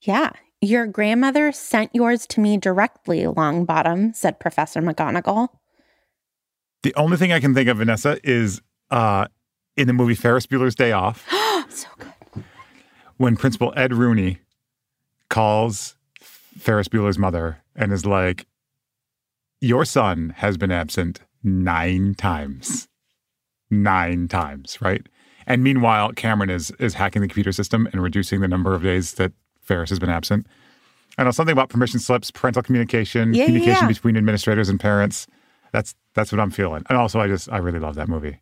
Yeah. 0.03 0.31
Your 0.61 0.87
grandmother 0.87 1.51
sent 1.51 1.93
yours 1.93 2.29
to 2.29 2.41
me 2.41 2.57
directly, 2.59 3.23
Longbottom, 3.23 4.15
said 4.15 4.39
Professor 4.39 4.81
McGonagall. 4.81 5.49
The 6.85 6.95
only 6.95 7.17
thing 7.17 7.33
I 7.33 7.41
can 7.41 7.55
think 7.55 7.69
of, 7.69 7.79
Vanessa, 7.79 8.21
is 8.23 8.63
uh, 8.93 9.27
in 9.77 9.89
the 9.89 9.93
movie 9.93 10.15
Ferris 10.15 10.47
Bueller's 10.47 10.77
Day 10.77 10.93
Off, 10.93 11.27
so 11.69 11.89
good. 11.99 12.45
when 13.17 13.37
Principal 13.37 13.73
Ed 13.77 13.93
Rooney 13.93 14.39
calls 15.29 15.97
Ferris 16.21 16.87
Bueller's 16.87 17.19
mother 17.19 17.65
and 17.75 17.93
is 17.93 18.07
like, 18.07 18.47
Your 19.61 19.85
son 19.85 20.35
has 20.37 20.57
been 20.57 20.71
absent 20.71 21.23
nine 21.43 22.15
times. 22.15 22.87
Nine 23.73 24.29
times, 24.29 24.81
right? 24.81 25.05
And 25.49 25.65
meanwhile, 25.65 26.13
Cameron 26.13 26.51
is 26.51 26.71
is 26.79 26.95
hacking 26.95 27.23
the 27.23 27.29
computer 27.29 27.51
system 27.53 27.89
and 27.93 28.03
reducing 28.03 28.41
the 28.41 28.49
number 28.49 28.75
of 28.75 28.83
days 28.83 29.15
that 29.15 29.33
Ferris 29.63 29.89
has 29.91 29.99
been 29.99 30.11
absent. 30.11 30.47
I 31.17 31.25
know 31.25 31.33
something 31.33 31.53
about 31.53 31.71
permission 31.71 31.99
slips, 31.99 32.31
parental 32.31 32.63
communication, 32.63 33.35
Yeah, 33.35 33.47
communication 33.47 33.85
yeah. 33.85 33.89
between 33.89 34.17
administrators 34.17 34.69
and 34.69 34.79
parents. 34.79 35.27
That's 35.73 35.95
that's 36.15 36.31
what 36.31 36.41
I'm 36.41 36.51
feeling. 36.51 36.85
And 36.89 36.97
also, 36.99 37.19
I 37.19 37.27
just 37.27 37.51
I 37.51 37.57
really 37.59 37.81
love 37.81 37.97
that 37.97 38.09
movie. 38.09 38.41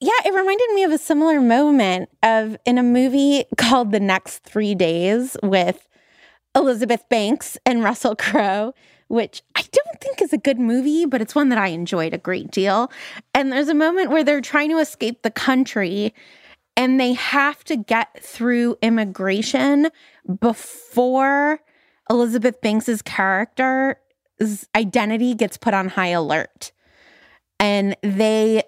Yeah, 0.00 0.12
it 0.24 0.32
reminded 0.34 0.70
me 0.74 0.84
of 0.84 0.92
a 0.92 0.98
similar 0.98 1.40
moment 1.40 2.08
of 2.22 2.56
in 2.64 2.78
a 2.78 2.82
movie 2.82 3.44
called 3.58 3.90
The 3.90 4.00
Next 4.00 4.38
Three 4.44 4.74
Days 4.74 5.36
with 5.42 5.88
Elizabeth 6.54 7.04
Banks 7.08 7.58
and 7.66 7.82
Russell 7.82 8.14
Crowe, 8.14 8.74
which 9.08 9.42
I 9.56 9.62
don't 9.72 10.00
think 10.00 10.22
is 10.22 10.32
a 10.32 10.38
good 10.38 10.58
movie, 10.58 11.04
but 11.04 11.20
it's 11.20 11.34
one 11.34 11.48
that 11.48 11.58
I 11.58 11.68
enjoyed 11.68 12.14
a 12.14 12.18
great 12.18 12.50
deal. 12.50 12.92
And 13.34 13.50
there's 13.52 13.68
a 13.68 13.74
moment 13.74 14.10
where 14.10 14.22
they're 14.22 14.40
trying 14.40 14.70
to 14.70 14.78
escape 14.78 15.22
the 15.22 15.30
country 15.30 16.14
and 16.76 16.98
they 16.98 17.12
have 17.12 17.62
to 17.64 17.76
get 17.76 18.22
through 18.22 18.76
immigration 18.82 19.90
before 20.40 21.60
Elizabeth 22.10 22.60
Banks's 22.60 23.02
character's 23.02 23.96
identity 24.74 25.34
gets 25.34 25.56
put 25.56 25.74
on 25.74 25.88
high 25.88 26.08
alert. 26.08 26.72
And 27.60 27.96
they 28.02 28.64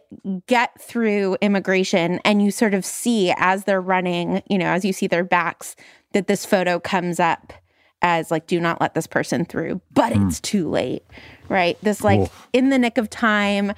get 0.46 0.80
through 0.80 1.36
immigration 1.40 2.20
and 2.24 2.40
you 2.40 2.50
sort 2.50 2.72
of 2.72 2.84
see 2.84 3.34
as 3.36 3.64
they're 3.64 3.80
running 3.80 4.42
you 4.48 4.56
know 4.56 4.66
as 4.66 4.84
you 4.84 4.92
see 4.92 5.06
their 5.08 5.24
backs 5.24 5.74
that 6.12 6.28
this 6.28 6.46
photo 6.46 6.78
comes 6.78 7.18
up 7.18 7.52
as 8.00 8.30
like 8.30 8.46
do 8.46 8.60
not 8.60 8.80
let 8.80 8.94
this 8.94 9.06
person 9.06 9.44
through. 9.44 9.80
But 9.92 10.12
hmm. 10.12 10.28
it's 10.28 10.40
too 10.40 10.68
late 10.68 11.02
right? 11.48 11.76
This 11.82 12.02
like 12.02 12.20
Oof. 12.20 12.48
in 12.52 12.70
the 12.70 12.78
nick 12.78 12.96
of 12.96 13.10
time 13.10 13.72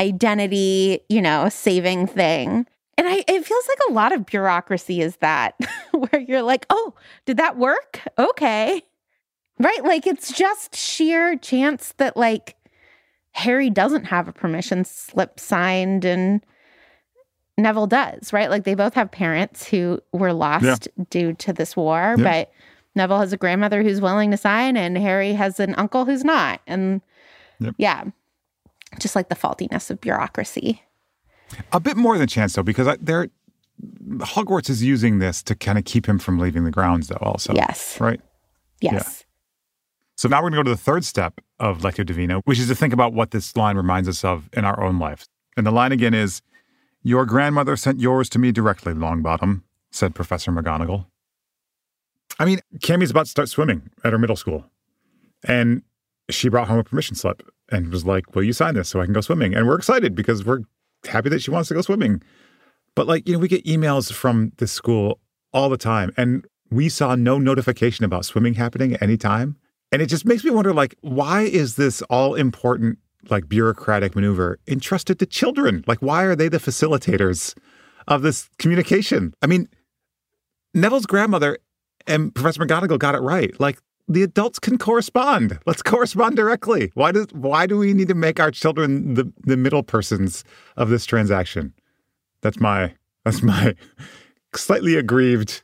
identity 0.00 1.00
you 1.08 1.22
know 1.22 1.48
saving 1.48 2.06
thing 2.06 2.66
and 2.98 3.06
I, 3.08 3.24
it 3.26 3.44
feels 3.44 3.68
like 3.68 3.78
a 3.88 3.92
lot 3.92 4.12
of 4.12 4.26
bureaucracy 4.26 5.00
is 5.00 5.16
that, 5.16 5.54
where 5.92 6.20
you're 6.20 6.42
like, 6.42 6.66
oh, 6.70 6.94
did 7.26 7.36
that 7.38 7.56
work? 7.56 8.00
Okay. 8.18 8.82
Right? 9.58 9.84
Like 9.84 10.06
it's 10.06 10.32
just 10.32 10.74
sheer 10.76 11.36
chance 11.36 11.94
that 11.98 12.16
like 12.16 12.56
Harry 13.32 13.70
doesn't 13.70 14.04
have 14.06 14.28
a 14.28 14.32
permission 14.32 14.84
slip 14.84 15.38
signed 15.38 16.04
and 16.04 16.44
Neville 17.56 17.86
does, 17.86 18.32
right? 18.32 18.50
Like 18.50 18.64
they 18.64 18.74
both 18.74 18.94
have 18.94 19.10
parents 19.12 19.66
who 19.66 20.00
were 20.12 20.32
lost 20.32 20.88
due 21.10 21.34
to 21.34 21.52
this 21.52 21.76
war, 21.76 22.16
Yeah. 22.18 22.24
but 22.24 22.52
Neville 22.96 23.20
has 23.20 23.32
a 23.32 23.36
grandmother 23.36 23.82
who's 23.82 24.00
willing 24.00 24.30
to 24.32 24.36
sign 24.36 24.76
and 24.76 24.96
Harry 24.98 25.32
has 25.34 25.60
an 25.60 25.74
uncle 25.76 26.04
who's 26.04 26.24
not. 26.24 26.60
And 26.66 27.00
Yep. 27.60 27.74
yeah, 27.78 28.04
just 28.98 29.14
like 29.14 29.28
the 29.28 29.36
faultiness 29.36 29.88
of 29.90 30.00
bureaucracy. 30.00 30.82
A 31.72 31.80
bit 31.80 31.96
more 31.96 32.18
than 32.18 32.26
chance, 32.26 32.54
though, 32.54 32.62
because 32.62 32.88
I, 32.88 32.96
there 33.00 33.28
Hogwarts 34.18 34.70
is 34.70 34.82
using 34.82 35.18
this 35.18 35.42
to 35.44 35.54
kind 35.54 35.78
of 35.78 35.84
keep 35.84 36.06
him 36.06 36.18
from 36.18 36.38
leaving 36.38 36.64
the 36.64 36.70
grounds, 36.70 37.08
though, 37.08 37.18
also. 37.20 37.54
Yes. 37.54 38.00
Right? 38.00 38.20
Yes. 38.80 39.24
So 40.16 40.28
now 40.28 40.38
we're 40.38 40.50
going 40.50 40.52
to 40.52 40.58
go 40.58 40.62
to 40.64 40.70
the 40.70 40.76
third 40.76 41.04
step 41.04 41.40
of 41.58 41.78
Lectio 41.80 42.06
Divina, 42.06 42.40
which 42.44 42.58
is 42.58 42.68
to 42.68 42.74
think 42.74 42.92
about 42.92 43.12
what 43.12 43.32
this 43.32 43.56
line 43.56 43.76
reminds 43.76 44.08
us 44.08 44.24
of 44.24 44.48
in 44.52 44.64
our 44.64 44.80
own 44.82 44.98
life. 44.98 45.26
And 45.56 45.66
the 45.66 45.70
line 45.72 45.92
again 45.92 46.14
is 46.14 46.40
Your 47.02 47.26
grandmother 47.26 47.76
sent 47.76 48.00
yours 48.00 48.28
to 48.30 48.38
me 48.38 48.52
directly, 48.52 48.94
Longbottom, 48.94 49.62
said 49.90 50.14
Professor 50.14 50.50
McGonagall. 50.52 51.06
I 52.38 52.44
mean, 52.44 52.60
Cammie's 52.78 53.10
about 53.10 53.26
to 53.26 53.30
start 53.30 53.48
swimming 53.48 53.90
at 54.02 54.12
her 54.12 54.18
middle 54.18 54.36
school. 54.36 54.64
And 55.46 55.82
she 56.30 56.48
brought 56.48 56.68
home 56.68 56.78
a 56.78 56.84
permission 56.84 57.16
slip 57.16 57.42
and 57.70 57.90
was 57.90 58.04
like, 58.04 58.34
Will 58.34 58.42
you 58.42 58.52
sign 58.52 58.74
this 58.74 58.88
so 58.88 59.00
I 59.00 59.04
can 59.04 59.12
go 59.12 59.20
swimming? 59.20 59.54
And 59.54 59.66
we're 59.66 59.76
excited 59.76 60.14
because 60.14 60.44
we're 60.44 60.62
happy 61.06 61.28
that 61.30 61.42
she 61.42 61.50
wants 61.50 61.68
to 61.68 61.74
go 61.74 61.80
swimming. 61.80 62.22
But 62.94 63.06
like, 63.06 63.26
you 63.28 63.34
know, 63.34 63.40
we 63.40 63.48
get 63.48 63.64
emails 63.64 64.12
from 64.12 64.52
the 64.58 64.66
school 64.66 65.20
all 65.52 65.68
the 65.68 65.76
time, 65.76 66.12
and 66.16 66.46
we 66.70 66.88
saw 66.88 67.14
no 67.14 67.38
notification 67.38 68.04
about 68.04 68.24
swimming 68.24 68.54
happening 68.54 68.94
at 68.94 69.02
any 69.02 69.16
time. 69.16 69.56
And 69.92 70.02
it 70.02 70.06
just 70.06 70.24
makes 70.24 70.42
me 70.42 70.50
wonder, 70.50 70.72
like, 70.74 70.96
why 71.02 71.42
is 71.42 71.76
this 71.76 72.02
all 72.02 72.34
important, 72.34 72.98
like, 73.30 73.48
bureaucratic 73.48 74.16
maneuver 74.16 74.58
entrusted 74.66 75.20
to 75.20 75.26
children? 75.26 75.84
Like, 75.86 76.00
why 76.00 76.24
are 76.24 76.34
they 76.34 76.48
the 76.48 76.58
facilitators 76.58 77.56
of 78.08 78.22
this 78.22 78.48
communication? 78.58 79.34
I 79.40 79.46
mean, 79.46 79.68
Neville's 80.72 81.06
grandmother 81.06 81.58
and 82.08 82.34
Professor 82.34 82.64
McGonagall 82.64 82.98
got 82.98 83.14
it 83.14 83.20
right. 83.20 83.58
Like, 83.60 83.78
the 84.08 84.22
adults 84.22 84.58
can 84.58 84.78
correspond. 84.78 85.58
Let's 85.66 85.82
correspond 85.82 86.36
directly. 86.36 86.90
Why 86.94 87.12
does 87.12 87.26
why 87.32 87.66
do 87.66 87.78
we 87.78 87.94
need 87.94 88.08
to 88.08 88.14
make 88.14 88.40
our 88.40 88.50
children 88.50 89.14
the 89.14 89.32
the 89.42 89.56
middle 89.56 89.82
persons 89.82 90.44
of 90.76 90.90
this 90.90 91.06
transaction? 91.06 91.72
That's 92.42 92.60
my 92.60 92.94
that's 93.24 93.42
my 93.42 93.74
slightly 94.54 94.96
aggrieved 94.96 95.62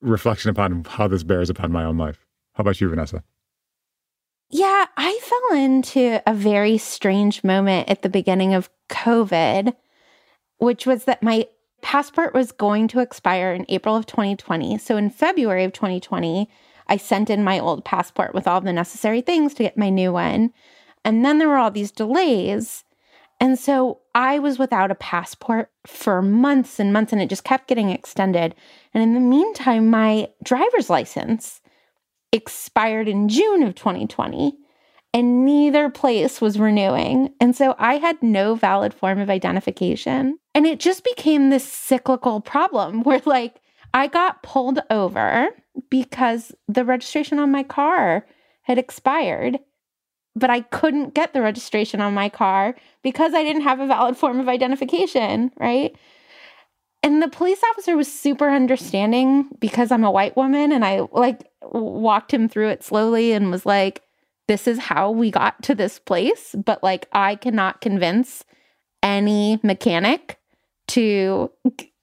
reflection 0.00 0.50
upon 0.50 0.84
how 0.84 1.08
this 1.08 1.22
bears 1.22 1.50
upon 1.50 1.72
my 1.72 1.84
own 1.84 1.96
life. 1.96 2.26
How 2.54 2.62
about 2.62 2.80
you, 2.80 2.88
Vanessa? 2.88 3.22
Yeah, 4.50 4.86
I 4.96 5.20
fell 5.22 5.58
into 5.58 6.22
a 6.26 6.32
very 6.32 6.78
strange 6.78 7.44
moment 7.44 7.90
at 7.90 8.02
the 8.02 8.08
beginning 8.08 8.54
of 8.54 8.70
COVID, 8.88 9.74
which 10.56 10.86
was 10.86 11.04
that 11.04 11.22
my 11.22 11.46
passport 11.82 12.32
was 12.32 12.50
going 12.50 12.88
to 12.88 13.00
expire 13.00 13.52
in 13.52 13.66
April 13.68 13.94
of 13.94 14.06
2020. 14.06 14.78
So 14.78 14.96
in 14.96 15.10
February 15.10 15.64
of 15.64 15.72
2020, 15.72 16.48
I 16.88 16.96
sent 16.96 17.30
in 17.30 17.44
my 17.44 17.58
old 17.58 17.84
passport 17.84 18.34
with 18.34 18.46
all 18.46 18.60
the 18.60 18.72
necessary 18.72 19.20
things 19.20 19.54
to 19.54 19.62
get 19.62 19.76
my 19.76 19.90
new 19.90 20.12
one. 20.12 20.52
And 21.04 21.24
then 21.24 21.38
there 21.38 21.48
were 21.48 21.56
all 21.56 21.70
these 21.70 21.92
delays. 21.92 22.84
And 23.40 23.58
so 23.58 24.00
I 24.14 24.38
was 24.38 24.58
without 24.58 24.90
a 24.90 24.96
passport 24.96 25.70
for 25.86 26.22
months 26.22 26.80
and 26.80 26.92
months, 26.92 27.12
and 27.12 27.22
it 27.22 27.28
just 27.28 27.44
kept 27.44 27.68
getting 27.68 27.90
extended. 27.90 28.54
And 28.92 29.02
in 29.02 29.14
the 29.14 29.20
meantime, 29.20 29.88
my 29.88 30.28
driver's 30.42 30.90
license 30.90 31.60
expired 32.32 33.06
in 33.08 33.28
June 33.28 33.62
of 33.62 33.74
2020, 33.74 34.54
and 35.14 35.44
neither 35.44 35.88
place 35.88 36.40
was 36.40 36.58
renewing. 36.58 37.32
And 37.40 37.54
so 37.54 37.74
I 37.78 37.98
had 37.98 38.22
no 38.22 38.54
valid 38.54 38.92
form 38.92 39.20
of 39.20 39.30
identification. 39.30 40.38
And 40.54 40.66
it 40.66 40.80
just 40.80 41.04
became 41.04 41.48
this 41.48 41.64
cyclical 41.64 42.40
problem 42.40 43.04
where, 43.04 43.22
like, 43.24 43.60
I 43.94 44.08
got 44.08 44.42
pulled 44.42 44.80
over 44.90 45.48
because 45.90 46.52
the 46.66 46.84
registration 46.84 47.38
on 47.38 47.50
my 47.50 47.62
car 47.62 48.26
had 48.62 48.78
expired, 48.78 49.58
but 50.34 50.50
I 50.50 50.60
couldn't 50.60 51.14
get 51.14 51.32
the 51.32 51.42
registration 51.42 52.00
on 52.00 52.14
my 52.14 52.28
car 52.28 52.74
because 53.02 53.34
I 53.34 53.42
didn't 53.42 53.62
have 53.62 53.80
a 53.80 53.86
valid 53.86 54.16
form 54.16 54.40
of 54.40 54.48
identification, 54.48 55.50
right? 55.58 55.96
And 57.02 57.22
the 57.22 57.28
police 57.28 57.60
officer 57.70 57.96
was 57.96 58.12
super 58.12 58.50
understanding 58.50 59.48
because 59.60 59.92
I'm 59.92 60.04
a 60.04 60.10
white 60.10 60.36
woman 60.36 60.72
and 60.72 60.84
I 60.84 61.06
like 61.12 61.48
walked 61.62 62.34
him 62.34 62.48
through 62.48 62.68
it 62.68 62.82
slowly 62.82 63.32
and 63.32 63.50
was 63.50 63.64
like, 63.64 64.02
this 64.48 64.66
is 64.66 64.78
how 64.78 65.10
we 65.10 65.30
got 65.30 65.62
to 65.64 65.74
this 65.74 65.98
place, 65.98 66.54
but 66.64 66.82
like 66.82 67.06
I 67.12 67.36
cannot 67.36 67.80
convince 67.80 68.44
any 69.02 69.60
mechanic 69.62 70.38
to, 70.88 71.50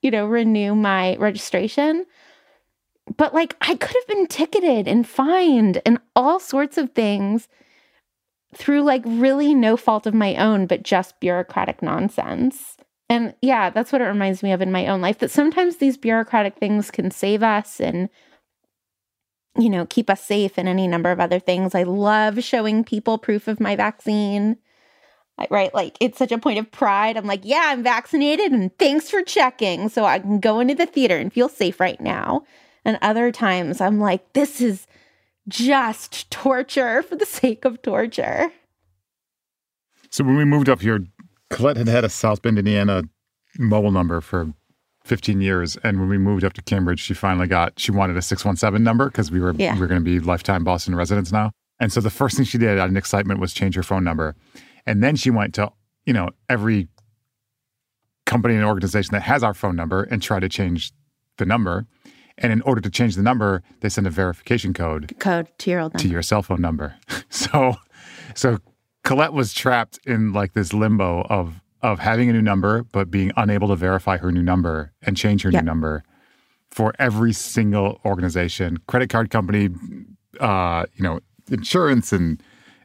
you 0.00 0.10
know, 0.10 0.26
renew 0.26 0.74
my 0.74 1.16
registration. 1.16 2.06
But 3.16 3.34
like 3.34 3.56
I 3.60 3.74
could 3.74 3.94
have 3.94 4.06
been 4.06 4.26
ticketed 4.26 4.86
and 4.86 5.08
fined 5.08 5.80
and 5.86 5.98
all 6.14 6.38
sorts 6.38 6.76
of 6.76 6.92
things 6.92 7.48
through 8.54 8.82
like 8.82 9.02
really 9.04 9.54
no 9.54 9.76
fault 9.76 10.06
of 10.06 10.14
my 10.14 10.36
own, 10.36 10.66
but 10.66 10.82
just 10.82 11.20
bureaucratic 11.20 11.82
nonsense. 11.82 12.76
And 13.08 13.34
yeah, 13.40 13.70
that's 13.70 13.92
what 13.92 14.00
it 14.00 14.06
reminds 14.06 14.42
me 14.42 14.52
of 14.52 14.60
in 14.60 14.72
my 14.72 14.86
own 14.86 15.00
life 15.00 15.18
that 15.18 15.30
sometimes 15.30 15.76
these 15.76 15.96
bureaucratic 15.96 16.56
things 16.56 16.90
can 16.90 17.10
save 17.10 17.42
us 17.42 17.80
and, 17.80 18.08
you 19.56 19.70
know, 19.70 19.86
keep 19.86 20.10
us 20.10 20.24
safe 20.24 20.58
and 20.58 20.68
any 20.68 20.88
number 20.88 21.10
of 21.10 21.20
other 21.20 21.38
things. 21.38 21.74
I 21.74 21.84
love 21.84 22.42
showing 22.42 22.82
people 22.82 23.18
proof 23.18 23.46
of 23.46 23.60
my 23.60 23.76
vaccine. 23.76 24.56
Right. 25.50 25.72
Like 25.74 25.96
it's 26.00 26.18
such 26.18 26.32
a 26.32 26.38
point 26.38 26.58
of 26.58 26.72
pride. 26.72 27.16
I'm 27.16 27.26
like, 27.26 27.42
yeah, 27.44 27.64
I'm 27.66 27.82
vaccinated 27.82 28.52
and 28.52 28.76
thanks 28.78 29.10
for 29.10 29.22
checking. 29.22 29.88
So 29.90 30.04
I 30.04 30.18
can 30.18 30.40
go 30.40 30.60
into 30.60 30.74
the 30.74 30.86
theater 30.86 31.18
and 31.18 31.32
feel 31.32 31.48
safe 31.48 31.78
right 31.78 32.00
now. 32.00 32.44
And 32.86 32.98
other 33.02 33.32
times 33.32 33.80
I'm 33.80 33.98
like, 33.98 34.32
this 34.32 34.60
is 34.60 34.86
just 35.48 36.30
torture 36.30 37.02
for 37.02 37.16
the 37.16 37.26
sake 37.26 37.64
of 37.64 37.82
torture. 37.82 38.52
So 40.10 40.22
when 40.22 40.36
we 40.36 40.44
moved 40.44 40.68
up 40.68 40.80
here, 40.80 41.04
Colette 41.50 41.78
had 41.78 41.88
had 41.88 42.04
a 42.04 42.08
South 42.08 42.42
Bend, 42.42 42.60
Indiana 42.60 43.02
mobile 43.58 43.90
number 43.90 44.20
for 44.20 44.52
15 45.02 45.40
years. 45.40 45.76
And 45.82 45.98
when 45.98 46.08
we 46.08 46.16
moved 46.16 46.44
up 46.44 46.52
to 46.52 46.62
Cambridge, 46.62 47.00
she 47.00 47.12
finally 47.12 47.48
got, 47.48 47.78
she 47.80 47.90
wanted 47.90 48.16
a 48.16 48.22
617 48.22 48.82
number 48.84 49.06
because 49.06 49.32
we 49.32 49.40
were, 49.40 49.52
Yeah. 49.56 49.74
we 49.74 49.80
were 49.80 49.88
going 49.88 50.00
to 50.00 50.04
be 50.04 50.20
lifetime 50.20 50.62
Boston 50.62 50.94
residents 50.94 51.32
now. 51.32 51.50
And 51.80 51.92
so 51.92 52.00
the 52.00 52.08
first 52.08 52.36
thing 52.36 52.46
she 52.46 52.56
did 52.56 52.78
out 52.78 52.88
of 52.88 52.96
excitement 52.96 53.40
was 53.40 53.52
change 53.52 53.74
her 53.74 53.82
phone 53.82 54.04
number. 54.04 54.36
And 54.86 55.02
then 55.02 55.16
she 55.16 55.30
went 55.30 55.54
to, 55.54 55.72
you 56.04 56.12
know, 56.12 56.30
every 56.48 56.86
company 58.26 58.54
and 58.54 58.64
organization 58.64 59.10
that 59.12 59.22
has 59.22 59.42
our 59.42 59.54
phone 59.54 59.74
number 59.74 60.04
and 60.04 60.22
try 60.22 60.38
to 60.38 60.48
change 60.48 60.92
the 61.38 61.46
number. 61.46 61.86
And 62.38 62.52
in 62.52 62.60
order 62.62 62.80
to 62.82 62.90
change 62.90 63.16
the 63.16 63.22
number, 63.22 63.62
they 63.80 63.88
send 63.88 64.06
a 64.06 64.10
verification 64.10 64.74
code 64.74 65.14
Code 65.18 65.48
to 65.58 65.70
your 65.70 65.80
old 65.80 65.98
to 65.98 66.08
your 66.08 66.22
cell 66.22 66.42
phone 66.42 66.60
number. 66.60 66.94
So, 67.28 67.76
so 68.34 68.58
Colette 69.04 69.32
was 69.32 69.52
trapped 69.52 69.98
in 70.06 70.32
like 70.32 70.54
this 70.54 70.72
limbo 70.72 71.22
of 71.28 71.60
of 71.82 71.98
having 71.98 72.30
a 72.30 72.32
new 72.32 72.42
number 72.42 72.82
but 72.84 73.10
being 73.10 73.30
unable 73.36 73.68
to 73.68 73.76
verify 73.76 74.16
her 74.16 74.32
new 74.32 74.42
number 74.42 74.92
and 75.02 75.16
change 75.16 75.42
her 75.42 75.50
Yep. 75.50 75.62
new 75.62 75.66
number 75.66 76.02
for 76.70 76.92
every 76.98 77.32
single 77.32 78.00
organization, 78.04 78.78
credit 78.88 79.08
card 79.10 79.30
company, 79.30 79.68
uh, 80.40 80.86
you 80.94 81.02
know, 81.02 81.20
insurance 81.50 82.12
and 82.12 82.42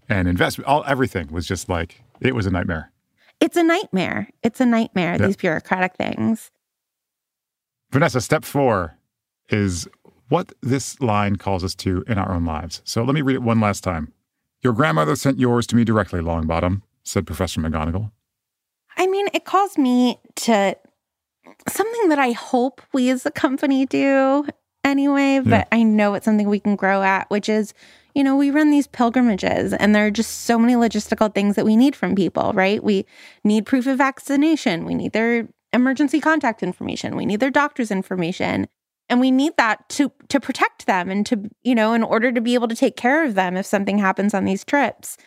and 0.10 0.28
investment, 0.28 0.68
all 0.68 0.84
everything 0.86 1.28
was 1.32 1.48
just 1.48 1.70
like 1.70 2.04
it 2.20 2.36
was 2.36 2.46
a 2.46 2.52
nightmare. 2.52 2.92
It's 3.40 3.58
a 3.58 3.64
nightmare. 3.64 4.30
It's 4.44 4.60
a 4.60 4.66
nightmare, 4.66 5.18
these 5.18 5.36
bureaucratic 5.38 5.96
things. 5.96 6.52
Vanessa, 7.92 8.22
step 8.22 8.46
four 8.46 8.98
is 9.52 9.88
what 10.30 10.54
this 10.62 11.00
line 11.02 11.36
calls 11.36 11.64
us 11.64 11.76
to 11.76 12.04
in 12.08 12.18
our 12.18 12.32
own 12.32 12.46
lives. 12.46 12.82
So 12.86 13.04
let 13.04 13.14
me 13.14 13.22
read 13.22 13.36
it 13.36 13.42
one 13.42 13.60
last 13.60 13.84
time. 13.84 14.14
Your 14.62 14.74
grandmother 14.74 15.16
sent 15.16 15.40
yours 15.40 15.68
to 15.68 15.76
me 15.76 15.84
directly, 15.84 16.22
Longbottom, 16.22 16.84
said 17.04 17.26
Professor 17.28 17.60
McGonagall. 17.60 18.12
I 18.98 19.08
mean, 19.08 19.28
it 19.34 19.46
calls 19.46 19.78
me 19.78 20.20
to 20.38 20.78
something 21.68 22.10
that 22.10 22.20
I 22.20 22.32
hope 22.32 22.82
we 22.94 23.10
as 23.10 23.26
a 23.26 23.32
company 23.32 23.86
do 23.86 24.46
anyway, 24.84 25.42
but 25.44 25.68
I 25.72 25.84
know 25.84 26.14
it's 26.14 26.26
something 26.26 26.48
we 26.48 26.60
can 26.60 26.76
grow 26.76 27.02
at, 27.04 27.30
which 27.30 27.50
is, 27.50 27.74
you 28.16 28.24
know, 28.24 28.36
we 28.36 28.52
run 28.52 28.72
these 28.72 28.88
pilgrimages 28.88 29.74
and 29.74 29.96
there 29.96 30.06
are 30.06 30.12
just 30.12 30.42
so 30.42 30.58
many 30.58 30.74
logistical 30.74 31.34
things 31.34 31.56
that 31.56 31.66
we 31.66 31.76
need 31.76 31.96
from 31.96 32.16
people, 32.16 32.52
right? 32.54 32.84
We 32.84 33.06
need 33.44 33.66
proof 33.66 33.88
of 33.88 33.98
vaccination, 33.98 34.86
we 34.86 34.96
need 34.96 35.14
their 35.14 35.48
emergency 35.74 36.20
contact 36.20 36.64
information, 36.64 37.16
we 37.16 37.26
need 37.26 37.40
their 37.40 37.52
doctor's 37.52 37.92
information. 37.92 38.68
And 39.12 39.20
we 39.20 39.30
need 39.30 39.56
that 39.58 39.88
to 39.90 40.12
to 40.30 40.40
protect 40.40 40.88
them 40.88 41.10
and 41.12 41.24
to, 41.28 41.50
you 41.64 41.76
know, 41.76 41.94
in 41.94 42.02
order 42.02 42.32
to 42.32 42.42
be 42.42 42.56
able 42.56 42.68
to 42.70 42.76
take 42.76 42.96
care 42.96 43.24
of 43.24 43.36
them 43.36 43.56
if 43.58 43.66
something 43.68 44.00
happens 44.00 44.34
on 44.34 44.46
these 44.46 44.64
trips. 44.64 45.18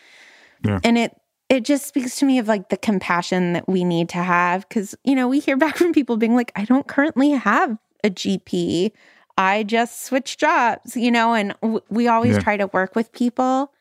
Yeah. 0.65 0.79
And 0.83 0.97
it 0.97 1.15
it 1.47 1.63
just 1.63 1.85
speaks 1.85 2.15
to 2.17 2.25
me 2.25 2.39
of 2.39 2.47
like 2.47 2.69
the 2.69 2.77
compassion 2.77 3.53
that 3.53 3.69
we 3.69 3.83
need 3.83 4.09
to 4.09 4.17
have 4.17 4.67
because 4.67 4.95
you 5.03 5.13
know 5.15 5.27
we 5.27 5.39
hear 5.39 5.55
back 5.65 5.77
from 5.77 5.93
people 5.93 6.17
being 6.17 6.35
like 6.35 6.51
i 6.55 6.65
don't 6.65 6.87
currently 6.87 7.29
have 7.29 7.77
a 8.03 8.09
gp 8.09 8.91
i 9.37 9.61
just 9.61 10.03
switched 10.05 10.39
jobs 10.39 10.97
you 10.97 11.11
know 11.11 11.35
and 11.35 11.53
w- 11.61 11.81
we 11.89 12.07
always 12.07 12.33
Yeah. 12.37 12.39
try 12.41 12.57
to 12.57 12.65
work 12.73 12.95
with 12.95 13.11
people 13.11 13.71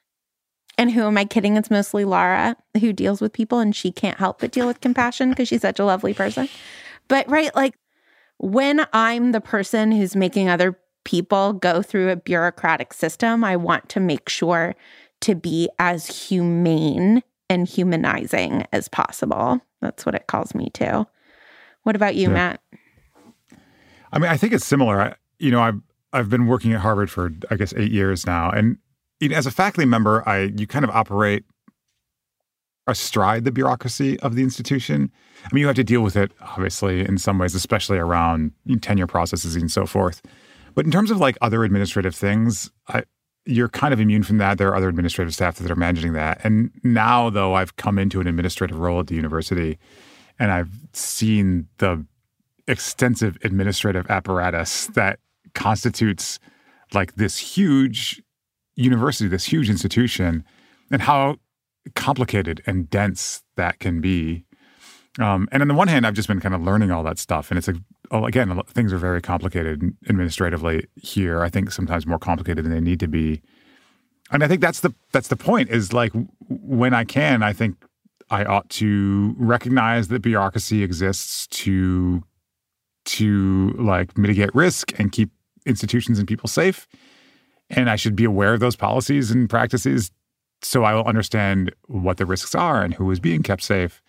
and 0.76 0.90
who 0.92 1.04
am 1.04 1.16
i 1.16 1.24
kidding 1.24 1.56
it's 1.56 1.70
mostly 1.70 2.04
laura 2.04 2.54
who 2.78 2.92
deals 2.92 3.22
with 3.22 3.32
people 3.32 3.60
and 3.60 3.74
she 3.74 3.90
can't 3.90 4.18
help 4.18 4.40
but 4.40 4.50
deal 4.52 4.66
with 4.66 4.82
compassion 4.82 5.30
because 5.30 5.48
she's 5.48 5.62
such 5.62 5.78
a 5.78 5.86
lovely 5.86 6.12
person 6.12 6.50
but 7.08 7.26
right 7.30 7.54
like 7.56 7.74
when 8.38 8.86
i'm 8.92 9.32
the 9.32 9.40
person 9.40 9.92
who's 9.92 10.16
making 10.16 10.48
other 10.48 10.78
people 11.04 11.52
go 11.52 11.82
through 11.82 12.10
a 12.10 12.16
bureaucratic 12.16 12.92
system 12.92 13.44
i 13.44 13.56
want 13.56 13.88
to 13.88 14.00
make 14.00 14.28
sure 14.28 14.74
to 15.20 15.34
be 15.34 15.68
as 15.78 16.06
humane 16.06 17.22
and 17.48 17.68
humanizing 17.68 18.64
as 18.72 18.88
possible. 18.88 19.60
That's 19.80 20.04
what 20.04 20.14
it 20.14 20.26
calls 20.26 20.54
me 20.54 20.70
to. 20.74 21.06
What 21.82 21.94
about 21.96 22.14
you, 22.14 22.28
Yeah. 22.28 22.34
Matt? 22.34 22.60
I 24.12 24.18
mean, 24.18 24.30
I 24.30 24.36
think 24.36 24.52
it's 24.52 24.64
similar. 24.64 25.00
I, 25.00 25.14
you 25.38 25.50
know, 25.50 25.60
I've 25.60 25.80
I've 26.12 26.28
been 26.30 26.46
working 26.46 26.72
at 26.72 26.80
Harvard 26.80 27.10
for 27.10 27.30
I 27.50 27.56
guess 27.56 27.72
eight 27.76 27.90
years 27.90 28.26
now, 28.26 28.50
and 28.50 28.78
you 29.20 29.28
know, 29.28 29.36
as 29.36 29.46
a 29.46 29.50
faculty 29.50 29.86
member, 29.86 30.26
I 30.28 30.52
you 30.56 30.66
kind 30.66 30.84
of 30.84 30.90
operate 30.90 31.44
astride 32.86 33.44
the 33.44 33.52
bureaucracy 33.52 34.18
of 34.20 34.34
the 34.34 34.42
institution. 34.42 35.10
I 35.44 35.48
mean, 35.52 35.62
you 35.62 35.66
have 35.66 35.76
to 35.76 35.84
deal 35.84 36.02
with 36.02 36.16
it 36.16 36.32
obviously 36.40 37.00
in 37.00 37.18
some 37.18 37.38
ways, 37.38 37.54
especially 37.54 37.98
around 37.98 38.52
tenure 38.80 39.06
processes 39.06 39.56
and 39.56 39.70
so 39.70 39.86
forth. 39.86 40.22
But 40.74 40.84
in 40.84 40.90
terms 40.90 41.10
of 41.10 41.18
like 41.18 41.38
other 41.40 41.64
administrative 41.64 42.14
things, 42.14 42.70
I, 42.88 43.04
you're 43.46 43.68
kind 43.68 43.94
of 43.94 44.00
immune 44.00 44.22
from 44.22 44.38
that. 44.38 44.58
There 44.58 44.68
are 44.68 44.76
other 44.76 44.88
administrative 44.88 45.34
staff 45.34 45.56
that 45.56 45.70
are 45.70 45.76
managing 45.76 46.14
that. 46.14 46.40
And 46.44 46.70
now, 46.82 47.30
though, 47.30 47.54
I've 47.54 47.76
come 47.76 47.98
into 47.98 48.20
an 48.20 48.26
administrative 48.26 48.78
role 48.78 49.00
at 49.00 49.06
the 49.06 49.14
university 49.14 49.78
and 50.38 50.50
I've 50.50 50.70
seen 50.92 51.68
the 51.78 52.04
extensive 52.66 53.38
administrative 53.44 54.10
apparatus 54.10 54.86
that 54.88 55.20
constitutes 55.54 56.38
like 56.92 57.14
this 57.14 57.38
huge 57.38 58.22
university, 58.76 59.28
this 59.28 59.44
huge 59.44 59.70
institution, 59.70 60.44
and 60.90 61.02
how 61.02 61.36
complicated 61.94 62.62
and 62.66 62.88
dense 62.88 63.42
that 63.56 63.78
can 63.78 64.00
be. 64.00 64.44
Um, 65.20 65.48
and 65.52 65.62
on 65.62 65.68
the 65.68 65.74
one 65.74 65.88
hand, 65.88 66.06
I've 66.06 66.14
just 66.14 66.28
been 66.28 66.40
kind 66.40 66.54
of 66.54 66.62
learning 66.62 66.90
all 66.90 67.04
that 67.04 67.18
stuff, 67.18 67.50
and 67.50 67.58
it's 67.58 67.68
a 67.68 67.74
oh, 68.10 68.24
again 68.24 68.60
things 68.68 68.92
are 68.92 68.98
very 68.98 69.20
complicated 69.20 69.82
administratively 70.08 70.86
here. 70.96 71.42
I 71.42 71.48
think 71.48 71.70
sometimes 71.70 72.06
more 72.06 72.18
complicated 72.18 72.64
than 72.64 72.72
they 72.72 72.80
need 72.80 73.00
to 73.00 73.08
be. 73.08 73.42
And 74.30 74.42
I 74.42 74.48
think 74.48 74.60
that's 74.60 74.80
the 74.80 74.92
that's 75.12 75.28
the 75.28 75.36
point. 75.36 75.70
Is 75.70 75.92
like 75.92 76.12
when 76.48 76.94
I 76.94 77.04
can, 77.04 77.42
I 77.42 77.52
think 77.52 77.76
I 78.30 78.44
ought 78.44 78.68
to 78.70 79.34
recognize 79.38 80.08
that 80.08 80.22
bureaucracy 80.22 80.82
exists 80.82 81.46
to 81.48 82.22
to 83.04 83.74
like 83.78 84.16
mitigate 84.16 84.54
risk 84.54 84.98
and 84.98 85.12
keep 85.12 85.30
institutions 85.66 86.18
and 86.18 86.26
people 86.26 86.48
safe. 86.48 86.88
And 87.70 87.88
I 87.88 87.96
should 87.96 88.16
be 88.16 88.24
aware 88.24 88.54
of 88.54 88.60
those 88.60 88.76
policies 88.76 89.30
and 89.30 89.48
practices 89.48 90.10
so 90.64 90.84
I 90.84 90.94
will 90.94 91.04
understand 91.04 91.74
what 91.86 92.16
the 92.16 92.26
risks 92.26 92.54
are 92.54 92.82
and 92.82 92.94
who 92.94 93.10
is 93.10 93.20
being 93.20 93.42
kept 93.42 93.62
safe. 93.62 94.02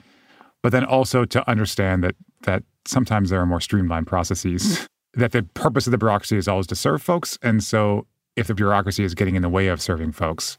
But 0.62 0.72
then 0.72 0.86
also 0.86 1.26
to 1.26 1.49
understand 1.49 2.03
that 2.03 2.16
that 2.43 2.64
sometimes 2.86 3.30
there 3.30 3.39
are 3.39 3.45
more 3.45 3.62
streamlined 3.62 4.08
processes. 4.08 4.64
Mm. 4.64 4.88
that 5.16 5.32
the 5.32 5.43
purpose 5.43 5.88
of 5.88 5.91
the 5.91 5.97
bureaucracy 5.97 6.36
is 6.36 6.47
always 6.47 6.68
to 6.68 6.76
serve 6.76 7.01
folks. 7.01 7.38
And 7.41 7.64
so 7.64 8.06
if 8.36 8.47
the 8.47 8.53
bureaucracy 8.53 9.03
is 9.03 9.16
getting 9.16 9.36
in 9.36 9.41
the 9.41 9.49
way 9.49 9.68
of 9.68 9.82
serving 9.82 10.12
folks, 10.12 10.58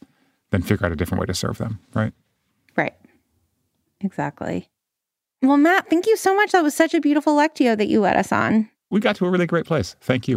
then 0.50 0.62
figure 0.62 0.86
out 0.86 0.92
a 0.92 0.96
different 0.96 1.20
way 1.20 1.26
to 1.26 1.34
serve 1.34 1.58
them, 1.58 1.78
right? 1.92 2.12
Right. 2.74 2.94
Exactly. 4.00 4.70
Well, 5.42 5.58
Matt, 5.58 5.90
thank 5.90 6.06
you 6.06 6.16
so 6.16 6.34
much. 6.34 6.52
That 6.52 6.62
was 6.62 6.74
such 6.74 6.94
a 6.94 7.00
beautiful 7.00 7.36
lectio 7.36 7.76
that 7.76 7.88
you 7.88 8.00
led 8.00 8.16
us 8.16 8.32
on. 8.32 8.70
We 8.90 9.00
got 9.00 9.16
to 9.16 9.26
a 9.26 9.30
really 9.30 9.46
great 9.46 9.66
place. 9.66 9.94
Thank 10.00 10.28
you. 10.28 10.36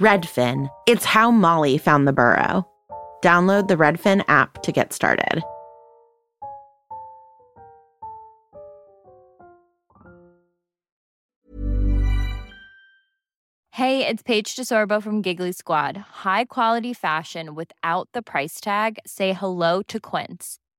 Redfin. 0.00 0.68
It's 0.86 1.06
how 1.06 1.30
Molly 1.30 1.78
found 1.78 2.06
the 2.06 2.12
burrow. 2.12 2.68
Download 3.22 3.66
the 3.66 3.76
Redfin 3.76 4.22
app 4.28 4.62
to 4.62 4.72
get 4.72 4.92
started. 4.92 5.42
Hey, 13.70 14.06
it's 14.06 14.22
Paige 14.22 14.56
DeSorbo 14.56 15.02
from 15.02 15.20
Giggly 15.20 15.52
Squad. 15.52 15.96
High 15.96 16.46
quality 16.46 16.94
fashion 16.94 17.54
without 17.54 18.08
the 18.12 18.22
price 18.22 18.58
tag? 18.58 18.98
Say 19.06 19.34
hello 19.34 19.82
to 19.82 20.00
Quince. 20.00 20.58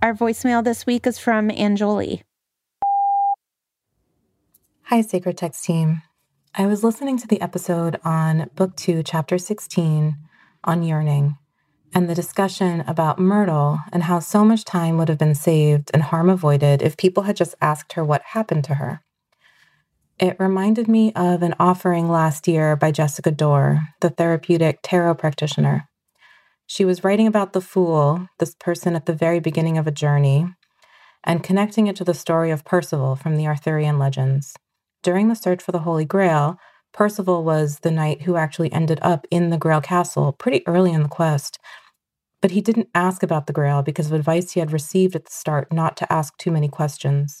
Our 0.00 0.14
voicemail 0.14 0.62
this 0.62 0.86
week 0.86 1.08
is 1.08 1.18
from 1.18 1.48
Anjali. 1.48 2.22
Hi, 4.82 5.00
Sacred 5.00 5.36
Text 5.36 5.64
team. 5.64 6.02
I 6.54 6.66
was 6.66 6.84
listening 6.84 7.18
to 7.18 7.26
the 7.26 7.40
episode 7.40 7.98
on 8.04 8.48
Book 8.54 8.76
2, 8.76 9.02
Chapter 9.02 9.38
16 9.38 10.16
on 10.62 10.82
yearning 10.84 11.36
and 11.92 12.08
the 12.08 12.14
discussion 12.14 12.84
about 12.86 13.18
Myrtle 13.18 13.80
and 13.92 14.04
how 14.04 14.20
so 14.20 14.44
much 14.44 14.64
time 14.64 14.98
would 14.98 15.08
have 15.08 15.18
been 15.18 15.34
saved 15.34 15.90
and 15.92 16.04
harm 16.04 16.30
avoided 16.30 16.80
if 16.80 16.96
people 16.96 17.24
had 17.24 17.34
just 17.34 17.56
asked 17.60 17.94
her 17.94 18.04
what 18.04 18.22
happened 18.22 18.62
to 18.64 18.74
her. 18.74 19.02
It 20.20 20.36
reminded 20.38 20.86
me 20.86 21.12
of 21.14 21.42
an 21.42 21.56
offering 21.58 22.08
last 22.08 22.46
year 22.46 22.76
by 22.76 22.92
Jessica 22.92 23.32
Dore, 23.32 23.80
the 24.00 24.10
therapeutic 24.10 24.78
tarot 24.84 25.16
practitioner. 25.16 25.88
She 26.70 26.84
was 26.84 27.02
writing 27.02 27.26
about 27.26 27.54
the 27.54 27.62
fool, 27.62 28.28
this 28.38 28.54
person 28.54 28.94
at 28.94 29.06
the 29.06 29.14
very 29.14 29.40
beginning 29.40 29.78
of 29.78 29.86
a 29.86 29.90
journey, 29.90 30.46
and 31.24 31.42
connecting 31.42 31.86
it 31.86 31.96
to 31.96 32.04
the 32.04 32.12
story 32.12 32.50
of 32.50 32.66
Percival 32.66 33.16
from 33.16 33.38
the 33.38 33.46
Arthurian 33.46 33.98
legends. 33.98 34.54
During 35.02 35.28
the 35.28 35.34
search 35.34 35.62
for 35.62 35.72
the 35.72 35.80
Holy 35.80 36.04
Grail, 36.04 36.58
Percival 36.92 37.42
was 37.42 37.78
the 37.78 37.90
knight 37.90 38.22
who 38.22 38.36
actually 38.36 38.70
ended 38.70 38.98
up 39.00 39.26
in 39.30 39.48
the 39.48 39.56
Grail 39.56 39.80
Castle 39.80 40.32
pretty 40.32 40.62
early 40.66 40.92
in 40.92 41.02
the 41.02 41.08
quest. 41.08 41.58
But 42.42 42.50
he 42.50 42.60
didn't 42.60 42.90
ask 42.94 43.22
about 43.22 43.46
the 43.46 43.54
Grail 43.54 43.82
because 43.82 44.08
of 44.08 44.12
advice 44.12 44.52
he 44.52 44.60
had 44.60 44.70
received 44.70 45.16
at 45.16 45.24
the 45.24 45.32
start 45.32 45.72
not 45.72 45.96
to 45.96 46.12
ask 46.12 46.36
too 46.36 46.50
many 46.50 46.68
questions. 46.68 47.40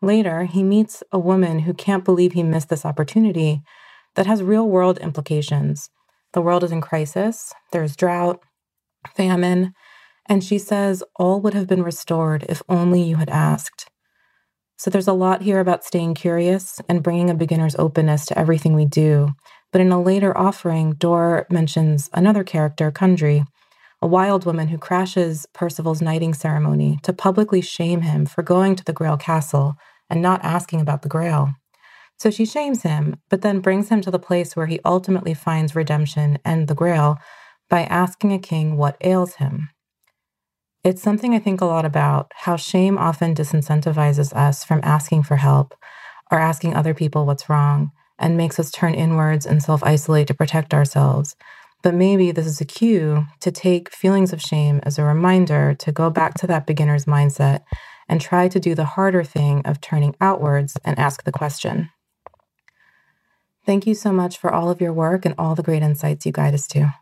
Later, 0.00 0.44
he 0.44 0.62
meets 0.62 1.02
a 1.12 1.18
woman 1.18 1.60
who 1.60 1.74
can't 1.74 2.06
believe 2.06 2.32
he 2.32 2.42
missed 2.42 2.70
this 2.70 2.86
opportunity 2.86 3.60
that 4.14 4.26
has 4.26 4.42
real 4.42 4.66
world 4.66 4.96
implications. 4.96 5.90
The 6.32 6.42
world 6.42 6.64
is 6.64 6.72
in 6.72 6.80
crisis, 6.80 7.52
there's 7.72 7.96
drought, 7.96 8.40
famine, 9.16 9.72
and 10.26 10.44
she 10.44 10.58
says 10.58 11.02
all 11.16 11.40
would 11.40 11.54
have 11.54 11.66
been 11.66 11.82
restored 11.82 12.44
if 12.48 12.62
only 12.68 13.02
you 13.02 13.16
had 13.16 13.30
asked. 13.30 13.88
So 14.78 14.90
there's 14.90 15.08
a 15.08 15.12
lot 15.12 15.42
here 15.42 15.60
about 15.60 15.84
staying 15.84 16.14
curious 16.14 16.80
and 16.88 17.02
bringing 17.02 17.28
a 17.28 17.34
beginner's 17.34 17.76
openness 17.76 18.24
to 18.26 18.38
everything 18.38 18.74
we 18.74 18.86
do. 18.86 19.30
But 19.72 19.80
in 19.80 19.92
a 19.92 20.00
later 20.00 20.36
offering, 20.36 20.92
Dore 20.92 21.46
mentions 21.50 22.08
another 22.14 22.44
character, 22.44 22.90
Kundry, 22.90 23.44
a 24.00 24.06
wild 24.06 24.46
woman 24.46 24.68
who 24.68 24.78
crashes 24.78 25.46
Percival's 25.52 26.00
knighting 26.00 26.32
ceremony 26.32 26.98
to 27.02 27.12
publicly 27.12 27.60
shame 27.60 28.00
him 28.00 28.24
for 28.24 28.42
going 28.42 28.74
to 28.76 28.84
the 28.84 28.94
Grail 28.94 29.18
castle 29.18 29.74
and 30.08 30.22
not 30.22 30.42
asking 30.42 30.80
about 30.80 31.02
the 31.02 31.08
Grail. 31.08 31.54
So 32.20 32.30
she 32.30 32.44
shames 32.44 32.82
him, 32.82 33.16
but 33.30 33.40
then 33.40 33.60
brings 33.60 33.88
him 33.88 34.02
to 34.02 34.10
the 34.10 34.18
place 34.18 34.54
where 34.54 34.66
he 34.66 34.78
ultimately 34.84 35.32
finds 35.32 35.74
redemption 35.74 36.38
and 36.44 36.68
the 36.68 36.74
Grail 36.74 37.16
by 37.70 37.84
asking 37.84 38.34
a 38.34 38.38
king 38.38 38.76
what 38.76 38.98
ails 39.00 39.36
him. 39.36 39.70
It's 40.84 41.00
something 41.00 41.34
I 41.34 41.38
think 41.38 41.62
a 41.62 41.64
lot 41.64 41.86
about 41.86 42.30
how 42.34 42.56
shame 42.56 42.98
often 42.98 43.34
disincentivizes 43.34 44.34
us 44.36 44.64
from 44.64 44.80
asking 44.82 45.22
for 45.22 45.36
help 45.36 45.74
or 46.30 46.38
asking 46.38 46.74
other 46.74 46.92
people 46.92 47.24
what's 47.24 47.48
wrong 47.48 47.90
and 48.18 48.36
makes 48.36 48.58
us 48.58 48.70
turn 48.70 48.92
inwards 48.92 49.46
and 49.46 49.62
self 49.62 49.82
isolate 49.82 50.26
to 50.26 50.34
protect 50.34 50.74
ourselves. 50.74 51.36
But 51.82 51.94
maybe 51.94 52.32
this 52.32 52.46
is 52.46 52.60
a 52.60 52.66
cue 52.66 53.24
to 53.40 53.50
take 53.50 53.94
feelings 53.94 54.34
of 54.34 54.42
shame 54.42 54.80
as 54.82 54.98
a 54.98 55.04
reminder 55.04 55.74
to 55.78 55.90
go 55.90 56.10
back 56.10 56.34
to 56.34 56.46
that 56.48 56.66
beginner's 56.66 57.06
mindset 57.06 57.60
and 58.10 58.20
try 58.20 58.46
to 58.48 58.60
do 58.60 58.74
the 58.74 58.84
harder 58.84 59.24
thing 59.24 59.62
of 59.64 59.80
turning 59.80 60.14
outwards 60.20 60.76
and 60.84 60.98
ask 60.98 61.24
the 61.24 61.32
question. 61.32 61.88
Thank 63.66 63.86
you 63.86 63.94
so 63.94 64.12
much 64.12 64.38
for 64.38 64.52
all 64.52 64.70
of 64.70 64.80
your 64.80 64.92
work 64.92 65.24
and 65.24 65.34
all 65.38 65.54
the 65.54 65.62
great 65.62 65.82
insights 65.82 66.26
you 66.26 66.32
guide 66.32 66.54
us 66.54 66.66
to. 66.68 66.94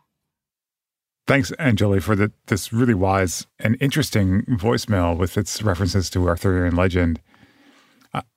Thanks, 1.25 1.51
Anjali, 1.59 2.01
for 2.01 2.15
the, 2.15 2.31
this 2.47 2.73
really 2.73 2.95
wise 2.95 3.45
and 3.59 3.77
interesting 3.79 4.41
voicemail 4.43 5.15
with 5.15 5.37
its 5.37 5.61
references 5.61 6.09
to 6.09 6.27
Arthurian 6.27 6.75
legend. 6.75 7.21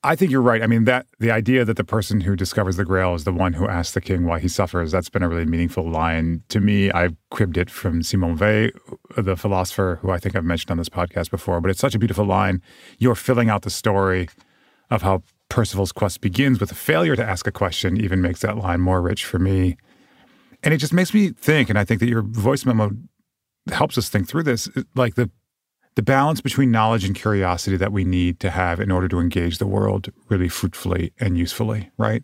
I 0.05 0.16
think 0.16 0.31
you're 0.31 0.43
right. 0.43 0.62
I 0.62 0.66
mean, 0.66 0.85
that 0.85 1.07
the 1.18 1.31
idea 1.31 1.64
that 1.64 1.79
the 1.79 1.85
person 1.85 2.20
who 2.20 2.37
discovers 2.37 2.77
the 2.77 2.85
Grail 2.85 3.14
is 3.14 3.25
the 3.25 3.33
one 3.33 3.55
who 3.55 3.66
asks 3.66 3.95
the 3.95 4.03
king 4.03 4.27
why 4.27 4.39
he 4.39 4.49
suffers, 4.49 4.93
that's 4.93 5.09
been 5.09 5.23
a 5.23 5.29
really 5.31 5.47
meaningful 5.47 5.89
line. 5.89 6.43
To 6.51 6.61
me, 6.61 6.91
I've 6.91 7.16
cribbed 7.31 7.57
it 7.57 7.70
from 7.70 8.03
Simone 8.03 8.37
Weil, 8.37 8.68
the 9.16 9.35
philosopher 9.35 9.99
who 10.03 10.11
I 10.11 10.18
think 10.18 10.37
I've 10.37 10.45
mentioned 10.45 10.73
on 10.73 10.77
this 10.77 10.91
podcast 10.91 11.31
before, 11.31 11.62
but 11.62 11.70
it's 11.70 11.81
such 11.81 11.95
a 11.95 11.99
beautiful 11.99 12.27
line. 12.27 12.61
You're 12.99 13.14
filling 13.14 13.49
out 13.49 13.62
the 13.62 13.70
story 13.70 14.29
of 14.91 15.01
how 15.01 15.23
Percival's 15.53 15.93
quest 15.93 16.23
begins 16.23 16.61
with 16.61 16.73
a 16.73 16.75
failure 16.75 17.15
to 17.15 17.23
ask 17.23 17.47
a 17.47 17.53
question, 17.53 18.03
even 18.03 18.23
makes 18.23 18.41
that 18.41 18.57
line 18.57 18.81
more 18.81 19.03
rich 19.03 19.27
for 19.27 19.39
me. 19.39 19.77
And 20.63 20.73
it 20.73 20.79
just 20.79 20.95
makes 20.95 21.13
me 21.13 21.29
think, 21.29 21.69
and 21.69 21.79
I 21.79 21.85
think 21.85 22.01
that 22.01 22.09
your 22.09 22.23
voice 22.23 22.65
memo 22.65 22.93
helps 23.71 23.99
us 23.99 24.09
think 24.09 24.29
through 24.29 24.45
this, 24.45 24.71
like 24.95 25.15
the 25.15 25.31
the 25.95 26.03
balance 26.03 26.41
between 26.41 26.71
knowledge 26.71 27.05
and 27.05 27.15
curiosity 27.15 27.77
that 27.77 27.93
we 27.93 28.03
need 28.03 28.41
to 28.41 28.49
have 28.49 28.81
in 28.81 28.91
order 28.91 29.09
to 29.09 29.21
engage 29.21 29.59
the 29.59 29.67
world 29.67 30.11
really 30.31 30.49
fruitfully 30.49 31.13
and 31.21 31.37
usefully, 31.37 31.91
right? 31.99 32.23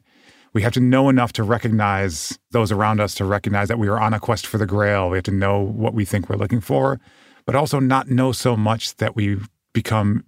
We 0.54 0.62
have 0.62 0.72
to 0.72 0.80
know 0.80 1.10
enough 1.10 1.34
to 1.34 1.42
recognize 1.42 2.38
those 2.52 2.72
around 2.72 2.98
us, 2.98 3.14
to 3.16 3.26
recognize 3.26 3.68
that 3.68 3.78
we 3.78 3.88
are 3.88 4.00
on 4.00 4.14
a 4.14 4.20
quest 4.20 4.46
for 4.46 4.56
the 4.56 4.64
grail. 4.64 5.10
We 5.10 5.18
have 5.18 5.24
to 5.24 5.32
know 5.32 5.60
what 5.60 5.92
we 5.92 6.06
think 6.06 6.30
we're 6.30 6.36
looking 6.36 6.62
for, 6.62 6.98
but 7.44 7.54
also 7.54 7.78
not 7.78 8.08
know 8.08 8.32
so 8.32 8.56
much 8.56 8.96
that 8.96 9.14
we 9.14 9.36
become 9.74 10.24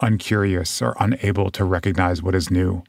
uncurious 0.00 0.82
or 0.82 0.96
unable 1.00 1.50
to 1.50 1.64
recognize 1.64 2.22
what 2.22 2.34
is 2.34 2.50
new. 2.50 2.82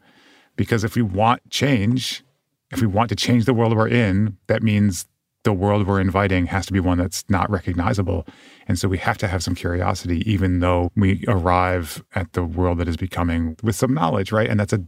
Because 0.56 0.84
if 0.84 0.96
we 0.96 1.02
want 1.02 1.50
change, 1.50 2.24
if 2.72 2.82
we 2.82 2.88
want 2.88 3.10
to 3.10 3.16
change 3.16 3.46
the 3.46 3.54
world 3.54 3.76
we're 3.76 3.88
in, 3.88 4.38
that 4.48 4.64
means 4.64 5.06
the 5.44 5.54
world 5.54 5.88
we're 5.88 6.00
inviting 6.00 6.46
has 6.48 6.66
to 6.68 6.74
be 6.74 6.80
one 6.80 6.98
that's 6.98 7.24
not 7.30 7.50
recognizable. 7.50 8.28
And 8.68 8.78
so 8.78 8.88
we 8.88 8.98
have 9.00 9.18
to 9.20 9.28
have 9.28 9.44
some 9.44 9.56
curiosity, 9.56 10.30
even 10.32 10.60
though 10.60 10.92
we 10.96 11.24
arrive 11.28 12.04
at 12.14 12.34
the 12.34 12.44
world 12.44 12.78
that 12.78 12.88
is 12.88 12.98
becoming 12.98 13.58
with 13.64 13.76
some 13.76 13.94
knowledge, 13.94 14.32
right? 14.32 14.50
And 14.50 14.60
that's 14.60 14.74
a 14.74 14.84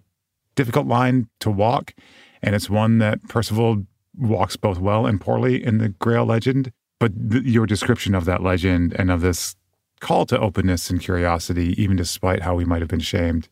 difficult 0.56 0.86
line 0.86 1.28
to 1.40 1.50
walk. 1.50 1.94
And 2.42 2.56
it's 2.56 2.70
one 2.70 3.00
that 3.00 3.28
Percival 3.28 3.84
walks 4.16 4.56
both 4.56 4.78
well 4.78 5.06
and 5.06 5.20
poorly 5.20 5.64
in 5.64 5.80
the 5.80 5.90
Grail 5.90 6.26
legend. 6.26 6.72
But 7.00 7.32
th- 7.32 7.44
your 7.44 7.66
description 7.66 8.14
of 8.14 8.26
that 8.26 8.44
legend 8.44 8.94
and 8.94 9.10
of 9.10 9.22
this 9.22 9.56
call 10.04 10.26
to 10.28 10.40
openness 10.40 10.90
and 10.90 11.00
curiosity, 11.00 11.82
even 11.82 11.96
despite 11.96 12.44
how 12.44 12.54
we 12.54 12.66
might 12.66 12.82
have 12.82 12.90
been 12.90 13.00
shamed, 13.00 13.48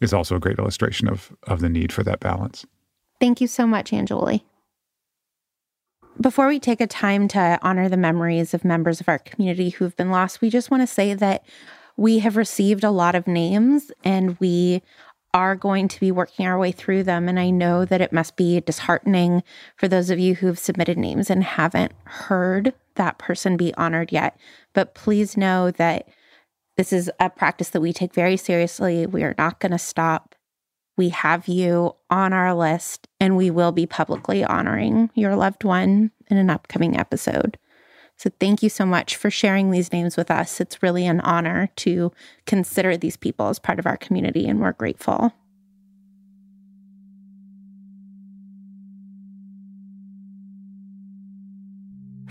is 0.00 0.12
also 0.12 0.34
a 0.34 0.40
great 0.40 0.58
illustration 0.58 1.06
of, 1.06 1.32
of 1.44 1.60
the 1.60 1.68
need 1.68 1.92
for 1.92 2.02
that 2.02 2.18
balance. 2.18 2.66
Thank 3.20 3.40
you 3.40 3.46
so 3.46 3.66
much, 3.66 3.90
Anjali. 3.90 4.42
Before 6.20 6.48
we 6.48 6.58
take 6.58 6.80
a 6.80 6.86
time 6.86 7.28
to 7.28 7.58
honor 7.62 7.88
the 7.88 7.96
memories 7.96 8.54
of 8.54 8.64
members 8.64 9.00
of 9.00 9.08
our 9.08 9.18
community 9.18 9.70
who've 9.70 9.96
been 9.96 10.10
lost, 10.10 10.40
we 10.40 10.50
just 10.50 10.70
want 10.70 10.82
to 10.82 10.86
say 10.86 11.14
that 11.14 11.44
we 11.96 12.18
have 12.20 12.36
received 12.36 12.84
a 12.84 12.90
lot 12.90 13.14
of 13.14 13.26
names 13.26 13.92
and 14.02 14.36
we 14.40 14.82
are 15.34 15.54
going 15.54 15.88
to 15.88 16.00
be 16.00 16.10
working 16.10 16.46
our 16.46 16.58
way 16.58 16.72
through 16.72 17.02
them. 17.02 17.28
And 17.28 17.38
I 17.38 17.50
know 17.50 17.84
that 17.84 18.00
it 18.00 18.12
must 18.12 18.36
be 18.36 18.60
disheartening 18.60 19.42
for 19.76 19.88
those 19.88 20.10
of 20.10 20.18
you 20.18 20.34
who've 20.34 20.58
submitted 20.58 20.98
names 20.98 21.30
and 21.30 21.44
haven't 21.44 21.92
heard 22.04 22.74
that 22.96 23.18
person 23.18 23.56
be 23.56 23.74
honored 23.74 24.12
yet. 24.12 24.38
But 24.72 24.94
please 24.94 25.36
know 25.36 25.70
that 25.72 26.08
this 26.76 26.92
is 26.92 27.10
a 27.20 27.28
practice 27.28 27.70
that 27.70 27.80
we 27.80 27.92
take 27.92 28.14
very 28.14 28.36
seriously. 28.36 29.06
We 29.06 29.22
are 29.24 29.34
not 29.38 29.60
going 29.60 29.72
to 29.72 29.78
stop 29.78 30.34
we 30.96 31.08
have 31.08 31.48
you 31.48 31.94
on 32.10 32.32
our 32.32 32.54
list 32.54 33.08
and 33.18 33.36
we 33.36 33.50
will 33.50 33.72
be 33.72 33.86
publicly 33.86 34.44
honoring 34.44 35.10
your 35.14 35.36
loved 35.36 35.64
one 35.64 36.10
in 36.28 36.36
an 36.36 36.50
upcoming 36.50 36.98
episode. 36.98 37.58
So, 38.18 38.30
thank 38.38 38.62
you 38.62 38.68
so 38.68 38.86
much 38.86 39.16
for 39.16 39.30
sharing 39.30 39.70
these 39.70 39.92
names 39.92 40.16
with 40.16 40.30
us. 40.30 40.60
It's 40.60 40.82
really 40.82 41.06
an 41.06 41.20
honor 41.22 41.70
to 41.76 42.12
consider 42.46 42.96
these 42.96 43.16
people 43.16 43.48
as 43.48 43.58
part 43.58 43.78
of 43.78 43.86
our 43.86 43.96
community, 43.96 44.46
and 44.46 44.60
we're 44.60 44.72
grateful. 44.72 45.32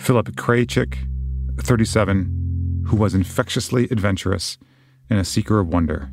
Philip 0.02 0.32
Krajcik, 0.36 0.97
37, 1.60 2.86
who 2.88 2.95
was 2.95 3.14
infectiously 3.14 3.84
adventurous 3.91 4.58
and 5.12 5.20
a 5.20 5.24
seeker 5.24 5.60
of 5.60 5.68
wonder. 5.68 6.10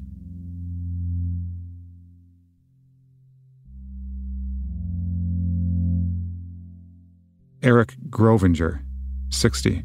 Eric 7.63 7.95
Grovinger, 8.11 8.83
60, 9.31 9.83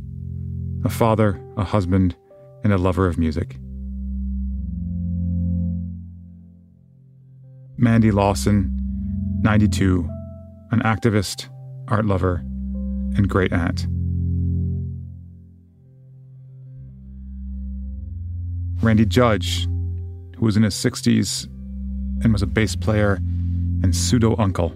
a 0.84 0.90
father, 0.90 1.42
a 1.56 1.64
husband, 1.64 2.18
and 2.66 2.74
a 2.74 2.78
lover 2.78 3.08
of 3.08 3.18
music. 3.18 3.56
Mandy 7.78 8.12
Lawson, 8.12 8.70
92, 9.44 10.10
an 10.72 10.82
activist, 10.82 11.48
art 11.88 12.06
lover, 12.06 12.44
and 13.16 13.30
great 13.30 13.54
aunt. 13.54 13.86
Randy 18.84 19.06
Judge, 19.06 19.66
who 19.66 20.46
was 20.46 20.58
in 20.58 20.64
his 20.64 20.76
60s 20.76 21.46
and 22.24 22.34
was 22.34 22.42
a 22.42 22.48
bass 22.48 22.76
player 22.76 23.16
and 23.84 23.96
pseudo 23.96 24.36
uncle. 24.38 24.74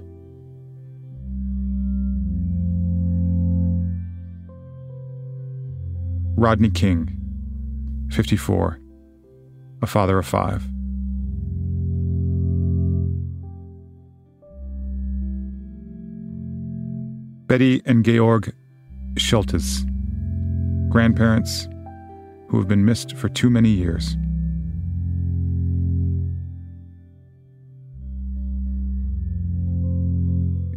Rodney 6.39 6.69
King, 6.69 7.17
54, 8.11 8.79
a 9.81 9.87
father 9.87 10.19
of 10.19 10.25
five. 10.25 10.63
Betty 17.47 17.81
and 17.85 18.03
Georg 18.03 18.53
Schultes, 19.13 19.85
grandparents 20.89 21.69
who 22.49 22.57
have 22.57 22.67
been 22.67 22.83
missed 22.83 23.15
for 23.15 23.29
too 23.29 23.49
many 23.49 23.69
years. 23.69 24.17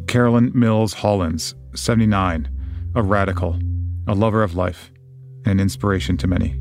Carolyn 0.07 0.53
Mills 0.55 0.93
Hollins, 0.93 1.57
79, 1.75 2.49
a 2.95 3.03
radical, 3.03 3.59
a 4.07 4.15
lover 4.15 4.45
of 4.45 4.55
life 4.55 4.93
and 5.45 5.55
an 5.55 5.61
inspiration 5.61 6.17
to 6.19 6.29
many. 6.29 6.61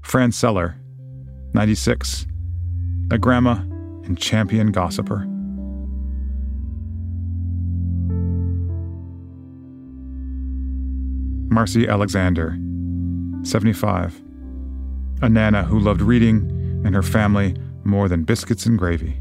Fran 0.00 0.32
Seller, 0.32 0.76
96, 1.52 2.26
a 3.12 3.18
grandma 3.18 3.56
and 4.04 4.16
champion 4.16 4.72
gossiper. 4.72 5.26
Marcy 11.52 11.86
Alexander, 11.86 12.56
75, 13.42 14.22
a 15.20 15.28
nana 15.28 15.62
who 15.62 15.78
loved 15.78 16.00
reading 16.00 16.50
and 16.86 16.94
her 16.94 17.02
family 17.02 17.54
more 17.84 18.08
than 18.08 18.24
biscuits 18.24 18.64
and 18.64 18.78
gravy. 18.78 19.20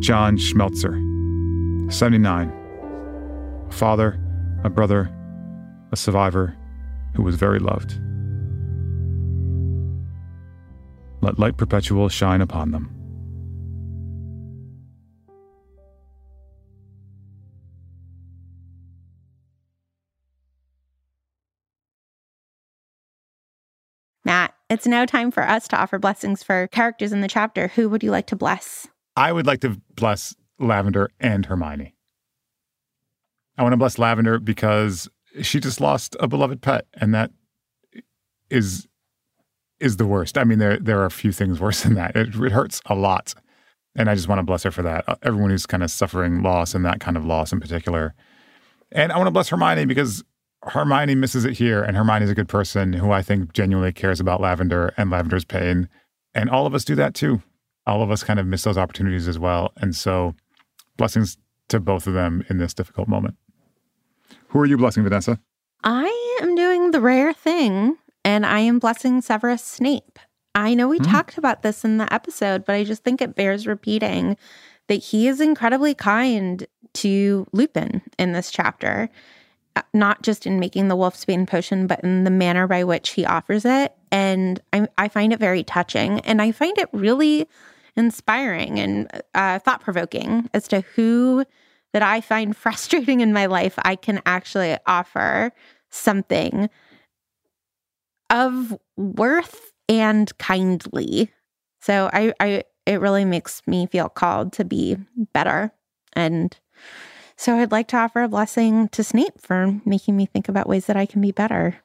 John 0.00 0.36
Schmelzer, 0.36 1.92
79, 1.92 2.48
a 3.68 3.72
father, 3.72 4.20
a 4.64 4.70
brother, 4.70 5.08
a 5.92 5.96
survivor 5.96 6.56
who 7.14 7.22
was 7.22 7.36
very 7.36 7.60
loved. 7.60 8.00
Let 11.26 11.40
light 11.40 11.56
perpetual 11.56 12.08
shine 12.08 12.40
upon 12.40 12.70
them. 12.70 12.88
Matt, 24.24 24.54
it's 24.70 24.86
now 24.86 25.04
time 25.04 25.32
for 25.32 25.42
us 25.42 25.66
to 25.66 25.76
offer 25.76 25.98
blessings 25.98 26.44
for 26.44 26.68
characters 26.68 27.12
in 27.12 27.22
the 27.22 27.28
chapter. 27.28 27.66
Who 27.74 27.88
would 27.88 28.04
you 28.04 28.12
like 28.12 28.28
to 28.28 28.36
bless? 28.36 28.86
I 29.16 29.32
would 29.32 29.48
like 29.48 29.62
to 29.62 29.80
bless 29.96 30.36
Lavender 30.60 31.10
and 31.18 31.46
Hermione. 31.46 31.96
I 33.58 33.64
want 33.64 33.72
to 33.72 33.78
bless 33.78 33.98
Lavender 33.98 34.38
because 34.38 35.08
she 35.42 35.58
just 35.58 35.80
lost 35.80 36.14
a 36.20 36.28
beloved 36.28 36.62
pet, 36.62 36.86
and 36.94 37.12
that 37.16 37.32
is 38.48 38.86
is 39.80 39.96
the 39.96 40.06
worst. 40.06 40.38
I 40.38 40.44
mean, 40.44 40.58
there 40.58 40.78
there 40.78 41.00
are 41.00 41.06
a 41.06 41.10
few 41.10 41.32
things 41.32 41.60
worse 41.60 41.82
than 41.82 41.94
that. 41.94 42.16
It, 42.16 42.34
it 42.34 42.52
hurts 42.52 42.80
a 42.86 42.94
lot, 42.94 43.34
and 43.94 44.08
I 44.08 44.14
just 44.14 44.28
want 44.28 44.38
to 44.38 44.44
bless 44.44 44.62
her 44.62 44.70
for 44.70 44.82
that. 44.82 45.04
Uh, 45.08 45.16
everyone 45.22 45.50
who's 45.50 45.66
kind 45.66 45.82
of 45.82 45.90
suffering 45.90 46.42
loss 46.42 46.74
and 46.74 46.84
that 46.84 47.00
kind 47.00 47.16
of 47.16 47.24
loss 47.24 47.52
in 47.52 47.60
particular, 47.60 48.14
and 48.92 49.12
I 49.12 49.16
want 49.16 49.26
to 49.26 49.32
bless 49.32 49.48
Hermione 49.48 49.86
because 49.86 50.24
Hermione 50.62 51.14
misses 51.14 51.44
it 51.44 51.54
here, 51.54 51.82
and 51.82 51.96
Hermione 51.96 52.24
is 52.24 52.30
a 52.30 52.34
good 52.34 52.48
person 52.48 52.92
who 52.92 53.12
I 53.12 53.22
think 53.22 53.52
genuinely 53.52 53.92
cares 53.92 54.20
about 54.20 54.40
Lavender 54.40 54.92
and 54.96 55.10
Lavender's 55.10 55.44
pain, 55.44 55.88
and 56.34 56.50
all 56.50 56.66
of 56.66 56.74
us 56.74 56.84
do 56.84 56.94
that 56.96 57.14
too. 57.14 57.42
All 57.86 58.02
of 58.02 58.10
us 58.10 58.24
kind 58.24 58.40
of 58.40 58.46
miss 58.46 58.64
those 58.64 58.78
opportunities 58.78 59.28
as 59.28 59.38
well, 59.38 59.72
and 59.76 59.94
so 59.94 60.34
blessings 60.96 61.36
to 61.68 61.80
both 61.80 62.06
of 62.06 62.14
them 62.14 62.44
in 62.48 62.58
this 62.58 62.74
difficult 62.74 63.08
moment. 63.08 63.36
Who 64.48 64.60
are 64.60 64.66
you 64.66 64.76
blessing, 64.76 65.02
Vanessa? 65.02 65.38
I 65.84 66.38
am 66.42 66.54
doing 66.54 66.90
the 66.90 67.00
rare 67.00 67.32
thing 67.32 67.96
and 68.26 68.44
I 68.44 68.58
am 68.58 68.80
blessing 68.80 69.20
Severus 69.20 69.62
Snape. 69.62 70.18
I 70.52 70.74
know 70.74 70.88
we 70.88 70.98
mm. 70.98 71.08
talked 71.08 71.38
about 71.38 71.62
this 71.62 71.84
in 71.84 71.98
the 71.98 72.12
episode, 72.12 72.64
but 72.64 72.74
I 72.74 72.82
just 72.82 73.04
think 73.04 73.22
it 73.22 73.36
bears 73.36 73.68
repeating 73.68 74.36
that 74.88 74.96
he 74.96 75.28
is 75.28 75.40
incredibly 75.40 75.94
kind 75.94 76.66
to 76.94 77.46
Lupin 77.52 78.02
in 78.18 78.32
this 78.32 78.50
chapter, 78.50 79.08
uh, 79.76 79.82
not 79.94 80.22
just 80.22 80.44
in 80.44 80.58
making 80.58 80.88
the 80.88 80.96
Wolfsbane 80.96 81.46
potion, 81.46 81.86
but 81.86 82.02
in 82.02 82.24
the 82.24 82.30
manner 82.30 82.66
by 82.66 82.82
which 82.82 83.10
he 83.10 83.24
offers 83.24 83.64
it. 83.64 83.94
And 84.10 84.60
I, 84.72 84.88
I 84.98 85.06
find 85.06 85.32
it 85.32 85.38
very 85.38 85.62
touching. 85.62 86.18
And 86.20 86.42
I 86.42 86.50
find 86.50 86.76
it 86.78 86.88
really 86.92 87.46
inspiring 87.96 88.80
and 88.80 89.22
uh, 89.36 89.60
thought 89.60 89.82
provoking 89.82 90.50
as 90.52 90.66
to 90.68 90.80
who 90.80 91.44
that 91.92 92.02
I 92.02 92.20
find 92.20 92.56
frustrating 92.56 93.20
in 93.20 93.32
my 93.32 93.46
life, 93.46 93.74
I 93.84 93.94
can 93.94 94.20
actually 94.26 94.76
offer 94.84 95.52
something 95.90 96.68
of 98.30 98.76
worth 98.96 99.72
and 99.88 100.36
kindly. 100.38 101.30
So 101.80 102.10
I, 102.12 102.32
I 102.40 102.64
it 102.86 103.00
really 103.00 103.24
makes 103.24 103.62
me 103.66 103.86
feel 103.86 104.08
called 104.08 104.52
to 104.54 104.64
be 104.64 104.96
better. 105.32 105.72
And 106.12 106.56
so 107.36 107.56
I'd 107.56 107.72
like 107.72 107.88
to 107.88 107.96
offer 107.96 108.22
a 108.22 108.28
blessing 108.28 108.88
to 108.90 109.04
Snape 109.04 109.40
for 109.40 109.80
making 109.84 110.16
me 110.16 110.26
think 110.26 110.48
about 110.48 110.68
ways 110.68 110.86
that 110.86 110.96
I 110.96 111.06
can 111.06 111.20
be 111.20 111.32
better. 111.32 111.76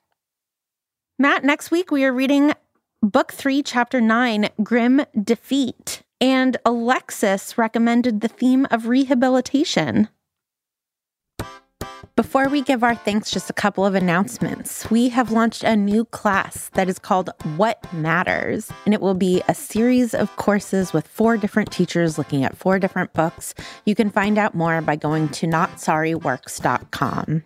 Matt, 1.20 1.44
next 1.44 1.72
week 1.72 1.92
we 1.92 2.04
are 2.06 2.14
reading 2.14 2.54
book 3.02 3.34
three, 3.34 3.62
chapter 3.62 4.00
nine, 4.00 4.50
Grim 4.64 5.02
Defeat. 5.22 6.04
And 6.20 6.58
Alexis 6.66 7.58
recommended 7.58 8.22
the 8.22 8.28
theme 8.28 8.68
of 8.70 8.88
rehabilitation. 8.88 10.08
Before 12.22 12.49
we 12.49 12.61
give 12.61 12.84
our 12.84 12.93
thanks, 12.93 13.32
just 13.32 13.49
a 13.49 13.53
couple 13.53 13.84
of 13.84 13.95
announcements. 13.95 14.88
We 14.91 15.09
have 15.09 15.32
launched 15.32 15.63
a 15.63 15.76
new 15.76 16.05
class 16.05 16.69
that 16.76 16.88
is 16.88 16.99
called 16.99 17.32
What 17.57 17.91
Matters, 17.93 18.72
and 18.86 18.93
it 18.93 19.01
will 19.01 19.15
be 19.15 19.41
a 19.47 19.55
series 19.55 20.13
of 20.13 20.36
courses 20.36 20.93
with 20.93 21.07
four 21.07 21.36
different 21.36 21.72
teachers 21.72 22.19
looking 22.19 22.43
at 22.43 22.55
four 22.55 22.78
different 22.78 23.13
books. 23.13 23.55
You 23.86 23.95
can 23.95 24.11
find 24.11 24.38
out 24.38 24.53
more 24.53 24.84
by 24.84 24.97
going 24.97 25.30
to 25.30 25.47
notsorryworks.com. 25.47 27.43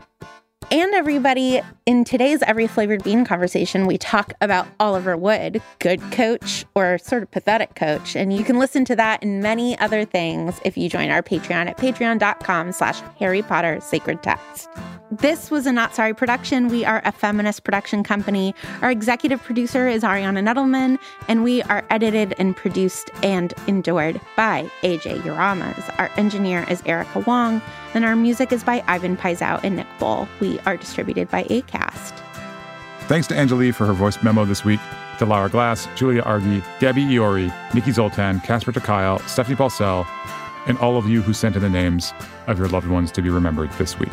And 0.71 0.95
everybody, 0.95 1.61
in 1.85 2.03
today's 2.03 2.41
Every 2.41 2.65
Flavored 2.65 3.03
Bean 3.03 3.23
conversation, 3.23 3.85
we 3.85 3.97
talk 3.97 4.33
about 4.41 4.67
Oliver 4.79 5.15
Wood, 5.15 5.61
good 5.79 6.01
coach 6.11 6.65
or 6.73 6.97
sort 6.97 7.21
of 7.23 7.29
pathetic 7.29 7.75
coach. 7.75 8.15
And 8.15 8.33
you 8.33 8.43
can 8.43 8.57
listen 8.57 8.83
to 8.85 8.95
that 8.95 9.21
and 9.21 9.41
many 9.41 9.77
other 9.77 10.05
things 10.05 10.59
if 10.65 10.75
you 10.75 10.89
join 10.89 11.11
our 11.11 11.21
Patreon 11.21 11.67
at 11.67 11.77
patreon.com 11.77 12.71
slash 12.71 12.99
Harry 13.19 13.43
Potter 13.43 13.79
Sacred 13.79 14.23
Text. 14.23 14.67
This 15.11 15.51
was 15.51 15.67
a 15.67 15.71
Not 15.71 15.93
Sorry 15.93 16.15
production. 16.15 16.67
We 16.67 16.83
are 16.83 16.99
a 17.05 17.11
feminist 17.11 17.63
production 17.63 18.03
company. 18.03 18.55
Our 18.81 18.89
executive 18.89 19.41
producer 19.43 19.87
is 19.87 20.01
Ariana 20.01 20.43
Nedelman, 20.43 20.97
and 21.27 21.43
we 21.43 21.61
are 21.63 21.85
edited 21.91 22.33
and 22.39 22.55
produced 22.55 23.11
and 23.21 23.53
endured 23.67 24.19
by 24.35 24.69
AJ 24.81 25.21
Uramas. 25.21 25.93
Our 25.99 26.09
engineer 26.17 26.65
is 26.71 26.81
Erica 26.87 27.19
Wong, 27.19 27.61
and 27.93 28.03
our 28.03 28.15
music 28.15 28.51
is 28.51 28.63
by 28.63 28.83
Ivan 28.87 29.15
Paisau 29.15 29.63
and 29.63 29.75
Nick 29.75 29.87
Bull. 29.99 30.27
We 30.39 30.59
are 30.61 30.75
distributed 30.75 31.29
by 31.29 31.43
ACAST. 31.43 32.13
Thanks 33.01 33.27
to 33.27 33.35
Anjali 33.35 33.75
for 33.75 33.85
her 33.85 33.93
voice 33.93 34.21
memo 34.23 34.43
this 34.43 34.65
week, 34.65 34.79
to 35.19 35.25
Lara 35.27 35.49
Glass, 35.49 35.87
Julia 35.95 36.23
Argy, 36.23 36.63
Gabby 36.79 37.05
Iori, 37.05 37.53
Nikki 37.75 37.91
Zoltan, 37.91 38.39
Casper 38.39 38.71
ter 38.71 38.79
Kuile, 38.79 39.21
Stephanie 39.29 39.55
Paulsell, 39.55 40.07
and 40.65 40.79
all 40.79 40.97
of 40.97 41.07
you 41.07 41.21
who 41.21 41.31
sent 41.31 41.55
in 41.55 41.61
the 41.61 41.69
names 41.69 42.11
of 42.47 42.57
your 42.57 42.67
loved 42.69 42.87
ones 42.87 43.11
to 43.11 43.21
be 43.21 43.29
remembered 43.29 43.71
this 43.73 43.99
week. 43.99 44.09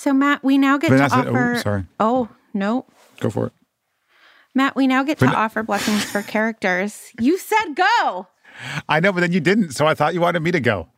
So, 0.00 0.14
Matt, 0.14 0.42
we 0.42 0.56
now 0.56 0.78
get 0.78 0.88
Vanessa, 0.88 1.24
to 1.24 1.28
oh, 1.28 1.28
offer. 1.28 1.52
Oh, 1.52 1.60
sorry. 1.60 1.84
Oh, 2.00 2.28
no. 2.54 2.86
Go 3.20 3.28
for 3.28 3.48
it. 3.48 3.52
Matt, 4.54 4.74
we 4.74 4.86
now 4.86 5.02
get 5.02 5.18
to 5.18 5.26
offer 5.26 5.62
blessings 5.62 6.04
for 6.04 6.22
characters. 6.22 7.12
You 7.20 7.36
said 7.36 7.74
go. 7.74 8.26
I 8.88 9.00
know, 9.00 9.12
but 9.12 9.20
then 9.20 9.32
you 9.32 9.40
didn't. 9.40 9.72
So 9.72 9.86
I 9.86 9.92
thought 9.92 10.14
you 10.14 10.22
wanted 10.22 10.40
me 10.40 10.52
to 10.52 10.60
go. 10.60 10.88